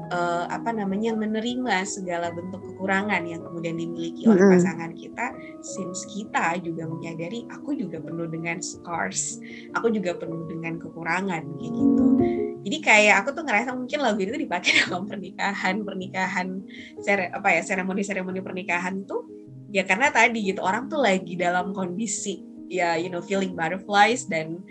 uh, 0.09 0.45
apa 0.49 0.69
namanya 0.73 1.13
menerima 1.13 1.85
segala 1.85 2.33
bentuk 2.33 2.61
kekurangan 2.61 3.21
yang 3.25 3.41
kemudian 3.41 3.77
dimiliki 3.77 4.25
oleh 4.25 4.41
pasangan 4.57 4.93
kita. 4.93 5.33
Since 5.61 6.09
kita 6.09 6.57
juga 6.61 6.89
menyadari 6.89 7.45
aku 7.49 7.77
juga 7.77 8.01
penuh 8.01 8.27
dengan 8.29 8.61
scars. 8.61 9.41
Aku 9.77 9.93
juga 9.93 10.17
penuh 10.17 10.45
dengan 10.49 10.77
kekurangan 10.81 11.43
kayak 11.57 11.73
gitu. 11.73 12.05
Jadi 12.59 12.77
kayak 12.83 13.15
aku 13.23 13.29
tuh 13.33 13.43
ngerasa 13.47 13.71
mungkin 13.71 13.99
lagu 14.03 14.19
itu 14.19 14.35
dipakai 14.35 14.71
dalam 14.85 15.07
pernikahan 15.07 15.75
pernikahan 15.81 16.47
sere, 16.99 17.31
apa 17.31 17.55
ya 17.55 17.61
seremoni 17.63 18.03
seremoni 18.03 18.39
pernikahan 18.43 19.07
tuh 19.07 19.25
ya 19.69 19.85
karena 19.85 20.09
tadi 20.09 20.49
gitu 20.49 20.65
orang 20.65 20.89
tuh 20.89 20.99
lagi 20.99 21.37
dalam 21.37 21.71
kondisi 21.71 22.41
ya 22.69 22.97
you 22.97 23.09
know 23.09 23.21
feeling 23.21 23.53
butterflies 23.53 24.25
dan 24.25 24.61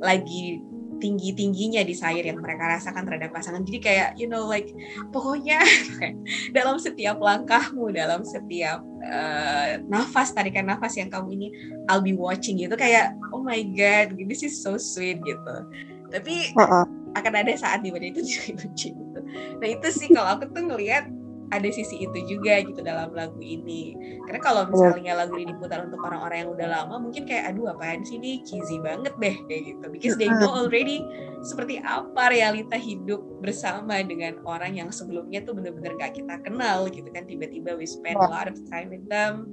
lagi 0.00 0.60
tinggi-tingginya 0.98 1.84
desire 1.84 2.24
yang 2.24 2.40
mereka 2.40 2.78
rasakan 2.78 3.04
terhadap 3.06 3.30
pasangan. 3.32 3.62
Jadi 3.64 3.78
kayak 3.80 4.08
you 4.16 4.26
know 4.26 4.44
like 4.44 4.72
pokoknya 5.12 5.60
dalam 6.56 6.76
setiap 6.80 7.20
langkahmu, 7.20 7.92
dalam 7.92 8.24
setiap 8.24 8.80
uh, 9.06 9.80
nafas 9.86 10.32
tarikan 10.32 10.68
nafas 10.68 10.96
yang 10.96 11.12
kamu 11.12 11.28
ini 11.36 11.48
I'll 11.86 12.04
be 12.04 12.16
watching 12.16 12.58
gitu 12.60 12.74
kayak 12.74 13.14
oh 13.30 13.42
my 13.42 13.60
god, 13.76 14.16
this 14.26 14.42
is 14.42 14.56
so 14.56 14.80
sweet 14.80 15.20
gitu. 15.22 15.56
Tapi 16.10 16.56
uh 16.56 16.62
-uh. 16.62 16.84
akan 17.18 17.32
ada 17.34 17.52
saat 17.56 17.84
di 17.84 17.90
mana 17.90 18.08
itu 18.10 18.24
juga 18.30 18.60
benci 18.60 18.94
gitu. 18.94 19.20
Nah 19.60 19.68
itu 19.68 19.88
sih 19.92 20.08
kalau 20.12 20.38
aku 20.40 20.50
tuh 20.52 20.64
ngelihat 20.64 21.08
ada 21.50 21.68
sisi 21.70 22.02
itu 22.02 22.18
juga 22.26 22.58
gitu 22.62 22.80
dalam 22.82 23.14
lagu 23.14 23.38
ini. 23.38 23.94
Karena 24.26 24.40
kalau 24.42 24.62
misalnya 24.66 25.14
lagu 25.14 25.38
ini 25.38 25.54
diputar 25.54 25.86
untuk 25.86 26.02
orang-orang 26.02 26.46
yang 26.46 26.50
udah 26.52 26.68
lama, 26.68 26.96
mungkin 26.98 27.24
kayak 27.28 27.54
aduh 27.54 27.70
apaan 27.74 28.02
sih 28.02 28.18
ini 28.18 28.42
cheesy 28.42 28.82
banget 28.82 29.14
deh 29.18 29.36
kayak 29.46 29.62
gitu. 29.74 29.84
Because 29.90 30.16
they 30.18 30.26
know 30.26 30.52
already 30.52 31.04
seperti 31.46 31.78
apa 31.82 32.32
realita 32.34 32.74
hidup 32.74 33.22
bersama 33.42 34.02
dengan 34.02 34.42
orang 34.42 34.74
yang 34.74 34.88
sebelumnya 34.90 35.42
tuh 35.46 35.54
bener-bener 35.54 35.94
gak 35.98 36.18
kita 36.18 36.42
kenal 36.42 36.90
gitu 36.90 37.06
kan. 37.14 37.24
Tiba-tiba 37.28 37.78
we 37.78 37.86
spend 37.86 38.18
a 38.18 38.28
lot 38.30 38.50
of 38.50 38.58
time 38.66 38.90
with 38.90 39.06
them, 39.06 39.46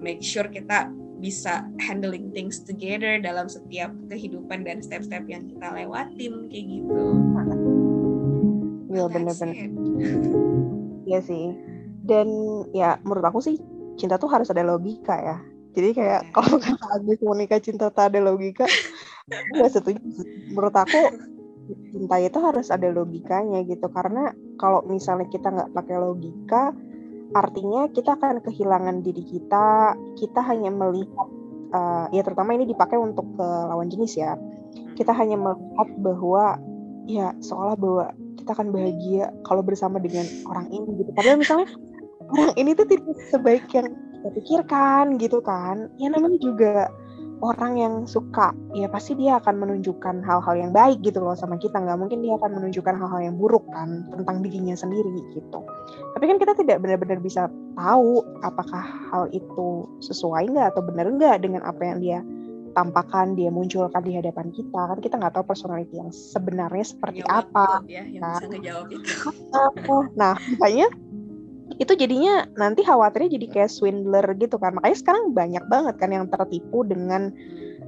make 0.00 0.24
sure 0.24 0.48
kita 0.48 0.88
bisa 1.18 1.66
handling 1.82 2.30
things 2.30 2.62
together 2.62 3.18
dalam 3.18 3.50
setiap 3.50 3.90
kehidupan 4.06 4.62
dan 4.62 4.78
step-step 4.78 5.26
yang 5.26 5.50
kita 5.50 5.66
lewatin 5.74 6.46
kayak 6.46 6.66
gitu. 6.78 7.02
Iya 8.88 9.04
bener-bener. 9.10 10.57
Iya 11.08 11.20
sih. 11.24 11.56
Dan 12.04 12.28
ya 12.76 13.00
menurut 13.00 13.24
aku 13.24 13.40
sih 13.40 13.56
cinta 13.96 14.20
tuh 14.20 14.28
harus 14.28 14.52
ada 14.52 14.60
logika 14.60 15.16
ya. 15.16 15.36
Jadi 15.72 15.88
kayak 15.94 16.20
iya. 16.26 16.32
kalau 16.34 16.56
kata 16.60 16.84
Agus 16.96 17.20
mau 17.24 17.36
nikah 17.36 17.60
cinta 17.60 17.88
tak 17.92 18.12
ada 18.14 18.20
logika, 18.24 18.64
nggak 19.28 19.70
setuju. 19.72 20.00
Menurut 20.52 20.74
aku 20.74 21.00
cinta 21.92 22.16
itu 22.18 22.38
harus 22.40 22.68
ada 22.72 22.88
logikanya 22.88 23.62
gitu. 23.62 23.86
Karena 23.92 24.32
kalau 24.56 24.82
misalnya 24.88 25.28
kita 25.28 25.52
nggak 25.52 25.70
pakai 25.76 25.96
logika, 26.00 26.72
artinya 27.36 27.86
kita 27.92 28.16
akan 28.16 28.40
kehilangan 28.42 29.04
diri 29.04 29.22
kita. 29.22 29.94
Kita 30.16 30.40
hanya 30.48 30.72
melihat, 30.72 31.28
uh, 31.76 32.06
ya 32.10 32.24
terutama 32.24 32.56
ini 32.56 32.64
dipakai 32.66 32.96
untuk 32.96 33.28
ke 33.36 33.46
lawan 33.68 33.92
jenis 33.92 34.16
ya. 34.18 34.34
Kita 34.96 35.14
hanya 35.14 35.38
melihat 35.38 35.88
bahwa 36.00 36.58
ya 37.06 37.36
seolah 37.38 37.76
bahwa 37.78 38.10
kita 38.38 38.54
akan 38.54 38.70
bahagia 38.70 39.34
kalau 39.44 39.60
bersama 39.60 39.98
dengan 39.98 40.24
orang 40.46 40.70
ini 40.70 41.02
gitu. 41.02 41.10
Padahal 41.12 41.38
misalnya 41.42 41.68
orang 42.30 42.52
ini 42.54 42.70
tuh 42.78 42.86
tidak 42.86 43.18
sebaik 43.28 43.66
yang 43.74 43.90
kita 43.90 44.28
pikirkan 44.38 45.04
gitu 45.18 45.38
kan. 45.42 45.90
Ya 45.98 46.08
namanya 46.08 46.38
juga 46.38 46.88
orang 47.42 47.78
yang 47.78 47.94
suka 48.06 48.50
ya 48.74 48.90
pasti 48.90 49.14
dia 49.14 49.38
akan 49.38 49.62
menunjukkan 49.62 50.26
hal-hal 50.26 50.54
yang 50.58 50.72
baik 50.74 50.98
gitu 51.06 51.22
loh 51.22 51.38
sama 51.38 51.54
kita 51.58 51.78
nggak 51.78 51.98
mungkin 51.98 52.22
dia 52.22 52.34
akan 52.34 52.58
menunjukkan 52.58 52.94
hal-hal 52.98 53.20
yang 53.22 53.36
buruk 53.38 53.62
kan 53.70 54.06
tentang 54.10 54.42
dirinya 54.42 54.74
sendiri 54.74 55.10
gitu 55.34 55.60
tapi 56.18 56.24
kan 56.26 56.36
kita 56.42 56.52
tidak 56.58 56.82
benar-benar 56.82 57.22
bisa 57.22 57.46
tahu 57.78 58.26
apakah 58.42 58.82
hal 59.10 59.30
itu 59.30 59.86
sesuai 60.02 60.50
nggak 60.50 60.74
atau 60.74 60.82
benar 60.82 61.06
nggak 61.14 61.36
dengan 61.42 61.62
apa 61.62 61.82
yang 61.82 61.98
dia 62.02 62.18
tampakan 62.78 63.34
dia 63.34 63.50
munculkan 63.50 63.98
di 64.06 64.14
hadapan 64.14 64.54
kita 64.54 64.94
kan 64.94 64.98
kita 65.02 65.18
nggak 65.18 65.34
tahu 65.34 65.50
personality 65.50 65.98
yang 65.98 66.14
sebenarnya 66.14 66.86
seperti 66.86 67.26
ya, 67.26 67.42
apa 67.42 67.82
ya, 67.90 68.06
yang 68.06 68.22
nah, 68.22 68.38
bisa 68.38 68.46
ngejawab 68.46 68.86
itu. 68.94 69.96
nah 70.14 70.34
makanya 70.54 70.86
itu 71.78 71.92
jadinya 71.98 72.46
nanti 72.54 72.86
khawatirnya 72.86 73.38
jadi 73.38 73.46
kayak 73.52 73.70
swindler 73.70 74.26
gitu 74.40 74.56
kan. 74.56 74.74
Makanya 74.74 74.96
sekarang 74.98 75.36
banyak 75.36 75.64
banget 75.68 75.94
kan 76.00 76.10
yang 76.10 76.26
tertipu 76.26 76.82
dengan 76.82 77.30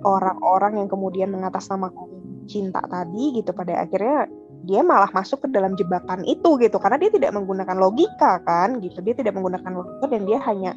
orang-orang 0.05 0.85
yang 0.85 0.89
kemudian 0.93 1.33
mengatasnamakan 1.33 2.45
cinta 2.45 2.85
tadi 2.87 3.41
gitu. 3.41 3.51
Pada 3.51 3.83
akhirnya 3.83 4.29
dia 4.69 4.85
malah 4.85 5.09
masuk 5.11 5.43
ke 5.43 5.49
dalam 5.49 5.75
jebakan 5.81 6.23
itu 6.29 6.61
gitu 6.61 6.77
karena 6.77 7.01
dia 7.01 7.11
tidak 7.11 7.33
menggunakan 7.33 7.77
logika 7.81 8.39
kan 8.45 8.79
gitu. 8.85 9.01
Dia 9.01 9.17
tidak 9.17 9.33
menggunakan 9.35 9.73
logika 9.73 10.07
dan 10.07 10.23
dia 10.29 10.39
hanya 10.45 10.77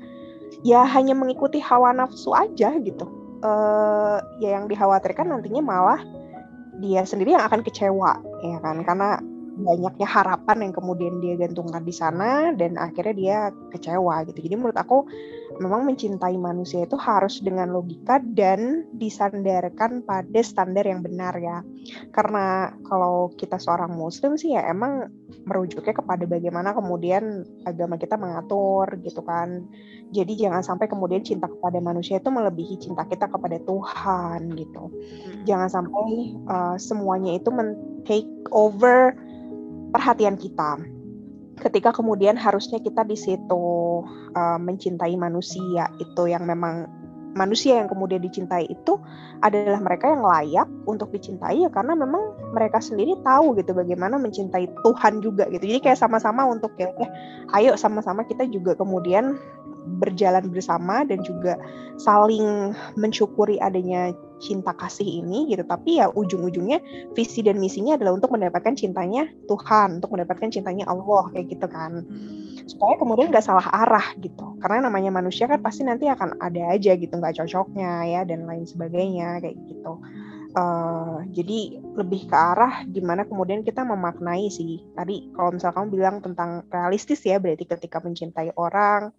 ya 0.64 0.88
hanya 0.88 1.14
mengikuti 1.14 1.60
hawa 1.60 1.92
nafsu 1.92 2.32
aja 2.34 2.72
gitu 2.82 3.23
uh, 3.44 4.18
ya 4.40 4.58
yang 4.58 4.66
dikhawatirkan 4.72 5.30
nantinya 5.30 5.62
malah 5.62 6.02
dia 6.80 7.06
sendiri 7.06 7.38
yang 7.38 7.46
akan 7.46 7.62
kecewa 7.62 8.18
ya 8.42 8.58
kan 8.64 8.82
karena 8.82 9.22
banyaknya 9.54 10.08
harapan 10.10 10.58
yang 10.66 10.74
kemudian 10.74 11.22
dia 11.22 11.38
gantungkan 11.38 11.86
di 11.86 11.94
sana 11.94 12.50
dan 12.58 12.74
akhirnya 12.82 13.14
dia 13.14 13.38
kecewa 13.70 14.26
gitu. 14.26 14.42
Jadi 14.42 14.56
menurut 14.58 14.78
aku 14.78 15.06
memang 15.60 15.86
mencintai 15.86 16.38
manusia 16.40 16.86
itu 16.86 16.98
harus 16.98 17.42
dengan 17.44 17.70
logika 17.70 18.18
dan 18.22 18.88
disandarkan 18.96 20.02
pada 20.06 20.40
standar 20.42 20.86
yang 20.86 21.06
benar 21.06 21.36
ya. 21.38 21.62
Karena 22.14 22.74
kalau 22.88 23.34
kita 23.36 23.60
seorang 23.60 23.94
muslim 23.94 24.40
sih 24.40 24.56
ya 24.56 24.66
emang 24.70 25.12
merujuknya 25.44 25.94
kepada 25.94 26.24
bagaimana 26.26 26.72
kemudian 26.72 27.44
agama 27.68 28.00
kita 28.00 28.16
mengatur 28.18 28.88
gitu 29.04 29.22
kan. 29.22 29.68
Jadi 30.14 30.38
jangan 30.38 30.62
sampai 30.62 30.86
kemudian 30.86 31.26
cinta 31.26 31.50
kepada 31.50 31.82
manusia 31.82 32.22
itu 32.22 32.30
melebihi 32.30 32.76
cinta 32.78 33.04
kita 33.10 33.26
kepada 33.28 33.58
Tuhan 33.62 34.54
gitu. 34.54 34.84
Hmm. 34.90 35.44
Jangan 35.50 35.70
sampai 35.70 36.06
uh, 36.46 36.76
semuanya 36.78 37.34
itu 37.38 37.50
men 37.50 37.76
take 38.06 38.30
over 38.54 39.18
perhatian 39.90 40.38
kita. 40.38 40.93
Ketika 41.54 41.94
kemudian 41.94 42.34
harusnya 42.36 42.82
kita 42.82 43.06
di 43.06 43.14
situ 43.14 43.66
uh, 44.34 44.60
mencintai 44.60 45.14
manusia 45.16 45.88
itu 46.02 46.24
yang 46.26 46.50
memang 46.50 46.90
manusia 47.34 47.82
yang 47.82 47.90
kemudian 47.90 48.22
dicintai 48.22 48.70
itu 48.70 49.02
adalah 49.42 49.82
mereka 49.82 50.14
yang 50.14 50.22
layak 50.22 50.68
untuk 50.86 51.10
dicintai 51.10 51.66
ya 51.66 51.70
karena 51.74 51.98
memang 51.98 52.38
mereka 52.54 52.78
sendiri 52.78 53.18
tahu 53.26 53.58
gitu 53.58 53.74
bagaimana 53.74 54.22
mencintai 54.22 54.70
Tuhan 54.86 55.20
juga 55.20 55.50
gitu. 55.50 55.66
Jadi 55.66 55.82
kayak 55.82 56.00
sama-sama 56.00 56.46
untuk 56.46 56.72
ya 56.78 56.94
ayo 57.58 57.74
sama-sama 57.74 58.24
kita 58.24 58.46
juga 58.50 58.78
kemudian 58.78 59.36
berjalan 60.00 60.48
bersama 60.48 61.04
dan 61.04 61.20
juga 61.28 61.60
saling 62.00 62.72
mensyukuri 62.96 63.60
adanya 63.60 64.16
cinta 64.44 64.76
kasih 64.76 65.24
ini 65.24 65.48
gitu. 65.48 65.64
Tapi 65.64 66.04
ya 66.04 66.12
ujung-ujungnya 66.12 66.84
visi 67.16 67.40
dan 67.40 67.64
misinya 67.64 67.96
adalah 67.96 68.20
untuk 68.20 68.36
mendapatkan 68.36 68.76
cintanya 68.76 69.32
Tuhan 69.48 70.04
untuk 70.04 70.12
mendapatkan 70.12 70.52
cintanya 70.52 70.92
Allah 70.92 71.32
kayak 71.32 71.48
gitu 71.48 71.68
kan. 71.72 72.04
Hmm. 72.04 72.44
supaya 72.64 72.96
kemudian 72.96 73.28
nggak 73.28 73.44
salah 73.44 73.68
arah 73.72 74.16
gitu. 74.24 74.56
Karena 74.64 74.88
namanya 74.88 75.12
manusia 75.12 75.52
kan 75.52 75.60
pasti 75.60 75.84
nanti 75.84 76.08
akan 76.08 76.40
ada 76.40 76.72
aja 76.72 76.96
gitu 76.96 77.12
nggak 77.12 77.44
cocoknya 77.44 78.08
ya 78.08 78.22
dan 78.24 78.48
lain 78.48 78.64
sebagainya 78.64 79.44
kayak 79.44 79.58
gitu. 79.68 80.00
Uh, 80.54 81.26
jadi 81.34 81.82
lebih 81.98 82.30
ke 82.30 82.38
arah 82.38 82.86
gimana 82.86 83.26
kemudian 83.26 83.66
kita 83.66 83.84
memaknai 83.84 84.48
sih. 84.48 84.86
Tadi 84.96 85.34
kalau 85.36 85.58
misalnya 85.58 85.76
kamu 85.82 85.90
bilang 85.92 86.16
tentang 86.22 86.64
realistis 86.70 87.26
ya 87.26 87.42
berarti 87.42 87.66
ketika 87.68 88.00
mencintai 88.00 88.54
orang 88.56 89.12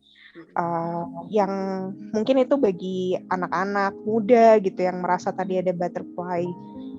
uh, 0.56 1.04
yang 1.30 1.52
mungkin 2.10 2.42
itu 2.42 2.54
bagi 2.58 3.18
anak-anak 3.30 3.94
muda 4.02 4.58
gitu 4.58 4.80
yang 4.82 5.02
merasa 5.02 5.30
tadi 5.30 5.62
ada 5.62 5.70
butterfly 5.70 6.42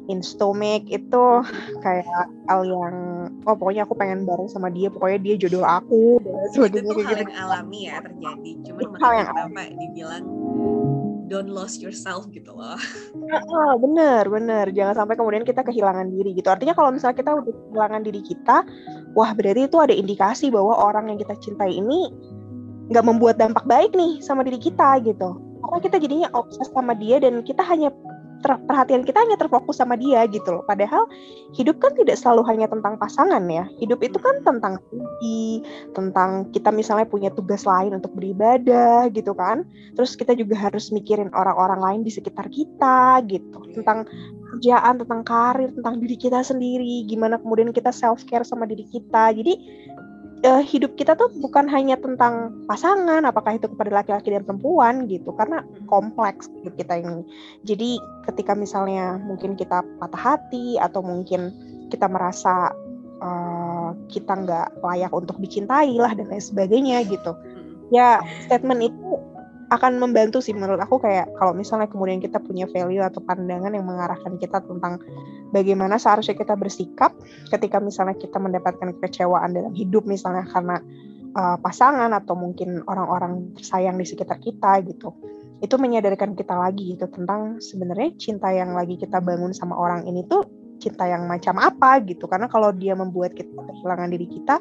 in 0.06 0.22
stomach 0.22 0.86
itu 0.86 1.26
kayak 1.82 2.30
hal 2.46 2.62
yang 2.62 2.96
oh 3.50 3.56
pokoknya 3.58 3.90
aku 3.90 3.98
pengen 3.98 4.24
bareng 4.24 4.46
sama 4.46 4.70
dia 4.70 4.94
pokoknya 4.94 5.20
dia 5.22 5.36
jodoh 5.42 5.66
aku 5.66 6.22
sebagainya 6.54 6.94
itu 6.94 7.02
hal 7.02 7.10
gitu. 7.10 7.22
yang 7.26 7.36
alami 7.42 7.80
ya 7.90 7.96
terjadi 8.06 8.52
cuman 8.70 8.82
makanya 8.94 9.24
kenapa 9.34 9.62
dibilang 9.74 10.26
don't 11.26 11.50
lose 11.50 11.82
yourself 11.82 12.30
gitu 12.30 12.54
loh. 12.54 12.78
Oh, 13.50 13.74
bener, 13.82 14.30
bener. 14.30 14.70
Jangan 14.70 14.94
sampai 14.94 15.18
kemudian 15.18 15.42
kita 15.42 15.66
kehilangan 15.66 16.14
diri 16.14 16.38
gitu. 16.38 16.54
Artinya 16.54 16.78
kalau 16.78 16.94
misalnya 16.94 17.18
kita 17.18 17.34
udah 17.34 17.50
kehilangan 17.50 18.02
diri 18.06 18.22
kita, 18.22 18.62
wah 19.18 19.34
berarti 19.34 19.66
itu 19.66 19.78
ada 19.82 19.90
indikasi 19.98 20.54
bahwa 20.54 20.78
orang 20.78 21.10
yang 21.10 21.18
kita 21.18 21.34
cintai 21.42 21.82
ini 21.82 22.14
nggak 22.90 23.06
membuat 23.06 23.36
dampak 23.42 23.66
baik 23.66 23.92
nih 23.98 24.22
sama 24.22 24.46
diri 24.46 24.62
kita 24.62 25.02
gitu. 25.02 25.40
Karena 25.66 25.80
kita 25.82 25.98
jadinya 25.98 26.30
obses 26.38 26.70
sama 26.70 26.94
dia 26.94 27.18
dan 27.18 27.42
kita 27.42 27.66
hanya 27.66 27.90
perhatian 28.46 29.02
kita 29.02 29.18
hanya 29.18 29.34
terfokus 29.42 29.82
sama 29.82 29.98
dia 29.98 30.22
gitu 30.30 30.54
loh. 30.54 30.64
Padahal 30.70 31.10
hidup 31.58 31.82
kan 31.82 31.98
tidak 31.98 32.22
selalu 32.22 32.46
hanya 32.46 32.70
tentang 32.70 33.02
pasangan 33.02 33.42
ya. 33.50 33.66
Hidup 33.82 34.06
itu 34.06 34.22
kan 34.22 34.46
tentang 34.46 34.78
hobi, 34.78 35.66
tentang 35.98 36.54
kita 36.54 36.70
misalnya 36.70 37.10
punya 37.10 37.34
tugas 37.34 37.66
lain 37.66 37.98
untuk 37.98 38.14
beribadah 38.14 39.10
gitu 39.10 39.34
kan. 39.34 39.66
Terus 39.98 40.14
kita 40.14 40.38
juga 40.38 40.54
harus 40.60 40.94
mikirin 40.94 41.34
orang-orang 41.34 41.82
lain 41.82 42.02
di 42.06 42.12
sekitar 42.14 42.46
kita 42.54 43.26
gitu. 43.26 43.60
Tentang 43.74 44.06
kerjaan, 44.56 45.02
tentang 45.02 45.22
karir, 45.26 45.74
tentang 45.74 45.98
diri 46.00 46.16
kita 46.16 46.46
sendiri, 46.46 47.04
gimana 47.10 47.42
kemudian 47.42 47.74
kita 47.74 47.90
self 47.90 48.24
care 48.30 48.46
sama 48.46 48.70
diri 48.70 48.86
kita. 48.86 49.34
Jadi 49.34 49.58
uh, 50.44 50.64
hidup 50.66 51.00
kita 51.00 51.16
tuh 51.16 51.32
bukan 51.40 51.70
hanya 51.72 51.96
tentang 51.96 52.66
pasangan, 52.68 53.24
apakah 53.24 53.56
itu 53.56 53.72
kepada 53.72 54.02
laki-laki 54.02 54.34
dan 54.34 54.44
perempuan 54.44 55.08
gitu, 55.08 55.32
karena 55.38 55.64
kompleks 55.88 56.52
hidup 56.60 56.76
kita 56.76 57.00
ini. 57.00 57.24
Jadi 57.64 58.02
ketika 58.28 58.58
misalnya 58.58 59.22
mungkin 59.22 59.56
kita 59.56 59.86
patah 60.02 60.36
hati 60.36 60.76
atau 60.82 61.00
mungkin 61.06 61.54
kita 61.94 62.10
merasa 62.10 62.74
uh, 63.22 63.94
kita 64.10 64.34
nggak 64.34 64.82
layak 64.82 65.14
untuk 65.14 65.38
dicintai 65.40 65.96
lah 65.96 66.12
dan 66.18 66.28
lain 66.28 66.42
sebagainya 66.42 67.06
gitu, 67.06 67.32
ya 67.94 68.20
statement 68.50 68.92
itu 68.92 69.22
akan 69.74 69.98
membantu 69.98 70.42
sih 70.42 70.54
menurut 70.54 70.78
aku 70.78 71.02
kayak 71.02 71.34
kalau 71.42 71.58
misalnya 71.58 71.90
kemudian 71.90 72.22
kita 72.22 72.38
punya 72.38 72.70
value 72.70 73.02
atau 73.02 73.22
pandangan 73.26 73.74
yang 73.74 73.86
mengarahkan 73.86 74.38
kita 74.38 74.62
tentang 74.62 75.02
bagaimana 75.50 75.98
seharusnya 75.98 76.38
kita 76.38 76.54
bersikap 76.54 77.18
ketika 77.50 77.82
misalnya 77.82 78.14
kita 78.14 78.38
mendapatkan 78.38 78.94
kekecewaan 79.00 79.58
dalam 79.58 79.74
hidup 79.74 80.06
misalnya 80.06 80.46
karena 80.46 80.78
uh, 81.34 81.58
pasangan 81.58 82.14
atau 82.14 82.38
mungkin 82.38 82.86
orang-orang 82.86 83.58
tersayang 83.58 83.98
di 83.98 84.06
sekitar 84.06 84.38
kita 84.38 84.86
gitu 84.86 85.14
itu 85.64 85.76
menyadarkan 85.82 86.38
kita 86.38 86.54
lagi 86.54 86.94
gitu 86.94 87.10
tentang 87.10 87.58
sebenarnya 87.58 88.14
cinta 88.22 88.54
yang 88.54 88.78
lagi 88.78 89.02
kita 89.02 89.18
bangun 89.18 89.56
sama 89.56 89.74
orang 89.74 90.06
ini 90.06 90.22
tuh 90.30 90.46
cinta 90.78 91.08
yang 91.08 91.26
macam 91.32 91.56
apa 91.58 92.04
gitu. 92.04 92.28
Karena 92.28 92.52
kalau 92.52 92.76
dia 92.76 92.92
membuat 92.94 93.32
kita 93.34 93.56
kehilangan 93.56 94.12
diri 94.12 94.28
kita 94.28 94.60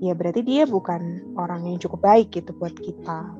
ya 0.00 0.16
berarti 0.16 0.40
dia 0.40 0.64
bukan 0.64 1.36
orang 1.36 1.68
yang 1.68 1.76
cukup 1.76 2.00
baik 2.00 2.32
gitu 2.32 2.56
buat 2.56 2.72
kita 2.72 3.36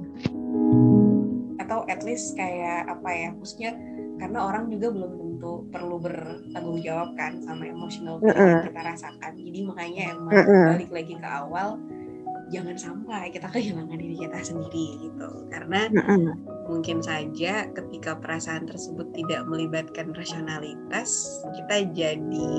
atau 1.71 1.87
at 1.87 2.03
least 2.03 2.35
kayak 2.35 2.91
apa 2.91 3.07
ya 3.15 3.31
maksudnya 3.31 3.79
karena 4.19 4.43
orang 4.43 4.67
juga 4.75 4.91
belum 4.91 5.13
tentu 5.23 5.71
perlu 5.71 6.03
bertanggung 6.03 6.83
jawab 6.83 7.15
kan 7.15 7.39
sama 7.47 7.71
emosional 7.71 8.19
mm 8.19 8.27
-hmm. 8.27 8.43
yang 8.43 8.67
kita 8.67 8.81
rasakan 8.83 9.33
jadi 9.39 9.59
makanya 9.63 10.03
emang 10.19 10.35
mm 10.35 10.45
-hmm. 10.51 10.67
balik 10.75 10.91
lagi 10.91 11.15
ke 11.15 11.29
awal 11.31 11.79
jangan 12.51 12.75
sampai 12.75 13.31
kita 13.31 13.47
kehilangan 13.47 13.95
diri 14.03 14.19
kita 14.19 14.39
sendiri 14.43 14.89
gitu 14.99 15.29
karena 15.47 15.87
mm 15.95 16.03
-hmm. 16.03 16.35
mungkin 16.67 16.99
saja 16.99 17.71
ketika 17.71 18.19
perasaan 18.19 18.67
tersebut 18.67 19.07
tidak 19.15 19.47
melibatkan 19.47 20.11
rasionalitas 20.11 21.39
kita 21.55 21.87
jadi 21.95 22.51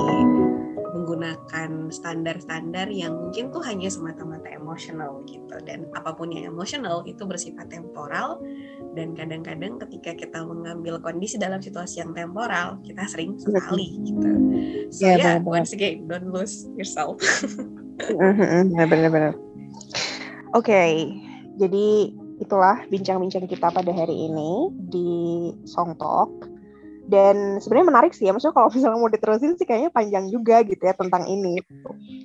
menggunakan 0.92 1.92
standar-standar 1.92 2.88
yang 2.92 3.16
mungkin 3.16 3.52
tuh 3.52 3.64
hanya 3.64 3.88
semata-mata 3.88 4.52
emosional 4.52 5.24
gitu 5.28 5.56
dan 5.64 5.88
apa 5.96 6.12
pun 6.16 6.32
yang 6.32 6.52
emosional 6.52 7.04
itu 7.08 7.24
bersifat 7.24 7.72
temporal 7.72 8.40
dan 8.92 9.16
kadang-kadang 9.16 9.80
ketika 9.88 10.12
kita 10.16 10.40
mengambil 10.44 11.00
kondisi 11.00 11.40
dalam 11.40 11.64
situasi 11.64 12.04
yang 12.04 12.12
temporal 12.12 12.76
kita 12.84 13.08
sering 13.08 13.40
sekali 13.40 13.98
gitu. 14.04 14.30
So 14.92 15.08
yeah, 15.08 15.18
yeah 15.18 15.38
once 15.40 15.72
again 15.72 16.08
don't 16.12 16.28
lose 16.32 16.68
yourself. 16.76 17.20
Benar-benar 18.92 19.38
oke 20.52 20.68
okay, 20.68 21.08
jadi 21.62 22.12
itulah 22.42 22.84
bincang-bincang 22.90 23.46
kita 23.46 23.70
pada 23.70 23.92
hari 23.94 24.28
ini 24.28 24.74
di 24.90 25.10
Song 25.70 25.96
Talk 25.96 26.51
dan 27.10 27.58
sebenarnya 27.58 27.88
menarik 27.90 28.12
sih 28.14 28.30
ya 28.30 28.32
maksudnya 28.36 28.54
kalau 28.54 28.70
misalnya 28.76 29.00
mau 29.02 29.12
diterusin 29.12 29.58
sih 29.58 29.66
kayaknya 29.66 29.90
panjang 29.90 30.30
juga 30.30 30.62
gitu 30.66 30.82
ya 30.82 30.94
tentang 30.94 31.26
ini. 31.26 31.62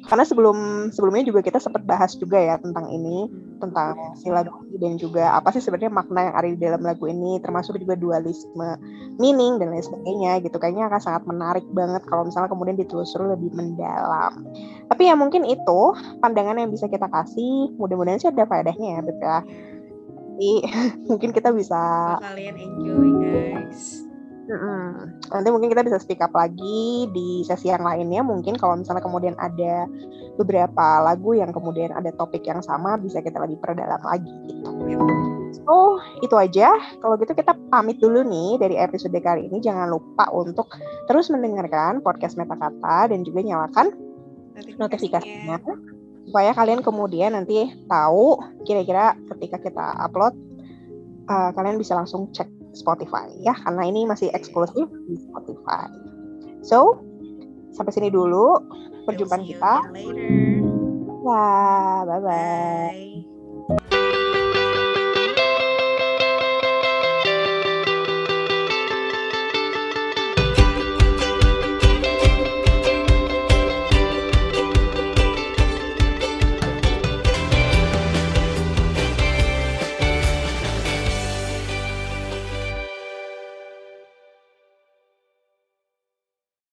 Karena 0.07 0.22
sebelum 0.22 0.89
sebelumnya 0.95 1.27
juga 1.27 1.41
kita 1.43 1.59
sempat 1.59 1.83
bahas 1.83 2.14
juga 2.14 2.39
ya 2.39 2.61
tentang 2.61 2.87
ini 2.93 3.27
tentang 3.59 3.97
sila 4.20 4.47
dan 4.79 4.95
juga 5.01 5.35
apa 5.35 5.51
sih 5.51 5.64
sebenarnya 5.64 5.91
makna 5.91 6.31
yang 6.31 6.35
ada 6.37 6.49
di 6.53 6.59
dalam 6.61 6.83
lagu 6.85 7.11
ini 7.11 7.41
termasuk 7.43 7.81
juga 7.81 7.99
dualisme 7.99 8.79
meaning 9.18 9.59
dan 9.59 9.74
lain 9.74 9.83
sebagainya 9.83 10.45
gitu. 10.45 10.57
Kayaknya 10.61 10.93
akan 10.93 11.01
sangat 11.03 11.22
menarik 11.27 11.66
banget 11.74 12.03
kalau 12.07 12.29
misalnya 12.29 12.53
kemudian 12.53 12.79
ditelusuri 12.79 13.35
lebih 13.35 13.51
mendalam. 13.57 14.45
Tapi 14.87 15.03
ya 15.09 15.18
mungkin 15.18 15.43
itu 15.43 15.81
pandangan 16.22 16.61
yang 16.61 16.70
bisa 16.70 16.87
kita 16.87 17.11
kasih. 17.11 17.74
Mudah-mudahan 17.74 18.22
sih 18.22 18.31
ada 18.31 18.47
faedahnya 18.47 18.99
ya 18.99 19.01
betul 19.03 19.41
jadi 20.37 20.53
mungkin 21.09 21.33
kita 21.33 21.51
bisa 21.57 21.81
kalian 22.20 22.57
enjoy 22.61 23.09
guys 23.24 24.06
Hmm. 24.47 25.18
Nanti 25.26 25.49
mungkin 25.51 25.68
kita 25.74 25.82
bisa 25.82 25.99
speak 25.99 26.22
up 26.22 26.30
lagi 26.30 27.11
di 27.11 27.42
sesi 27.42 27.66
yang 27.66 27.82
lainnya. 27.82 28.22
Mungkin 28.22 28.55
kalau 28.55 28.78
misalnya 28.78 29.03
kemudian 29.03 29.34
ada 29.42 29.90
beberapa 30.38 31.03
lagu 31.03 31.34
yang 31.34 31.51
kemudian 31.51 31.90
ada 31.90 32.14
topik 32.14 32.47
yang 32.47 32.62
sama, 32.62 32.94
bisa 32.94 33.18
kita 33.18 33.42
lebih 33.42 33.59
perdalam 33.59 33.99
lagi 34.07 34.30
gitu. 34.86 35.07
So, 35.66 35.99
itu 36.22 36.34
aja. 36.38 36.78
Kalau 37.03 37.18
gitu 37.18 37.34
kita 37.34 37.59
pamit 37.74 37.99
dulu 37.99 38.22
nih 38.22 38.62
dari 38.62 38.78
episode 38.78 39.18
kali 39.18 39.51
ini. 39.51 39.59
Jangan 39.59 39.90
lupa 39.90 40.30
untuk 40.30 40.70
terus 41.11 41.26
mendengarkan 41.26 41.99
podcast 42.07 42.38
Metakata 42.38 43.11
dan 43.11 43.26
juga 43.26 43.42
nyalakan 43.42 43.90
notifikasinya. 44.78 45.59
Supaya 46.26 46.55
kalian 46.55 46.82
kemudian 46.86 47.34
nanti 47.34 47.70
tahu 47.86 48.38
kira-kira 48.62 49.14
ketika 49.34 49.59
kita 49.62 49.86
upload, 50.07 50.34
uh, 51.30 51.51
kalian 51.55 51.78
bisa 51.78 51.94
langsung 51.99 52.30
cek 52.30 52.56
Spotify 52.77 53.33
ya 53.41 53.57
karena 53.64 53.83
ini 53.89 54.05
masih 54.05 54.29
eksklusif 54.37 54.87
di 55.09 55.16
Spotify. 55.16 55.89
So, 56.61 57.01
sampai 57.72 57.93
sini 57.97 58.12
dulu 58.12 58.61
perjumpaan 59.09 59.43
kita. 59.49 59.74
Wah, 61.24 62.05
bye 62.05 62.20
bye. 62.20 62.93
bye. 63.72 64.62